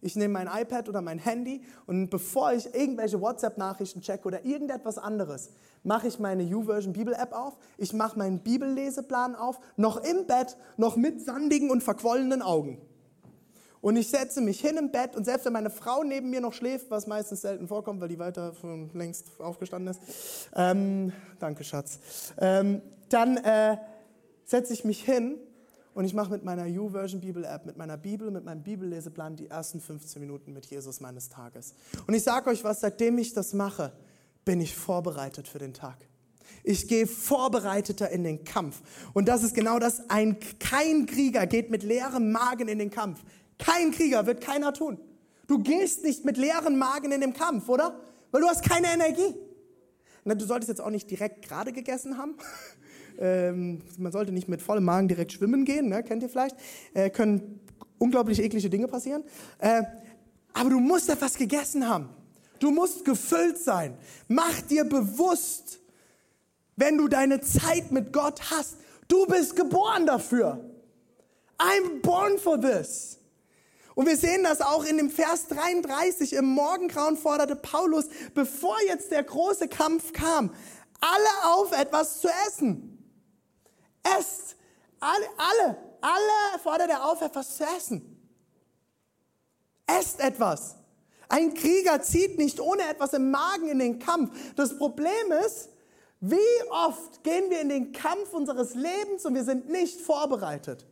Ich 0.00 0.14
nehme 0.14 0.34
mein 0.34 0.46
iPad 0.46 0.88
oder 0.88 1.02
mein 1.02 1.18
Handy 1.18 1.62
und 1.86 2.08
bevor 2.08 2.52
ich 2.52 2.72
irgendwelche 2.72 3.20
WhatsApp-Nachrichten 3.20 4.00
checke 4.00 4.28
oder 4.28 4.44
irgendetwas 4.44 4.96
anderes, 4.96 5.50
mache 5.82 6.06
ich 6.06 6.18
meine 6.20 6.44
YouVersion 6.44 6.92
Bibel-App 6.92 7.32
auf, 7.32 7.56
ich 7.78 7.92
mache 7.92 8.16
meinen 8.16 8.38
Bibelleseplan 8.40 9.34
auf, 9.34 9.58
noch 9.76 9.96
im 10.04 10.26
Bett, 10.26 10.56
noch 10.76 10.96
mit 10.96 11.20
sandigen 11.20 11.70
und 11.70 11.82
verquollenen 11.82 12.42
Augen. 12.42 12.80
Und 13.80 13.96
ich 13.96 14.08
setze 14.08 14.40
mich 14.40 14.60
hin 14.60 14.76
im 14.76 14.90
Bett 14.90 15.16
und 15.16 15.24
selbst 15.24 15.46
wenn 15.46 15.52
meine 15.52 15.70
Frau 15.70 16.02
neben 16.02 16.30
mir 16.30 16.40
noch 16.40 16.52
schläft, 16.52 16.90
was 16.90 17.06
meistens 17.06 17.42
selten 17.42 17.68
vorkommt, 17.68 18.00
weil 18.00 18.08
die 18.08 18.18
weiter 18.18 18.52
von 18.52 18.90
längst 18.92 19.40
aufgestanden 19.40 19.94
ist, 19.94 20.00
ähm, 20.54 21.12
danke 21.38 21.64
Schatz, 21.64 22.00
ähm, 22.38 22.82
dann 23.08 23.36
äh, 23.36 23.76
setze 24.44 24.72
ich 24.72 24.84
mich 24.84 25.04
hin 25.04 25.38
und 25.98 26.04
ich 26.04 26.14
mache 26.14 26.30
mit 26.30 26.44
meiner 26.44 26.64
YouVersion 26.64 27.20
Bibel 27.20 27.44
App, 27.44 27.66
mit 27.66 27.76
meiner 27.76 27.96
Bibel, 27.96 28.30
mit 28.30 28.44
meinem 28.44 28.62
Bibelleseplan 28.62 29.34
die 29.34 29.48
ersten 29.48 29.80
15 29.80 30.22
Minuten 30.22 30.52
mit 30.52 30.64
Jesus 30.66 31.00
meines 31.00 31.28
Tages. 31.28 31.74
Und 32.06 32.14
ich 32.14 32.22
sage 32.22 32.50
euch 32.50 32.62
was, 32.62 32.82
seitdem 32.82 33.18
ich 33.18 33.32
das 33.32 33.52
mache, 33.52 33.92
bin 34.44 34.60
ich 34.60 34.76
vorbereitet 34.76 35.48
für 35.48 35.58
den 35.58 35.74
Tag. 35.74 35.96
Ich 36.62 36.86
gehe 36.86 37.08
vorbereiteter 37.08 38.10
in 38.10 38.22
den 38.22 38.44
Kampf. 38.44 38.80
Und 39.12 39.26
das 39.26 39.42
ist 39.42 39.56
genau 39.56 39.80
das. 39.80 40.08
Ein, 40.08 40.36
kein 40.60 41.06
Krieger 41.06 41.48
geht 41.48 41.68
mit 41.68 41.82
leerem 41.82 42.30
Magen 42.30 42.68
in 42.68 42.78
den 42.78 42.90
Kampf. 42.90 43.24
Kein 43.58 43.90
Krieger 43.90 44.24
wird 44.24 44.40
keiner 44.40 44.72
tun. 44.72 45.00
Du 45.48 45.58
gehst 45.58 46.04
nicht 46.04 46.24
mit 46.24 46.36
leeren 46.36 46.78
Magen 46.78 47.10
in 47.10 47.20
den 47.20 47.32
Kampf, 47.32 47.68
oder? 47.68 47.98
Weil 48.30 48.42
du 48.42 48.46
hast 48.46 48.62
keine 48.62 48.86
Energie. 48.86 49.34
Na, 50.22 50.36
du 50.36 50.44
solltest 50.44 50.68
jetzt 50.68 50.80
auch 50.80 50.90
nicht 50.90 51.10
direkt 51.10 51.42
gerade 51.42 51.72
gegessen 51.72 52.18
haben. 52.18 52.36
ähm, 53.18 53.82
man 53.98 54.12
sollte 54.12 54.32
nicht 54.32 54.48
mit 54.48 54.62
vollem 54.62 54.84
Magen 54.84 55.08
direkt 55.08 55.32
schwimmen 55.32 55.64
gehen, 55.64 55.88
ne? 55.88 56.02
kennt 56.02 56.22
ihr 56.22 56.28
vielleicht. 56.28 56.56
Äh, 56.94 57.10
können 57.10 57.60
unglaublich 57.98 58.40
eklige 58.40 58.70
Dinge 58.70 58.88
passieren. 58.88 59.24
Äh, 59.58 59.82
aber 60.52 60.70
du 60.70 60.80
musst 60.80 61.08
etwas 61.08 61.36
gegessen 61.36 61.88
haben. 61.88 62.08
Du 62.58 62.70
musst 62.70 63.04
gefüllt 63.04 63.58
sein. 63.58 63.96
Mach 64.26 64.60
dir 64.62 64.84
bewusst, 64.84 65.80
wenn 66.76 66.96
du 66.96 67.08
deine 67.08 67.40
Zeit 67.40 67.92
mit 67.92 68.12
Gott 68.12 68.50
hast, 68.50 68.76
du 69.08 69.26
bist 69.26 69.56
geboren 69.56 70.06
dafür. 70.06 70.64
I'm 71.58 72.00
born 72.02 72.38
for 72.38 72.60
this. 72.60 73.18
Und 73.94 74.06
wir 74.06 74.16
sehen 74.16 74.44
das 74.44 74.60
auch 74.60 74.84
in 74.84 74.96
dem 74.96 75.10
Vers 75.10 75.48
33. 75.48 76.34
Im 76.34 76.44
Morgengrauen 76.44 77.16
forderte 77.16 77.56
Paulus, 77.56 78.06
bevor 78.32 78.76
jetzt 78.86 79.10
der 79.10 79.24
große 79.24 79.66
Kampf 79.66 80.12
kam, 80.12 80.52
alle 81.00 81.54
auf 81.54 81.72
etwas 81.72 82.20
zu 82.20 82.28
essen. 82.46 82.97
Esst. 84.16 84.56
Alle, 85.00 85.26
alle, 85.36 85.76
alle 86.00 86.58
fordert 86.62 86.90
er 86.90 87.04
auf, 87.04 87.20
etwas 87.20 87.56
zu 87.56 87.64
essen. 87.64 88.14
Esst 89.86 90.20
etwas. 90.20 90.76
Ein 91.28 91.54
Krieger 91.54 92.00
zieht 92.02 92.38
nicht 92.38 92.60
ohne 92.60 92.82
etwas 92.88 93.12
im 93.12 93.30
Magen 93.30 93.68
in 93.68 93.78
den 93.78 93.98
Kampf. 93.98 94.30
Das 94.56 94.76
Problem 94.78 95.32
ist, 95.44 95.68
wie 96.20 96.36
oft 96.70 97.22
gehen 97.22 97.50
wir 97.50 97.60
in 97.60 97.68
den 97.68 97.92
Kampf 97.92 98.32
unseres 98.32 98.74
Lebens 98.74 99.24
und 99.24 99.34
wir 99.34 99.44
sind 99.44 99.68
nicht 99.68 100.00
vorbereitet. 100.00 100.86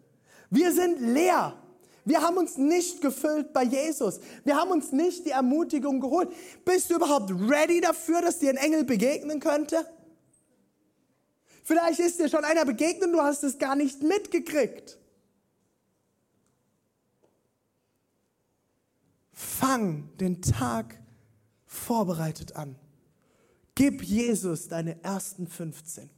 Wir 0.51 0.73
sind 0.73 1.01
leer. 1.01 1.57
Wir 2.05 2.23
haben 2.23 2.37
uns 2.37 2.57
nicht 2.57 3.01
gefüllt 3.01 3.53
bei 3.53 3.65
Jesus. 3.65 4.21
Wir 4.45 4.57
haben 4.57 4.71
uns 4.71 4.93
nicht 4.93 5.27
die 5.27 5.31
Ermutigung 5.31 6.01
geholt. 6.01 6.29
Bist 6.65 6.91
du 6.91 6.95
überhaupt 6.95 7.33
ready 7.33 7.81
dafür, 7.81 8.21
dass 8.21 8.39
dir 8.39 8.51
ein 8.51 8.57
Engel 8.57 8.85
begegnen 8.85 9.41
könnte? 9.41 9.85
Vielleicht 11.67 11.99
ist 11.99 12.21
dir 12.21 12.29
schon 12.29 12.45
einer 12.45 12.65
begegnet 12.65 13.07
und 13.07 13.13
du 13.13 13.21
hast 13.21 13.43
es 13.43 13.59
gar 13.59 13.75
nicht 13.75 14.01
mitgekriegt. 14.01 14.97
Fang 19.33 20.09
den 20.21 20.41
Tag 20.41 20.97
vorbereitet 21.67 22.55
an. 22.55 22.77
Gib 23.75 24.05
Jesus 24.05 24.69
deine 24.69 25.03
ersten 25.03 25.49
15. 25.49 26.09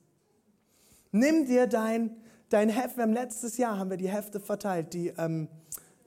Nimm 1.12 1.46
dir 1.46 1.66
dein, 1.66 2.14
dein 2.50 2.68
Heft. 2.68 2.98
Wir 2.98 3.04
haben 3.04 3.14
letztes 3.14 3.56
Jahr 3.56 3.78
haben 3.78 3.88
wir 3.88 3.96
die 3.96 4.10
Hefte 4.10 4.40
verteilt, 4.40 4.92
die, 4.92 5.14
ähm, 5.16 5.48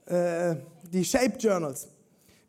äh, 0.06 0.56
die 0.84 1.04
Shape 1.04 1.40
Journals. 1.40 1.88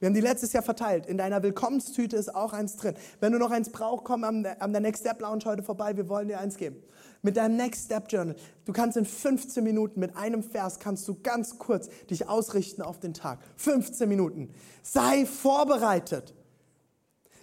Wir 0.03 0.09
haben 0.09 0.15
die 0.15 0.21
letztes 0.21 0.53
Jahr 0.53 0.65
verteilt. 0.65 1.07
In 1.07 1.17
deiner 1.17 1.45
Willkommenstüte 1.45 2.17
ist 2.17 2.35
auch 2.35 2.53
eins 2.53 2.75
drin. 2.75 2.97
Wenn 3.21 3.31
du 3.31 3.39
noch 3.39 3.53
eins 3.53 3.71
brauchst, 3.71 4.03
komm 4.03 4.25
am, 4.25 4.45
am 4.59 4.73
der 4.73 4.81
Next 4.81 5.03
Step 5.03 5.21
Lounge 5.21 5.45
heute 5.45 5.63
vorbei. 5.63 5.97
Wir 5.97 6.09
wollen 6.09 6.27
dir 6.27 6.41
eins 6.41 6.57
geben. 6.57 6.83
Mit 7.23 7.37
deinem 7.37 7.57
Next 7.57 7.85
Step 7.85 8.11
Journal. 8.11 8.35
Du 8.65 8.73
kannst 8.73 8.97
in 8.97 9.05
15 9.05 9.63
Minuten 9.63 10.01
mit 10.01 10.17
einem 10.17 10.43
Vers 10.43 10.81
kannst 10.81 11.07
du 11.07 11.21
ganz 11.23 11.57
kurz 11.57 11.89
dich 12.11 12.29
ausrichten 12.29 12.83
auf 12.83 12.99
den 12.99 13.15
Tag. 13.15 13.39
15 13.59 14.09
Minuten. 14.09 14.53
Sei 14.83 15.25
vorbereitet. 15.25 16.35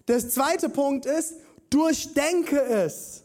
Der 0.09 0.19
zweite 0.19 0.67
Punkt 0.67 1.05
ist, 1.05 1.35
durchdenke 1.69 2.61
es. 2.61 3.23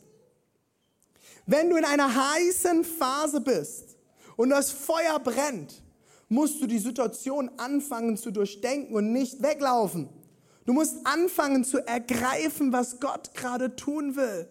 Wenn 1.45 1.71
du 1.71 1.77
in 1.77 1.85
einer 1.85 2.15
heißen 2.15 2.85
Phase 2.85 3.41
bist 3.41 3.97
und 4.37 4.51
das 4.51 4.71
Feuer 4.71 5.19
brennt, 5.19 5.83
musst 6.29 6.61
du 6.61 6.67
die 6.67 6.79
Situation 6.79 7.51
anfangen 7.57 8.17
zu 8.17 8.31
durchdenken 8.31 8.95
und 8.95 9.13
nicht 9.13 9.43
weglaufen. 9.43 10.09
Du 10.65 10.73
musst 10.73 11.07
anfangen 11.07 11.65
zu 11.65 11.87
ergreifen, 11.87 12.73
was 12.73 13.01
Gott 13.01 13.35
gerade 13.35 13.77
tun 13.77 14.17
will, 14.17 14.49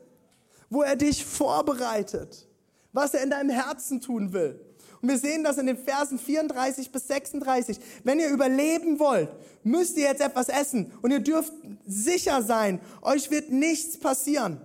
wo 0.70 0.84
er 0.84 0.96
dich 0.96 1.26
vorbereitet, 1.26 2.48
was 2.92 3.14
er 3.14 3.24
in 3.24 3.32
deinem 3.32 3.50
Herzen 3.50 4.00
tun 4.00 4.34
will. 4.34 4.60
Und 5.02 5.10
wir 5.10 5.18
sehen 5.18 5.44
das 5.44 5.58
in 5.58 5.66
den 5.66 5.78
Versen 5.78 6.18
34 6.18 6.92
bis 6.92 7.08
36. 7.08 7.78
Wenn 8.06 8.20
ihr 8.20 8.30
überleben 8.30 9.00
wollt, 9.00 9.30
müsst 9.64 9.98
ihr 9.98 10.04
jetzt 10.04 10.22
etwas 10.22 10.48
essen 10.48 10.94
und 11.02 11.12
ihr 11.12 11.20
dürft 11.20 11.52
sicher 11.86 12.42
sein, 12.42 12.80
euch 13.02 13.30
wird 13.30 13.52
nichts 13.52 13.98
passieren. 13.98 14.62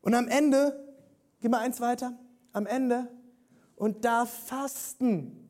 Und 0.00 0.14
am 0.14 0.28
Ende, 0.28 0.96
geh 1.40 1.48
mal 1.48 1.58
eins 1.58 1.80
weiter, 1.80 2.18
am 2.52 2.66
Ende 2.66 3.08
und 3.76 4.04
da 4.04 4.26
fasten 4.26 5.48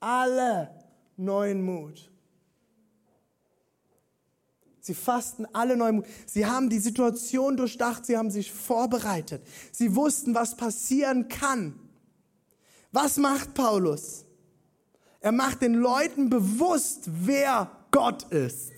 alle 0.00 0.70
neuen 1.16 1.62
Mut. 1.62 2.10
Sie 4.80 4.94
fasten 4.94 5.46
alle 5.52 5.76
neuen 5.76 5.96
Mut. 5.96 6.06
Sie 6.26 6.46
haben 6.46 6.70
die 6.70 6.78
Situation 6.78 7.56
durchdacht, 7.56 8.06
sie 8.06 8.16
haben 8.16 8.30
sich 8.30 8.50
vorbereitet. 8.50 9.42
Sie 9.72 9.94
wussten, 9.94 10.34
was 10.34 10.56
passieren 10.56 11.28
kann. 11.28 11.78
Was 12.90 13.18
macht 13.18 13.54
Paulus? 13.54 14.24
Er 15.20 15.32
macht 15.32 15.60
den 15.60 15.74
Leuten 15.74 16.30
bewusst, 16.30 17.02
wer 17.06 17.70
Gott 17.90 18.24
ist. 18.32 18.72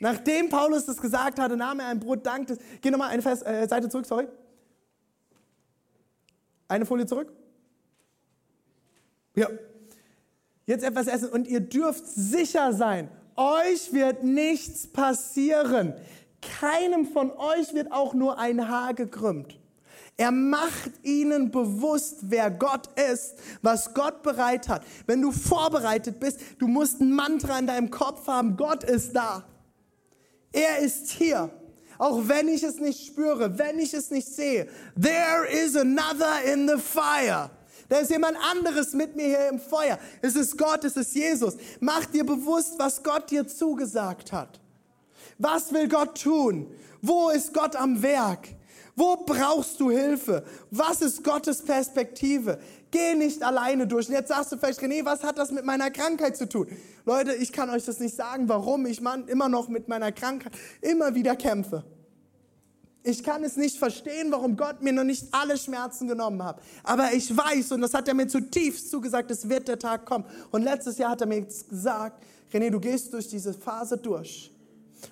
Nachdem 0.00 0.48
Paulus 0.48 0.86
das 0.86 1.00
gesagt 1.00 1.38
hatte, 1.38 1.56
nahm 1.56 1.80
er 1.80 1.88
ein 1.88 2.00
Brot, 2.00 2.26
dankte. 2.26 2.58
Geh 2.80 2.90
nochmal 2.90 3.10
eine 3.10 3.22
äh, 3.22 3.68
Seite 3.68 3.88
zurück, 3.88 4.06
sorry. 4.06 4.26
Eine 6.66 6.86
Folie 6.86 7.06
zurück. 7.06 7.32
Ja. 9.34 9.48
Jetzt 10.66 10.84
etwas 10.84 11.06
essen 11.06 11.28
und 11.28 11.46
ihr 11.46 11.60
dürft 11.60 12.06
sicher 12.06 12.72
sein, 12.72 13.10
euch 13.36 13.92
wird 13.92 14.22
nichts 14.24 14.86
passieren. 14.86 15.94
Keinem 16.40 17.06
von 17.06 17.30
euch 17.32 17.74
wird 17.74 17.92
auch 17.92 18.14
nur 18.14 18.38
ein 18.38 18.68
Haar 18.68 18.94
gekrümmt. 18.94 19.58
Er 20.16 20.30
macht 20.30 20.92
ihnen 21.02 21.50
bewusst, 21.50 22.18
wer 22.22 22.50
Gott 22.50 22.88
ist, 23.12 23.34
was 23.62 23.94
Gott 23.94 24.22
bereit 24.22 24.68
hat. 24.68 24.84
Wenn 25.06 25.20
du 25.20 25.32
vorbereitet 25.32 26.20
bist, 26.20 26.38
du 26.58 26.68
musst 26.68 27.00
ein 27.00 27.12
Mantra 27.12 27.58
in 27.58 27.66
deinem 27.66 27.90
Kopf 27.90 28.26
haben, 28.28 28.56
Gott 28.56 28.84
ist 28.84 29.14
da. 29.14 29.44
Er 30.52 30.78
ist 30.78 31.10
hier. 31.10 31.50
Auch 31.98 32.28
wenn 32.28 32.48
ich 32.48 32.62
es 32.62 32.78
nicht 32.78 33.06
spüre, 33.06 33.58
wenn 33.58 33.78
ich 33.78 33.92
es 33.92 34.10
nicht 34.10 34.28
sehe. 34.28 34.68
There 35.00 35.46
is 35.46 35.76
another 35.76 36.42
in 36.44 36.68
the 36.68 36.78
fire. 36.78 37.50
Da 37.88 37.98
ist 37.98 38.10
jemand 38.10 38.36
anderes 38.50 38.92
mit 38.92 39.16
mir 39.16 39.26
hier 39.26 39.48
im 39.48 39.58
Feuer. 39.58 39.98
Es 40.22 40.36
ist 40.36 40.56
Gott, 40.56 40.84
es 40.84 40.96
ist 40.96 41.14
Jesus. 41.14 41.56
Mach 41.80 42.04
dir 42.06 42.24
bewusst, 42.24 42.74
was 42.78 43.02
Gott 43.02 43.30
dir 43.30 43.46
zugesagt 43.46 44.32
hat. 44.32 44.60
Was 45.38 45.72
will 45.72 45.88
Gott 45.88 46.20
tun? 46.22 46.72
Wo 47.02 47.30
ist 47.30 47.52
Gott 47.52 47.76
am 47.76 48.02
Werk? 48.02 48.48
Wo 48.96 49.16
brauchst 49.16 49.80
du 49.80 49.90
Hilfe? 49.90 50.44
Was 50.70 51.02
ist 51.02 51.24
Gottes 51.24 51.62
Perspektive? 51.62 52.58
Geh 52.90 53.14
nicht 53.14 53.42
alleine 53.42 53.88
durch. 53.88 54.08
Und 54.08 54.14
jetzt 54.14 54.28
sagst 54.28 54.52
du 54.52 54.56
vielleicht, 54.56 54.80
René, 54.80 55.04
was 55.04 55.24
hat 55.24 55.36
das 55.36 55.50
mit 55.50 55.64
meiner 55.64 55.90
Krankheit 55.90 56.36
zu 56.36 56.48
tun? 56.48 56.68
Leute, 57.04 57.34
ich 57.34 57.52
kann 57.52 57.68
euch 57.70 57.84
das 57.84 57.98
nicht 57.98 58.14
sagen, 58.14 58.48
warum 58.48 58.86
ich 58.86 59.00
immer 59.26 59.48
noch 59.48 59.68
mit 59.68 59.88
meiner 59.88 60.12
Krankheit 60.12 60.52
immer 60.80 61.14
wieder 61.16 61.34
kämpfe. 61.34 61.84
Ich 63.06 63.22
kann 63.22 63.44
es 63.44 63.58
nicht 63.58 63.76
verstehen, 63.76 64.32
warum 64.32 64.56
Gott 64.56 64.80
mir 64.80 64.92
noch 64.92 65.04
nicht 65.04 65.26
alle 65.30 65.58
Schmerzen 65.58 66.08
genommen 66.08 66.42
hat. 66.42 66.58
Aber 66.82 67.12
ich 67.12 67.36
weiß, 67.36 67.72
und 67.72 67.82
das 67.82 67.92
hat 67.92 68.08
er 68.08 68.14
mir 68.14 68.26
zutiefst 68.26 68.90
zugesagt, 68.90 69.30
es 69.30 69.46
wird 69.46 69.68
der 69.68 69.78
Tag 69.78 70.06
kommen. 70.06 70.24
Und 70.50 70.62
letztes 70.62 70.96
Jahr 70.96 71.10
hat 71.10 71.20
er 71.20 71.26
mir 71.26 71.42
gesagt, 71.42 72.24
René, 72.50 72.70
du 72.70 72.80
gehst 72.80 73.12
durch 73.12 73.28
diese 73.28 73.52
Phase 73.52 73.98
durch. 73.98 74.50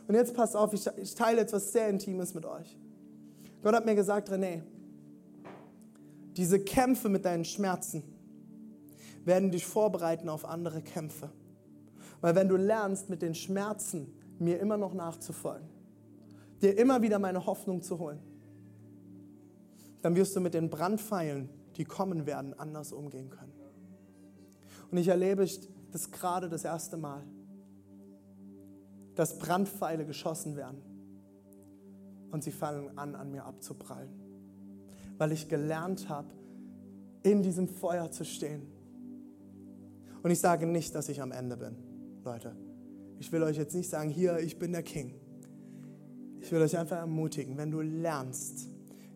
Und 0.08 0.14
jetzt 0.14 0.32
pass 0.32 0.56
auf, 0.56 0.72
ich, 0.72 0.86
ich 0.96 1.14
teile 1.14 1.42
etwas 1.42 1.70
sehr 1.70 1.90
Intimes 1.90 2.32
mit 2.32 2.46
euch. 2.46 2.78
Gott 3.62 3.74
hat 3.74 3.84
mir 3.84 3.94
gesagt, 3.94 4.30
René, 4.30 4.62
diese 6.34 6.60
Kämpfe 6.60 7.10
mit 7.10 7.26
deinen 7.26 7.44
Schmerzen 7.44 8.02
werden 9.26 9.50
dich 9.50 9.66
vorbereiten 9.66 10.30
auf 10.30 10.46
andere 10.46 10.80
Kämpfe. 10.80 11.30
Weil 12.22 12.34
wenn 12.34 12.48
du 12.48 12.56
lernst, 12.56 13.10
mit 13.10 13.20
den 13.20 13.34
Schmerzen 13.34 14.06
mir 14.38 14.58
immer 14.60 14.78
noch 14.78 14.94
nachzufolgen, 14.94 15.68
dir 16.62 16.78
immer 16.78 17.02
wieder 17.02 17.18
meine 17.18 17.44
Hoffnung 17.46 17.82
zu 17.82 17.98
holen, 17.98 18.20
dann 20.00 20.16
wirst 20.16 20.34
du 20.36 20.40
mit 20.40 20.54
den 20.54 20.70
Brandpfeilen, 20.70 21.48
die 21.76 21.84
kommen 21.84 22.26
werden, 22.26 22.58
anders 22.58 22.92
umgehen 22.92 23.30
können. 23.30 23.52
Und 24.90 24.98
ich 24.98 25.08
erlebe 25.08 25.46
das 25.90 26.10
gerade 26.10 26.48
das 26.48 26.64
erste 26.64 26.96
Mal, 26.96 27.22
dass 29.14 29.38
Brandpfeile 29.38 30.04
geschossen 30.06 30.56
werden 30.56 30.82
und 32.30 32.42
sie 32.42 32.50
fangen 32.50 32.96
an, 32.98 33.14
an 33.14 33.30
mir 33.30 33.44
abzuprallen, 33.44 34.10
weil 35.18 35.32
ich 35.32 35.48
gelernt 35.48 36.08
habe, 36.08 36.28
in 37.22 37.42
diesem 37.42 37.68
Feuer 37.68 38.10
zu 38.10 38.24
stehen. 38.24 38.66
Und 40.22 40.30
ich 40.30 40.40
sage 40.40 40.66
nicht, 40.66 40.94
dass 40.94 41.08
ich 41.08 41.20
am 41.20 41.32
Ende 41.32 41.56
bin, 41.56 41.76
Leute. 42.24 42.56
Ich 43.18 43.30
will 43.32 43.42
euch 43.42 43.56
jetzt 43.56 43.74
nicht 43.74 43.88
sagen, 43.88 44.10
hier, 44.10 44.38
ich 44.38 44.58
bin 44.58 44.72
der 44.72 44.82
King. 44.82 45.14
Ich 46.42 46.50
will 46.50 46.60
euch 46.60 46.76
einfach 46.76 46.98
ermutigen, 46.98 47.56
wenn 47.56 47.70
du 47.70 47.80
lernst, 47.80 48.68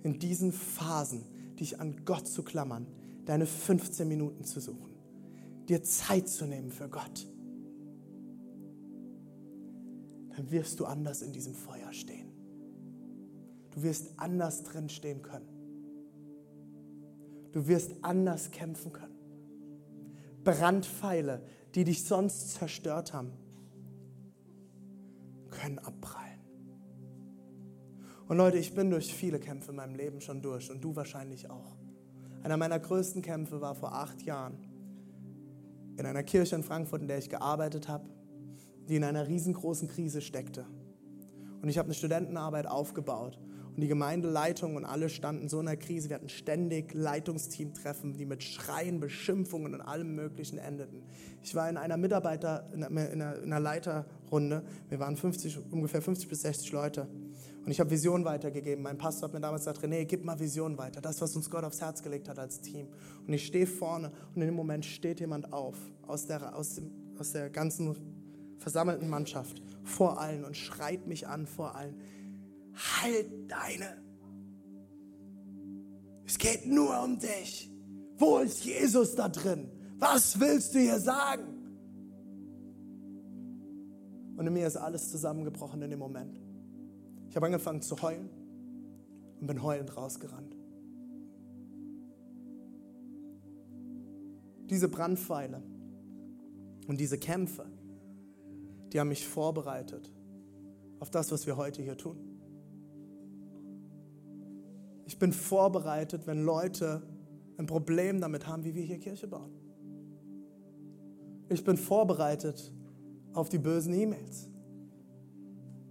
in 0.04 0.18
diesen 0.20 0.52
Phasen 0.52 1.24
dich 1.58 1.80
an 1.80 2.04
Gott 2.04 2.28
zu 2.28 2.44
klammern, 2.44 2.86
deine 3.24 3.46
15 3.46 4.06
Minuten 4.06 4.44
zu 4.44 4.60
suchen, 4.60 4.94
dir 5.68 5.82
Zeit 5.82 6.28
zu 6.28 6.46
nehmen 6.46 6.70
für 6.70 6.88
Gott, 6.88 7.26
dann 10.36 10.50
wirst 10.52 10.78
du 10.78 10.84
anders 10.84 11.22
in 11.22 11.32
diesem 11.32 11.54
Feuer 11.54 11.92
stehen. 11.92 12.28
Du 13.72 13.82
wirst 13.82 14.18
anders 14.18 14.62
drin 14.62 14.88
stehen 14.88 15.22
können. 15.22 15.48
Du 17.52 17.66
wirst 17.66 17.92
anders 18.02 18.52
kämpfen 18.52 18.92
können. 18.92 19.16
Brandpfeile, 20.44 21.42
die 21.74 21.82
dich 21.82 22.04
sonst 22.04 22.52
zerstört 22.52 23.12
haben, 23.12 23.32
können 25.50 25.80
abprallen. 25.80 26.25
Und 28.28 28.38
Leute, 28.38 28.58
ich 28.58 28.74
bin 28.74 28.90
durch 28.90 29.14
viele 29.14 29.38
Kämpfe 29.38 29.70
in 29.70 29.76
meinem 29.76 29.94
Leben 29.94 30.20
schon 30.20 30.42
durch 30.42 30.70
und 30.70 30.82
du 30.82 30.96
wahrscheinlich 30.96 31.48
auch. 31.48 31.76
Einer 32.42 32.56
meiner 32.56 32.78
größten 32.78 33.22
Kämpfe 33.22 33.60
war 33.60 33.74
vor 33.74 33.92
acht 33.92 34.22
Jahren 34.22 34.58
in 35.96 36.06
einer 36.06 36.22
Kirche 36.22 36.56
in 36.56 36.62
Frankfurt, 36.62 37.02
in 37.02 37.08
der 37.08 37.18
ich 37.18 37.30
gearbeitet 37.30 37.88
habe, 37.88 38.08
die 38.88 38.96
in 38.96 39.04
einer 39.04 39.28
riesengroßen 39.28 39.88
Krise 39.88 40.20
steckte. 40.20 40.66
Und 41.62 41.68
ich 41.68 41.78
habe 41.78 41.86
eine 41.86 41.94
Studentenarbeit 41.94 42.66
aufgebaut. 42.66 43.38
Und 43.74 43.82
die 43.82 43.88
Gemeindeleitung 43.88 44.76
und 44.76 44.86
alle 44.86 45.10
standen 45.10 45.48
so 45.50 45.60
in 45.60 45.66
der 45.66 45.76
Krise. 45.76 46.08
Wir 46.08 46.16
hatten 46.16 46.30
ständig 46.30 46.94
Leitungsteamtreffen, 46.94 48.14
die 48.14 48.24
mit 48.24 48.42
Schreien, 48.42 49.00
Beschimpfungen 49.00 49.74
und 49.74 49.82
allem 49.82 50.14
Möglichen 50.14 50.56
endeten. 50.58 51.02
Ich 51.42 51.54
war 51.54 51.68
in 51.68 51.76
einer 51.76 51.98
Mitarbeiter, 51.98 52.70
in 52.72 52.82
einer, 52.84 53.10
in 53.10 53.22
einer 53.22 53.60
Leiterrunde. 53.60 54.62
Wir 54.88 54.98
waren 54.98 55.16
50, 55.16 55.58
ungefähr 55.70 56.00
50 56.00 56.28
bis 56.28 56.42
60 56.42 56.72
Leute. 56.72 57.06
Und 57.66 57.72
ich 57.72 57.80
habe 57.80 57.90
Vision 57.90 58.24
weitergegeben. 58.24 58.84
Mein 58.84 58.96
Pastor 58.96 59.26
hat 59.26 59.34
mir 59.34 59.40
damals 59.40 59.62
gesagt, 59.62 59.84
René, 59.84 60.04
gib 60.04 60.24
mal 60.24 60.38
Vision 60.38 60.78
weiter. 60.78 61.00
Das, 61.00 61.20
was 61.20 61.34
uns 61.34 61.50
Gott 61.50 61.64
aufs 61.64 61.80
Herz 61.80 62.00
gelegt 62.00 62.28
hat 62.28 62.38
als 62.38 62.60
Team. 62.60 62.86
Und 63.26 63.32
ich 63.32 63.44
stehe 63.44 63.66
vorne 63.66 64.12
und 64.36 64.40
in 64.40 64.46
dem 64.46 64.54
Moment 64.54 64.84
steht 64.84 65.18
jemand 65.18 65.52
auf 65.52 65.74
aus 66.06 66.28
der, 66.28 66.54
aus, 66.54 66.76
dem, 66.76 66.92
aus 67.18 67.32
der 67.32 67.50
ganzen 67.50 67.96
versammelten 68.58 69.08
Mannschaft 69.08 69.60
vor 69.82 70.20
allen 70.20 70.44
und 70.44 70.56
schreit 70.56 71.08
mich 71.08 71.26
an 71.26 71.44
vor 71.44 71.74
allen. 71.74 71.96
Halt 73.02 73.26
deine. 73.48 74.00
Es 76.24 76.38
geht 76.38 76.66
nur 76.66 77.02
um 77.02 77.18
dich. 77.18 77.68
Wo 78.16 78.38
ist 78.38 78.64
Jesus 78.64 79.16
da 79.16 79.28
drin? 79.28 79.68
Was 79.98 80.38
willst 80.38 80.72
du 80.72 80.78
hier 80.78 81.00
sagen? 81.00 81.42
Und 84.36 84.46
in 84.46 84.52
mir 84.52 84.68
ist 84.68 84.76
alles 84.76 85.10
zusammengebrochen 85.10 85.82
in 85.82 85.90
dem 85.90 85.98
Moment. 85.98 86.45
Ich 87.28 87.36
habe 87.36 87.46
angefangen 87.46 87.82
zu 87.82 88.00
heulen 88.02 88.30
und 89.40 89.46
bin 89.46 89.62
heulend 89.62 89.96
rausgerannt. 89.96 90.56
Diese 94.70 94.88
Brandpfeile 94.88 95.62
und 96.88 96.98
diese 96.98 97.18
Kämpfe, 97.18 97.66
die 98.92 99.00
haben 99.00 99.08
mich 99.08 99.26
vorbereitet 99.26 100.12
auf 100.98 101.10
das, 101.10 101.30
was 101.30 101.46
wir 101.46 101.56
heute 101.56 101.82
hier 101.82 101.96
tun. 101.96 102.16
Ich 105.04 105.18
bin 105.18 105.32
vorbereitet, 105.32 106.26
wenn 106.26 106.44
Leute 106.44 107.02
ein 107.58 107.66
Problem 107.66 108.20
damit 108.20 108.46
haben, 108.46 108.64
wie 108.64 108.74
wir 108.74 108.82
hier 108.82 108.98
Kirche 108.98 109.28
bauen. 109.28 109.52
Ich 111.48 111.62
bin 111.62 111.76
vorbereitet 111.76 112.72
auf 113.32 113.48
die 113.48 113.58
bösen 113.58 113.94
E-Mails. 113.94 114.48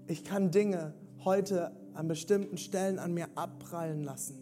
Ich 0.08 0.24
kann 0.24 0.52
Dinge 0.52 0.94
heute 1.26 1.76
an 1.93 2.07
bestimmten 2.07 2.57
Stellen 2.57 2.99
an 2.99 3.13
mir 3.13 3.28
abprallen 3.36 4.03
lassen, 4.03 4.38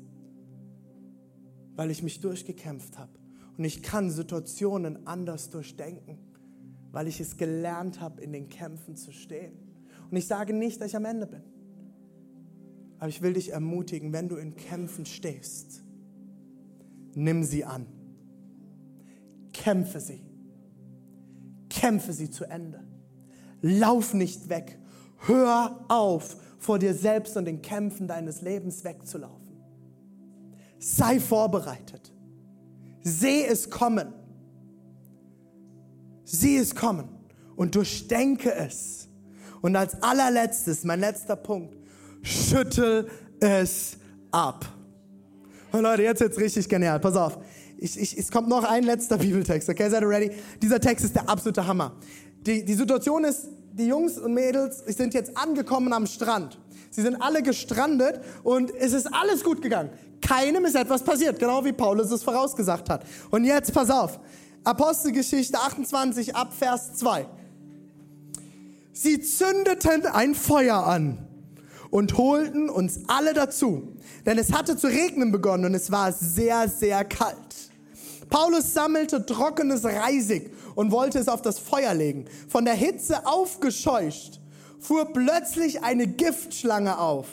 weil 1.76 1.90
ich 1.90 2.04
mich 2.04 2.20
durchgekämpft 2.20 2.98
habe. 2.98 3.12
Und 3.58 3.64
ich 3.64 3.82
kann 3.82 4.10
Situationen 4.10 5.08
anders 5.08 5.50
durchdenken, 5.50 6.18
weil 6.92 7.08
ich 7.08 7.20
es 7.20 7.38
gelernt 7.38 8.02
habe, 8.02 8.22
in 8.22 8.32
den 8.32 8.50
Kämpfen 8.50 8.96
zu 8.96 9.12
stehen. 9.12 9.54
Und 10.10 10.18
ich 10.18 10.28
sage 10.28 10.54
nicht, 10.54 10.82
dass 10.82 10.90
ich 10.90 10.96
am 10.96 11.06
Ende 11.06 11.28
bin. 11.28 11.44
Aber 13.00 13.10
ich 13.10 13.22
will 13.22 13.34
dich 13.34 13.52
ermutigen, 13.52 14.14
wenn 14.14 14.30
du 14.30 14.36
in 14.38 14.56
Kämpfen 14.56 15.06
stehst, 15.06 15.84
nimm 17.16 17.44
sie 17.44 17.66
an. 17.66 17.86
Kämpfe 19.52 20.00
sie. 20.00 20.24
Kämpfe 21.70 22.14
sie 22.14 22.30
zu 22.30 22.46
Ende. 22.46 22.84
Lauf 23.62 24.14
nicht 24.14 24.50
weg. 24.50 24.80
Hör 25.26 25.86
auf, 25.88 26.38
vor 26.58 26.80
dir 26.80 26.94
selbst 26.94 27.38
und 27.38 27.46
den 27.46 27.62
Kämpfen 27.62 28.08
deines 28.08 28.42
Lebens 28.42 28.84
wegzulaufen. 28.84 29.58
Sei 30.80 31.20
vorbereitet. 31.20 32.12
Seh 33.02 33.46
es 33.46 33.70
kommen. 33.70 34.14
Sieh 36.26 36.58
es 36.58 36.76
kommen 36.76 37.10
und 37.56 37.76
durchdenke 37.76 38.54
es. 38.54 39.08
Und 39.62 39.76
als 39.76 40.02
allerletztes, 40.02 40.84
mein 40.84 41.00
letzter 41.00 41.36
Punkt, 41.36 41.78
schüttel 42.22 43.08
es 43.40 43.98
ab. 44.32 44.66
Und 45.72 45.82
Leute, 45.82 46.04
jetzt 46.04 46.22
wird's 46.22 46.38
richtig 46.38 46.68
genial. 46.68 47.00
Pass 47.00 47.16
auf. 47.16 47.40
Ich, 47.78 48.00
ich, 48.00 48.18
es 48.18 48.32
kommt 48.32 48.48
noch 48.48 48.64
ein 48.64 48.84
letzter 48.84 49.18
Bibeltext. 49.18 49.70
Okay, 49.70 49.90
seid 49.90 50.02
ihr 50.02 50.10
ready? 50.10 50.32
Dieser 50.62 50.80
Text 50.80 51.06
ist 51.06 51.16
der 51.16 51.28
absolute 51.28 51.66
Hammer. 51.66 51.96
Die, 52.46 52.64
die 52.64 52.74
Situation 52.74 53.24
ist, 53.24 53.48
die 53.74 53.88
Jungs 53.88 54.20
und 54.20 54.34
Mädels 54.34 54.84
sind 54.86 55.14
jetzt 55.14 55.36
angekommen 55.36 55.94
am 55.94 56.06
Strand. 56.06 56.60
Sie 56.92 57.02
sind 57.02 57.16
alle 57.22 57.42
gestrandet 57.42 58.22
und 58.44 58.74
es 58.76 58.94
ist 58.94 59.12
alles 59.12 59.44
gut 59.44 59.62
gegangen. 59.62 59.90
Keinem 60.22 60.66
ist 60.66 60.76
etwas 60.76 61.04
passiert, 61.04 61.40
genau 61.40 61.66
wie 61.66 61.74
Paulus 61.74 62.12
es 62.12 62.24
vorausgesagt 62.24 62.90
hat. 62.90 63.04
Und 63.32 63.46
jetzt 63.46 63.74
pass 63.74 63.90
auf. 63.90 64.20
Apostelgeschichte 64.64 65.58
28 65.58 66.36
ab 66.36 66.54
Vers 66.54 66.94
2. 66.94 67.26
Sie 68.94 69.20
zündeten 69.20 70.06
ein 70.06 70.36
Feuer 70.36 70.86
an 70.86 71.18
und 71.90 72.16
holten 72.18 72.70
uns 72.70 73.02
alle 73.08 73.34
dazu, 73.34 73.96
denn 74.26 74.38
es 74.38 74.54
hatte 74.54 74.78
zu 74.78 74.88
regnen 74.88 75.32
begonnen 75.32 75.66
und 75.66 75.74
es 75.74 75.92
war 75.92 76.14
sehr, 76.14 76.70
sehr 76.70 77.04
kalt. 77.04 77.38
Paulus 78.30 78.74
sammelte 78.74 79.26
trockenes 79.26 79.84
Reisig 79.84 80.53
und 80.76 80.92
wollte 80.92 81.20
es 81.20 81.28
auf 81.28 81.42
das 81.42 81.60
Feuer 81.60 81.94
legen. 81.94 82.26
Von 82.48 82.66
der 82.66 82.74
Hitze 82.74 83.26
aufgescheucht, 83.26 84.42
fuhr 84.80 85.06
plötzlich 85.06 85.84
eine 85.84 86.08
Giftschlange 86.08 86.98
auf 87.00 87.28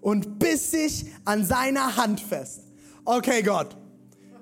und 0.00 0.38
biss 0.38 0.70
sich 0.70 1.06
an 1.24 1.44
seiner 1.44 1.96
Hand 1.96 2.20
fest. 2.20 2.60
Okay, 3.04 3.42
Gott. 3.42 3.76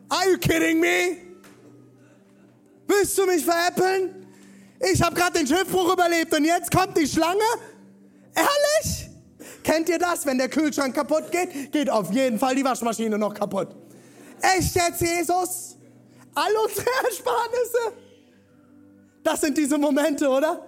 Are 0.09 0.31
you 0.31 0.39
kidding 0.39 0.79
me? 0.79 1.17
Willst 2.87 3.17
du 3.17 3.27
mich 3.27 3.45
veräppeln? 3.45 4.27
Ich 4.93 5.01
habe 5.01 5.15
gerade 5.15 5.39
den 5.39 5.47
Schiffbruch 5.47 5.93
überlebt 5.93 6.37
und 6.37 6.45
jetzt 6.45 6.71
kommt 6.71 6.97
die 6.99 7.07
Schlange? 7.07 7.41
Ehrlich? 8.35 9.09
Kennt 9.63 9.89
ihr 9.89 9.99
das? 9.99 10.27
Wenn 10.27 10.39
der 10.39 10.49
Kühlschrank 10.49 10.95
kaputt 10.95 11.31
geht, 11.31 11.73
geht 11.73 11.89
auf 11.89 12.13
jeden 12.13 12.39
Fall 12.39 12.55
die 12.55 12.65
Waschmaschine 12.65 13.17
noch 13.17 13.33
kaputt. 13.33 13.69
Echt 14.41 14.75
jetzt, 14.75 15.01
Jesus? 15.01 15.77
All 16.35 16.53
unsere 16.65 16.87
Ersparnisse? 17.05 17.93
Das 19.23 19.41
sind 19.41 19.57
diese 19.57 19.79
Momente, 19.79 20.29
oder? 20.29 20.67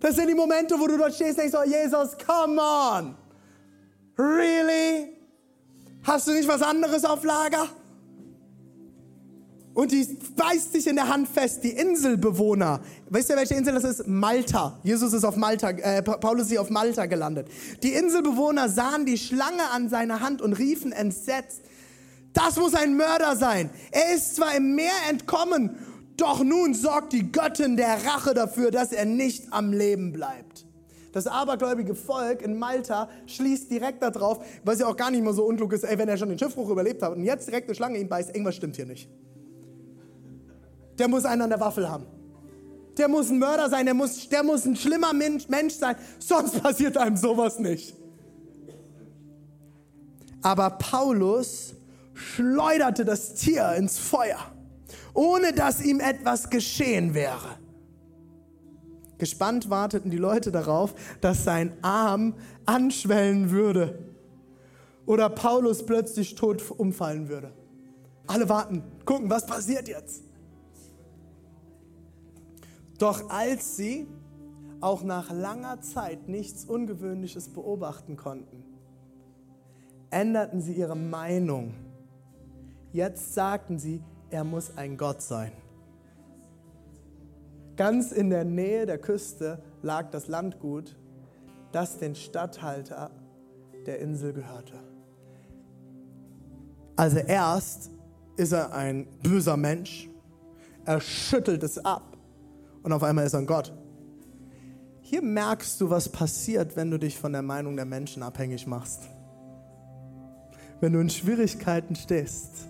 Das 0.00 0.16
sind 0.16 0.28
die 0.28 0.34
Momente, 0.34 0.78
wo 0.78 0.86
du 0.86 0.98
dort 0.98 1.14
stehst 1.14 1.38
und 1.38 1.50
denkst, 1.50 1.58
oh 1.58 1.68
Jesus, 1.68 2.16
come 2.26 2.60
on. 2.60 3.14
Really? 4.18 5.16
Hast 6.02 6.28
du 6.28 6.32
nicht 6.32 6.46
was 6.46 6.60
anderes 6.60 7.04
auf 7.04 7.24
Lager? 7.24 7.68
Und 9.74 9.90
die 9.90 10.06
beißt 10.36 10.72
sich 10.72 10.86
in 10.86 10.94
der 10.94 11.08
Hand 11.08 11.28
fest, 11.28 11.64
die 11.64 11.70
Inselbewohner. 11.70 12.80
Weißt 13.10 13.30
du, 13.30 13.34
welche 13.34 13.54
Insel 13.54 13.74
das 13.74 13.82
ist? 13.82 14.06
Malta. 14.06 14.78
Jesus 14.84 15.12
ist 15.12 15.24
auf 15.24 15.36
Malta, 15.36 15.70
äh, 15.70 16.00
Paulus 16.00 16.50
ist 16.50 16.58
auf 16.58 16.70
Malta 16.70 17.06
gelandet. 17.06 17.48
Die 17.82 17.92
Inselbewohner 17.92 18.68
sahen 18.68 19.04
die 19.04 19.18
Schlange 19.18 19.68
an 19.72 19.88
seiner 19.88 20.20
Hand 20.20 20.42
und 20.42 20.52
riefen 20.52 20.92
entsetzt, 20.92 21.62
das 22.34 22.56
muss 22.56 22.74
ein 22.74 22.96
Mörder 22.96 23.36
sein. 23.36 23.70
Er 23.90 24.14
ist 24.14 24.36
zwar 24.36 24.54
im 24.54 24.74
Meer 24.74 24.92
entkommen, 25.08 25.78
doch 26.16 26.44
nun 26.44 26.74
sorgt 26.74 27.12
die 27.12 27.32
Göttin 27.32 27.76
der 27.76 28.04
Rache 28.04 28.34
dafür, 28.34 28.70
dass 28.70 28.92
er 28.92 29.04
nicht 29.04 29.52
am 29.52 29.72
Leben 29.72 30.12
bleibt. 30.12 30.66
Das 31.12 31.28
abergläubige 31.28 31.94
Volk 31.94 32.42
in 32.42 32.58
Malta 32.58 33.08
schließt 33.26 33.70
direkt 33.70 34.02
darauf, 34.02 34.44
was 34.64 34.80
ja 34.80 34.88
auch 34.88 34.96
gar 34.96 35.12
nicht 35.12 35.22
mal 35.22 35.32
so 35.32 35.44
unklug 35.44 35.72
ist, 35.72 35.84
ey, 35.84 35.96
wenn 35.96 36.08
er 36.08 36.16
schon 36.16 36.28
den 36.28 36.38
Schiffbruch 36.38 36.68
überlebt 36.68 37.02
hat 37.02 37.12
und 37.12 37.22
jetzt 37.22 37.46
direkt 37.46 37.68
eine 37.68 37.74
Schlange 37.76 37.98
ihn 38.00 38.08
beißt, 38.08 38.30
irgendwas 38.30 38.56
stimmt 38.56 38.74
hier 38.74 38.86
nicht. 38.86 39.08
Der 40.98 41.06
muss 41.06 41.24
einen 41.24 41.42
an 41.42 41.50
der 41.50 41.60
Waffel 41.60 41.88
haben. 41.88 42.06
Der 42.98 43.08
muss 43.08 43.30
ein 43.30 43.38
Mörder 43.38 43.70
sein, 43.70 43.86
der 43.86 43.94
muss, 43.94 44.28
der 44.28 44.42
muss 44.42 44.64
ein 44.64 44.74
schlimmer 44.74 45.12
Mensch, 45.12 45.48
Mensch 45.48 45.74
sein, 45.74 45.94
sonst 46.18 46.60
passiert 46.62 46.96
einem 46.96 47.16
sowas 47.16 47.60
nicht. 47.60 47.94
Aber 50.42 50.70
Paulus 50.70 51.74
schleuderte 52.14 53.04
das 53.04 53.34
Tier 53.34 53.74
ins 53.74 53.98
Feuer, 53.98 54.38
ohne 55.12 55.52
dass 55.52 55.82
ihm 55.84 56.00
etwas 56.00 56.50
geschehen 56.50 57.14
wäre. 57.14 57.58
Gespannt 59.18 59.70
warteten 59.70 60.10
die 60.10 60.16
Leute 60.16 60.50
darauf, 60.50 60.94
dass 61.20 61.44
sein 61.44 61.72
Arm 61.82 62.34
anschwellen 62.66 63.50
würde 63.50 63.98
oder 65.06 65.28
Paulus 65.28 65.84
plötzlich 65.84 66.34
tot 66.34 66.70
umfallen 66.70 67.28
würde. 67.28 67.52
Alle 68.26 68.48
warten, 68.48 68.82
gucken, 69.04 69.30
was 69.30 69.46
passiert 69.46 69.88
jetzt. 69.88 70.24
Doch 72.98 73.28
als 73.28 73.76
sie 73.76 74.06
auch 74.80 75.02
nach 75.02 75.30
langer 75.30 75.80
Zeit 75.80 76.28
nichts 76.28 76.64
Ungewöhnliches 76.64 77.48
beobachten 77.48 78.16
konnten, 78.16 78.64
änderten 80.10 80.60
sie 80.60 80.74
ihre 80.74 80.96
Meinung. 80.96 81.74
Jetzt 82.94 83.34
sagten 83.34 83.80
sie, 83.80 84.04
er 84.30 84.44
muss 84.44 84.76
ein 84.76 84.96
Gott 84.96 85.20
sein. 85.20 85.50
Ganz 87.76 88.12
in 88.12 88.30
der 88.30 88.44
Nähe 88.44 88.86
der 88.86 88.98
Küste 88.98 89.60
lag 89.82 90.10
das 90.10 90.28
Landgut, 90.28 90.96
das 91.72 91.98
den 91.98 92.14
Statthalter 92.14 93.10
der 93.84 93.98
Insel 93.98 94.32
gehörte. 94.32 94.74
Also 96.94 97.18
erst 97.18 97.90
ist 98.36 98.52
er 98.52 98.72
ein 98.72 99.08
böser 99.24 99.56
Mensch. 99.56 100.08
Er 100.84 101.00
schüttelt 101.00 101.64
es 101.64 101.84
ab 101.84 102.16
und 102.84 102.92
auf 102.92 103.02
einmal 103.02 103.26
ist 103.26 103.32
er 103.32 103.40
ein 103.40 103.46
Gott. 103.46 103.72
Hier 105.00 105.20
merkst 105.20 105.80
du, 105.80 105.90
was 105.90 106.08
passiert, 106.08 106.76
wenn 106.76 106.92
du 106.92 106.98
dich 107.00 107.18
von 107.18 107.32
der 107.32 107.42
Meinung 107.42 107.74
der 107.74 107.86
Menschen 107.86 108.22
abhängig 108.22 108.68
machst. 108.68 109.08
Wenn 110.78 110.92
du 110.92 111.00
in 111.00 111.10
Schwierigkeiten 111.10 111.96
stehst, 111.96 112.68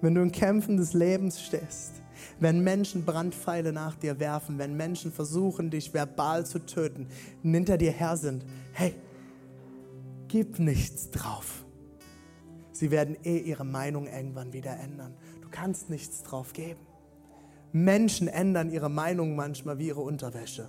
wenn 0.00 0.14
du 0.14 0.22
in 0.22 0.32
Kämpfen 0.32 0.76
des 0.76 0.92
Lebens 0.92 1.40
stehst, 1.40 2.02
wenn 2.40 2.62
Menschen 2.62 3.04
Brandpfeile 3.04 3.72
nach 3.72 3.96
dir 3.96 4.18
werfen, 4.20 4.58
wenn 4.58 4.76
Menschen 4.76 5.12
versuchen, 5.12 5.70
dich 5.70 5.92
verbal 5.94 6.46
zu 6.46 6.58
töten, 6.60 7.08
hinter 7.42 7.78
dir 7.78 7.92
her 7.92 8.16
sind, 8.16 8.44
hey, 8.72 8.94
gib 10.28 10.58
nichts 10.58 11.10
drauf. 11.10 11.64
Sie 12.72 12.90
werden 12.90 13.16
eh 13.22 13.38
ihre 13.38 13.64
Meinung 13.64 14.06
irgendwann 14.06 14.52
wieder 14.52 14.76
ändern. 14.78 15.14
Du 15.40 15.48
kannst 15.50 15.90
nichts 15.90 16.22
drauf 16.22 16.52
geben. 16.52 16.80
Menschen 17.72 18.28
ändern 18.28 18.70
ihre 18.70 18.88
Meinung 18.88 19.36
manchmal 19.36 19.78
wie 19.78 19.88
ihre 19.88 20.00
Unterwäsche. 20.00 20.68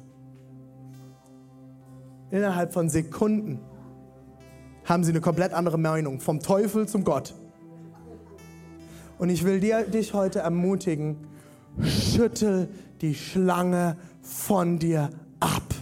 Innerhalb 2.32 2.74
von 2.74 2.90
Sekunden 2.90 3.60
haben 4.84 5.04
sie 5.04 5.12
eine 5.12 5.22
komplett 5.22 5.54
andere 5.54 5.78
Meinung, 5.78 6.20
vom 6.20 6.40
Teufel 6.40 6.88
zum 6.88 7.04
Gott. 7.04 7.34
Und 9.18 9.30
ich 9.30 9.44
will 9.44 9.60
dir, 9.60 9.84
dich 9.84 10.14
heute 10.14 10.40
ermutigen, 10.40 11.18
schüttel 11.82 12.70
die 13.02 13.16
Schlange 13.16 13.98
von 14.22 14.80
dir 14.80 15.10
ab. 15.40 15.74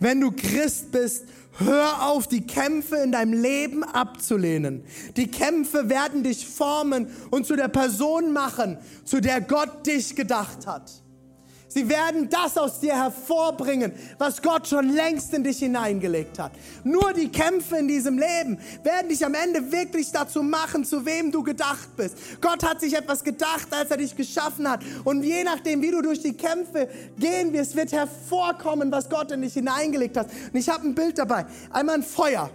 Wenn 0.00 0.20
du 0.20 0.32
Christ 0.32 0.92
bist, 0.92 1.24
hör 1.58 2.08
auf, 2.10 2.26
die 2.26 2.46
Kämpfe 2.46 2.96
in 2.96 3.12
deinem 3.12 3.32
Leben 3.32 3.84
abzulehnen. 3.84 4.84
Die 5.16 5.30
Kämpfe 5.30 5.88
werden 5.88 6.22
dich 6.22 6.46
formen 6.46 7.08
und 7.30 7.46
zu 7.46 7.56
der 7.56 7.68
Person 7.68 8.32
machen, 8.32 8.78
zu 9.04 9.20
der 9.20 9.40
Gott 9.40 9.86
dich 9.86 10.16
gedacht 10.16 10.66
hat. 10.66 11.03
Sie 11.74 11.88
werden 11.88 12.28
das 12.28 12.56
aus 12.56 12.78
dir 12.78 12.94
hervorbringen, 12.94 13.90
was 14.16 14.40
Gott 14.40 14.68
schon 14.68 14.90
längst 14.90 15.34
in 15.34 15.42
dich 15.42 15.58
hineingelegt 15.58 16.38
hat. 16.38 16.52
Nur 16.84 17.12
die 17.12 17.28
Kämpfe 17.28 17.78
in 17.78 17.88
diesem 17.88 18.16
Leben 18.16 18.60
werden 18.84 19.08
dich 19.08 19.26
am 19.26 19.34
Ende 19.34 19.72
wirklich 19.72 20.12
dazu 20.12 20.44
machen, 20.44 20.84
zu 20.84 21.04
wem 21.04 21.32
du 21.32 21.42
gedacht 21.42 21.88
bist. 21.96 22.16
Gott 22.40 22.62
hat 22.62 22.80
sich 22.80 22.94
etwas 22.94 23.24
gedacht, 23.24 23.66
als 23.72 23.90
er 23.90 23.96
dich 23.96 24.14
geschaffen 24.14 24.70
hat. 24.70 24.82
Und 25.02 25.24
je 25.24 25.42
nachdem, 25.42 25.82
wie 25.82 25.90
du 25.90 26.00
durch 26.00 26.22
die 26.22 26.34
Kämpfe 26.34 26.88
gehen 27.18 27.52
wirst, 27.52 27.74
wird 27.74 27.90
hervorkommen, 27.90 28.92
was 28.92 29.10
Gott 29.10 29.32
in 29.32 29.42
dich 29.42 29.54
hineingelegt 29.54 30.16
hat. 30.16 30.28
Und 30.30 30.56
ich 30.56 30.68
habe 30.68 30.86
ein 30.86 30.94
Bild 30.94 31.18
dabei. 31.18 31.44
Einmal 31.70 31.96
ein 31.96 32.04
Feuer. 32.04 32.50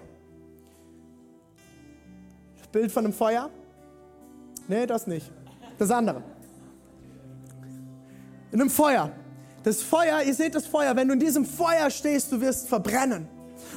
Bild 2.71 2.89
von 2.89 3.03
einem 3.03 3.13
Feuer? 3.13 3.49
Nee, 4.69 4.85
das 4.85 5.07
nicht. 5.07 5.29
Das 5.77 5.91
andere 5.91 6.23
in 8.51 8.61
einem 8.61 8.69
Feuer. 8.69 9.11
Das 9.63 9.81
Feuer, 9.81 10.21
ihr 10.23 10.33
seht 10.33 10.55
das 10.55 10.65
Feuer, 10.65 10.95
wenn 10.95 11.07
du 11.07 11.13
in 11.13 11.19
diesem 11.19 11.45
Feuer 11.45 11.89
stehst, 11.89 12.31
du 12.31 12.41
wirst 12.41 12.67
verbrennen. 12.67 13.27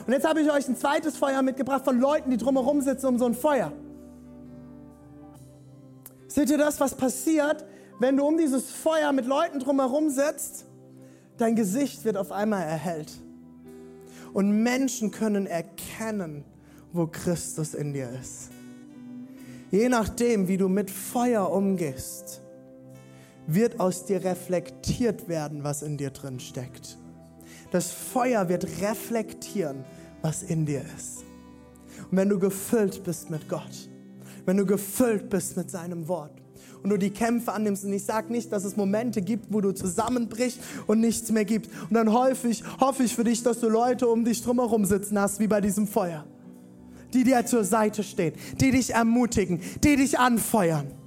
Und 0.07 0.13
jetzt 0.13 0.27
habe 0.27 0.41
ich 0.41 0.51
euch 0.51 0.69
ein 0.69 0.77
zweites 0.77 1.17
Feuer 1.17 1.43
mitgebracht 1.43 1.85
von 1.85 1.99
Leuten, 1.99 2.31
die 2.31 2.37
drumherum 2.37 2.81
sitzen 2.81 3.07
um 3.07 3.19
so 3.19 3.27
ein 3.27 3.35
Feuer. 3.35 3.73
Seht 6.29 6.51
ihr 6.51 6.59
das, 6.59 6.81
was 6.81 6.95
passiert, 6.95 7.65
wenn 7.99 8.17
du 8.17 8.25
um 8.25 8.39
dieses 8.39 8.71
Feuer 8.71 9.13
mit 9.13 9.27
Leuten 9.27 9.59
drumherum 9.59 10.09
sitzt? 10.09 10.65
Dein 11.37 11.57
Gesicht 11.57 12.05
wird 12.05 12.17
auf 12.17 12.33
einmal 12.33 12.63
erhellt. 12.63 13.13
Und 14.33 14.63
Menschen 14.63 15.11
können 15.11 15.47
erkennen, 15.47 16.45
wo 16.93 17.07
Christus 17.07 17.75
in 17.75 17.93
dir 17.93 18.09
ist. 18.21 18.51
Je 19.71 19.89
nachdem, 19.89 20.49
wie 20.49 20.57
du 20.57 20.69
mit 20.69 20.91
Feuer 20.91 21.51
umgehst, 21.51 22.43
wird 23.55 23.81
aus 23.81 24.05
dir 24.05 24.25
reflektiert 24.25 25.29
werden, 25.29 25.65
was 25.65 25.83
in 25.83 25.97
dir 25.97 26.11
drin 26.11 26.41
steckt. 26.41 26.99
Das 27.71 27.91
Feuer 27.91 28.49
wird 28.49 28.67
reflektieren, 28.83 29.85
was 30.21 30.43
in 30.43 30.67
dir 30.67 30.83
ist. 30.97 31.25
Und 32.11 32.19
wenn 32.19 32.29
du 32.29 32.39
gefüllt 32.39 33.03
bist 33.05 33.31
mit 33.31 33.49
Gott, 33.49 33.89
wenn 34.45 34.57
du 34.57 34.67
gefüllt 34.67 35.31
bist 35.31 35.57
mit 35.57 35.71
seinem 35.71 36.09
Wort 36.09 36.43
und 36.83 36.91
du 36.91 36.99
die 36.99 37.11
Kämpfe 37.11 37.53
annimmst, 37.53 37.85
und 37.85 37.93
ich 37.93 38.05
sage 38.05 38.33
nicht, 38.33 38.53
dass 38.53 38.65
es 38.65 38.77
Momente 38.77 39.23
gibt, 39.23 39.47
wo 39.51 39.61
du 39.61 39.73
zusammenbrichst 39.73 40.59
und 40.87 41.01
nichts 41.01 41.31
mehr 41.31 41.45
gibt. 41.45 41.71
Und 41.89 41.95
dann 41.95 42.13
häufig 42.13 42.63
hoffe 42.81 43.05
ich 43.05 43.15
für 43.15 43.25
dich, 43.25 43.43
dass 43.43 43.61
du 43.61 43.69
Leute 43.69 44.09
um 44.09 44.25
dich 44.25 44.43
drumherum 44.43 44.85
sitzen 44.85 45.19
hast, 45.19 45.41
wie 45.41 45.47
bei 45.47 45.61
diesem 45.61 45.87
Feuer, 45.87 46.27
die 47.15 47.25
dir 47.25 47.47
zur 47.47 47.65
Seite 47.65 48.03
stehen, 48.03 48.35
die 48.61 48.73
dich 48.73 48.95
ermutigen, 48.95 49.61
die 49.83 49.97
dich 49.97 50.19
anfeuern. 50.19 51.02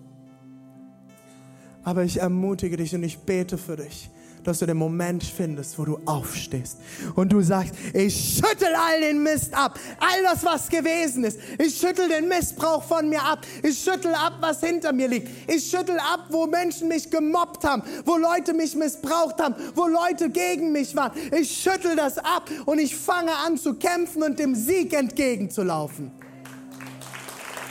Aber 1.85 2.03
ich 2.03 2.19
ermutige 2.19 2.77
dich 2.77 2.95
und 2.95 3.03
ich 3.03 3.19
bete 3.19 3.59
für 3.59 3.77
dich, 3.77 4.09
dass 4.43 4.57
du 4.57 4.65
den 4.65 4.77
Moment 4.77 5.23
findest, 5.23 5.77
wo 5.77 5.85
du 5.85 5.99
aufstehst 6.05 6.77
und 7.15 7.31
du 7.31 7.41
sagst, 7.41 7.75
ich 7.93 8.35
schüttel 8.35 8.73
all 8.75 9.01
den 9.01 9.21
Mist 9.21 9.53
ab, 9.53 9.79
all 9.99 10.23
das, 10.23 10.43
was 10.43 10.67
gewesen 10.67 11.23
ist. 11.23 11.37
Ich 11.59 11.77
schüttel 11.77 12.09
den 12.09 12.27
Missbrauch 12.27 12.83
von 12.83 13.07
mir 13.07 13.21
ab. 13.21 13.45
Ich 13.61 13.77
schüttel 13.77 14.15
ab, 14.15 14.33
was 14.41 14.61
hinter 14.61 14.93
mir 14.93 15.07
liegt. 15.07 15.29
Ich 15.47 15.69
schüttel 15.69 15.99
ab, 15.99 16.25
wo 16.29 16.47
Menschen 16.47 16.87
mich 16.87 17.09
gemobbt 17.11 17.63
haben, 17.63 17.83
wo 18.03 18.17
Leute 18.17 18.55
mich 18.55 18.75
missbraucht 18.75 19.39
haben, 19.39 19.53
wo 19.75 19.87
Leute 19.87 20.31
gegen 20.31 20.71
mich 20.71 20.95
waren. 20.95 21.11
Ich 21.39 21.51
schüttel 21.51 21.95
das 21.95 22.17
ab 22.17 22.49
und 22.65 22.79
ich 22.79 22.95
fange 22.95 23.31
an 23.45 23.57
zu 23.57 23.75
kämpfen 23.75 24.23
und 24.23 24.39
dem 24.39 24.55
Sieg 24.55 24.91
entgegenzulaufen. 24.93 26.11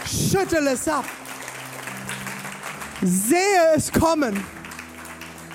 Schüttel 0.06 0.68
es 0.68 0.86
ab. 0.86 1.04
Sehe 3.05 3.74
es 3.76 3.92
kommen. 3.92 4.42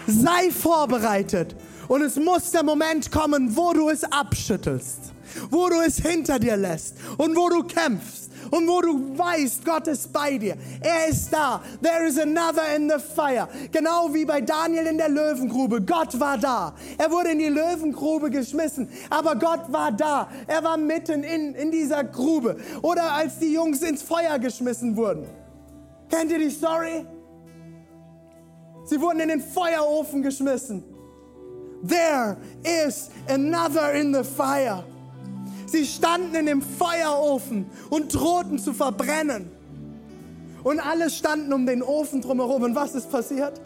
Sei 0.06 0.52
vorbereitet. 0.52 1.56
Und 1.88 2.04
es 2.04 2.16
muss 2.16 2.52
der 2.52 2.62
Moment 2.62 3.12
kommen, 3.12 3.58
wo 3.58 3.74
du 3.74 3.90
es 3.90 4.04
abschüttelst, 4.04 5.12
wo 5.50 5.68
du 5.70 5.82
es 5.82 5.98
hinter 5.98 6.38
dir 6.38 6.56
lässt 6.56 6.96
und 7.18 7.36
wo 7.36 7.50
du 7.50 7.64
kämpfst 7.64 8.30
und 8.52 8.68
wo 8.68 8.82
du 8.82 9.18
weißt, 9.18 9.66
Gott 9.66 9.88
ist 9.88 10.14
bei 10.14 10.38
dir. 10.38 10.56
Er 10.82 11.08
ist 11.08 11.34
da. 11.34 11.60
There 11.82 12.06
is 12.06 12.20
another 12.20 12.76
in 12.76 12.88
the 12.88 13.00
fire. 13.00 13.48
Genau 13.72 14.14
wie 14.14 14.26
bei 14.26 14.42
Daniel 14.42 14.86
in 14.86 15.00
der 15.00 15.10
Löwengrube. 15.10 15.82
Gott 15.82 16.20
war 16.20 16.38
da. 16.38 16.76
Er 17.00 17.10
wurde 17.10 17.32
in 17.32 17.40
die 17.40 17.48
Löwengrube 17.48 18.30
geschmissen, 18.30 18.88
aber 19.10 19.36
Gott 19.36 19.72
war 19.72 19.92
da. 19.92 20.30
Er 20.46 20.64
war 20.64 20.78
mitten 20.78 21.24
in, 21.24 21.56
in 21.56 21.72
dieser 21.72 22.04
Grube. 22.04 22.58
Oder 22.84 23.12
als 23.12 23.40
die 23.40 23.54
Jungs 23.54 23.82
ins 23.82 24.04
Feuer 24.04 24.38
geschmissen 24.38 24.96
wurden. 24.96 25.26
Kennt 26.12 26.32
ihr 26.32 26.38
die 26.38 26.52
Story? 26.52 27.08
Sie 28.90 29.00
wurden 29.00 29.20
in 29.20 29.30
den 29.30 29.42
Feuerofen 29.42 30.24
geschmissen. 30.24 30.84
There 31.88 32.38
is 32.64 33.12
another 33.28 33.94
in 33.94 34.16
the 34.16 34.24
fire. 34.24 34.84
Sie 35.68 35.86
standen 35.86 36.34
in 36.34 36.48
dem 36.48 36.62
Feuerofen 36.64 37.68
und 37.92 38.12
drohten 38.12 38.58
zu 38.58 38.74
verbrennen. 38.74 39.52
Und 40.64 40.80
alle 40.80 41.12
standen 41.12 41.54
um 41.54 41.68
den 41.68 41.84
Ofen 41.84 42.22
drumherum. 42.22 42.64
Und 42.64 42.74
was 42.74 42.96
ist 42.96 43.12
passiert? 43.12 43.62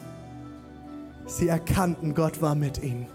Sie 1.26 1.47
erkannten, 1.47 2.13
Gott 2.13 2.41
war 2.41 2.53
mit 2.53 2.84
ihnen. 2.84 3.07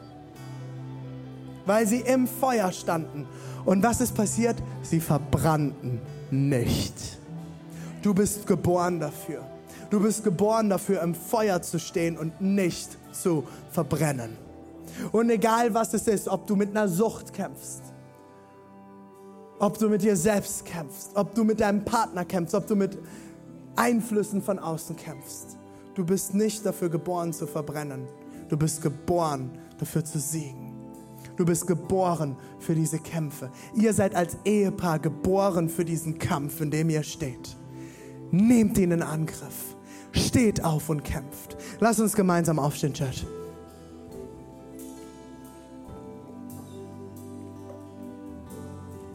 Weil 1.67 1.87
sie 1.87 2.01
im 2.01 2.27
Feuer 2.27 2.73
standen. 2.73 3.29
Und 3.67 3.83
was 3.83 4.01
ist 4.01 4.15
passiert? 4.15 4.57
Sie 4.81 5.01
verbrannten 5.01 6.01
nicht. 6.31 7.19
Du 8.01 8.15
bist 8.15 8.47
geboren 8.47 8.99
dafür. 8.99 9.45
Du 9.91 10.01
bist 10.01 10.23
geboren 10.23 10.69
dafür, 10.69 11.03
im 11.03 11.15
Feuer 11.15 11.63
zu 11.63 11.79
stehen 11.79 12.19
und 12.19 12.41
nicht 12.41 12.99
zu 13.13 13.45
verbrennen. 13.71 14.37
Und 15.13 15.31
egal 15.31 15.73
was 15.73 15.95
es 15.95 16.07
ist, 16.09 16.29
ob 16.29 16.47
du 16.47 16.57
mit 16.57 16.71
einer 16.71 16.89
Sucht 16.89 17.33
kämpfst, 17.33 17.83
ob 19.59 19.79
du 19.79 19.89
mit 19.89 20.03
dir 20.03 20.17
selbst 20.17 20.65
kämpfst, 20.65 21.13
ob 21.15 21.35
du 21.35 21.45
mit 21.45 21.61
deinem 21.61 21.85
Partner 21.85 22.25
kämpfst, 22.25 22.55
ob 22.55 22.67
du 22.67 22.77
mit 22.77 22.99
Einflüssen 23.77 24.43
von 24.43 24.59
außen 24.59 24.97
kämpfst, 24.97 25.57
du 25.95 26.05
bist 26.05 26.35
nicht 26.35 26.67
dafür 26.67 26.91
geboren 26.91 27.33
zu 27.33 27.47
verbrennen. 27.47 28.07
Du 28.49 28.57
bist 28.57 28.83
geboren 28.83 29.51
dafür 29.79 30.05
zu 30.05 30.19
siegen. 30.19 30.75
Du 31.37 31.45
bist 31.45 31.67
geboren 31.67 32.37
für 32.59 32.75
diese 32.75 32.99
Kämpfe. 32.99 33.51
Ihr 33.75 33.93
seid 33.93 34.15
als 34.15 34.37
Ehepaar 34.45 34.99
geboren 34.99 35.69
für 35.69 35.85
diesen 35.85 36.19
Kampf, 36.19 36.61
in 36.61 36.71
dem 36.71 36.91
ihr 36.91 37.03
steht. 37.03 37.57
Nehmt 38.31 38.77
ihn 38.79 38.91
in 38.91 39.03
Angriff 39.03 39.77
steht 40.19 40.65
auf 40.65 40.89
und 40.89 41.05
kämpft. 41.05 41.57
Lass 41.81 42.01
uns 42.01 42.15
gemeinsam 42.15 42.59
aufstehen, 42.59 42.95
Church. 42.95 43.27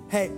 Hey, 0.10 0.30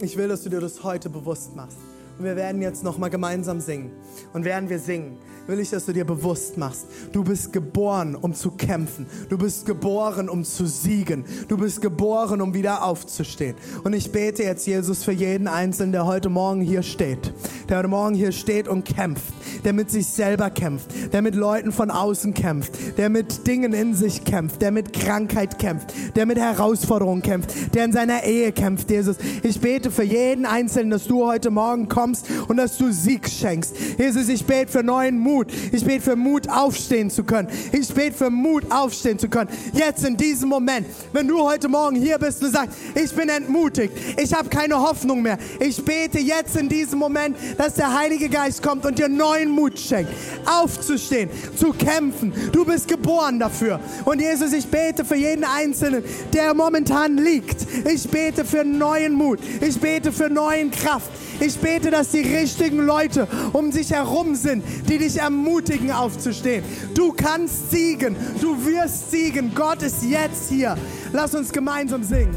ich 0.00 0.16
will, 0.16 0.28
dass 0.28 0.42
du 0.42 0.50
dir 0.50 0.60
das 0.60 0.84
heute 0.84 1.10
bewusst 1.10 1.56
machst. 1.56 1.76
Und 2.18 2.24
wir 2.24 2.36
werden 2.36 2.62
jetzt 2.62 2.84
nochmal 2.84 3.10
gemeinsam 3.10 3.60
singen. 3.60 3.92
Und 4.32 4.44
während 4.44 4.70
wir 4.70 4.78
singen, 4.78 5.18
will 5.46 5.58
ich, 5.58 5.70
dass 5.70 5.86
du 5.86 5.92
dir 5.92 6.04
bewusst 6.04 6.56
machst, 6.56 6.86
du 7.12 7.24
bist 7.24 7.52
geboren, 7.52 8.14
um 8.14 8.34
zu 8.34 8.52
kämpfen. 8.52 9.06
Du 9.28 9.38
bist 9.38 9.66
geboren, 9.66 10.28
um 10.28 10.44
zu 10.44 10.66
siegen. 10.66 11.24
Du 11.48 11.56
bist 11.56 11.80
geboren, 11.80 12.40
um 12.40 12.54
wieder 12.54 12.84
aufzustehen. 12.84 13.56
Und 13.82 13.92
ich 13.92 14.12
bete 14.12 14.42
jetzt, 14.42 14.66
Jesus, 14.66 15.02
für 15.02 15.12
jeden 15.12 15.48
Einzelnen, 15.48 15.92
der 15.92 16.06
heute 16.06 16.28
Morgen 16.28 16.60
hier 16.60 16.82
steht, 16.82 17.32
der 17.68 17.78
heute 17.78 17.88
Morgen 17.88 18.14
hier 18.14 18.32
steht 18.32 18.68
und 18.68 18.84
kämpft, 18.84 19.32
der 19.64 19.72
mit 19.72 19.90
sich 19.90 20.06
selber 20.06 20.50
kämpft, 20.50 21.12
der 21.12 21.22
mit 21.22 21.34
Leuten 21.34 21.72
von 21.72 21.90
außen 21.90 22.34
kämpft, 22.34 22.98
der 22.98 23.08
mit 23.08 23.46
Dingen 23.46 23.72
in 23.72 23.94
sich 23.94 24.24
kämpft, 24.24 24.62
der 24.62 24.70
mit 24.70 24.92
Krankheit 24.92 25.58
kämpft, 25.58 25.94
der 26.16 26.26
mit 26.26 26.38
Herausforderungen 26.38 27.22
kämpft, 27.22 27.74
der 27.74 27.84
in 27.84 27.92
seiner 27.92 28.24
Ehe 28.24 28.52
kämpft, 28.52 28.90
Jesus. 28.90 29.16
Ich 29.42 29.60
bete 29.60 29.90
für 29.90 30.04
jeden 30.04 30.46
Einzelnen, 30.46 30.90
dass 30.90 31.06
du 31.06 31.26
heute 31.26 31.50
Morgen 31.50 31.88
kommst 31.88 32.26
und 32.48 32.56
dass 32.56 32.78
du 32.78 32.92
Sieg 32.92 33.28
schenkst. 33.28 33.74
Jesus, 33.98 34.28
ich 34.28 34.44
bete 34.44 34.70
für 34.70 34.82
neuen 34.82 35.18
Mut 35.18 35.29
Mut. 35.30 35.46
Ich 35.72 35.84
bete 35.84 36.00
für 36.00 36.16
Mut, 36.16 36.48
aufstehen 36.48 37.10
zu 37.10 37.22
können. 37.24 37.48
Ich 37.72 37.92
bete 37.92 38.16
für 38.16 38.30
Mut, 38.30 38.64
aufstehen 38.70 39.18
zu 39.18 39.28
können. 39.28 39.50
Jetzt 39.72 40.04
in 40.04 40.16
diesem 40.16 40.48
Moment, 40.48 40.86
wenn 41.12 41.28
du 41.28 41.40
heute 41.42 41.68
Morgen 41.68 41.96
hier 41.96 42.18
bist 42.18 42.42
und 42.42 42.52
sagst, 42.52 42.76
ich 42.94 43.12
bin 43.14 43.28
entmutigt, 43.28 43.92
ich 44.16 44.32
habe 44.34 44.48
keine 44.48 44.80
Hoffnung 44.80 45.22
mehr. 45.22 45.38
Ich 45.60 45.82
bete 45.84 46.18
jetzt 46.18 46.56
in 46.56 46.68
diesem 46.68 46.98
Moment, 46.98 47.36
dass 47.56 47.74
der 47.74 47.96
Heilige 47.96 48.28
Geist 48.28 48.62
kommt 48.62 48.84
und 48.84 48.98
dir 48.98 49.08
neuen 49.08 49.50
Mut 49.50 49.78
schenkt, 49.78 50.10
aufzustehen, 50.46 51.30
zu 51.56 51.72
kämpfen. 51.72 52.32
Du 52.52 52.64
bist 52.64 52.88
geboren 52.88 53.38
dafür. 53.38 53.80
Und 54.04 54.20
Jesus, 54.20 54.52
ich 54.52 54.66
bete 54.66 55.04
für 55.04 55.16
jeden 55.16 55.44
Einzelnen, 55.44 56.02
der 56.32 56.54
momentan 56.54 57.16
liegt. 57.16 57.66
Ich 57.88 58.08
bete 58.08 58.44
für 58.44 58.64
neuen 58.64 59.14
Mut. 59.14 59.38
Ich 59.60 59.78
bete 59.78 60.10
für 60.12 60.28
neuen 60.28 60.70
Kraft. 60.70 61.10
Ich 61.40 61.56
bete, 61.58 61.90
dass 61.90 62.10
die 62.10 62.20
richtigen 62.20 62.84
Leute 62.84 63.26
um 63.52 63.72
sich 63.72 63.92
herum 63.92 64.34
sind, 64.34 64.62
die 64.88 64.98
dich 64.98 65.19
ermutigen 65.20 65.92
aufzustehen. 65.92 66.64
Du 66.94 67.12
kannst 67.12 67.70
siegen, 67.70 68.16
du 68.40 68.56
wirst 68.64 69.10
siegen. 69.10 69.52
Gott 69.54 69.82
ist 69.82 70.02
jetzt 70.02 70.48
hier. 70.48 70.76
Lass 71.12 71.34
uns 71.34 71.52
gemeinsam 71.52 72.02
singen. 72.02 72.34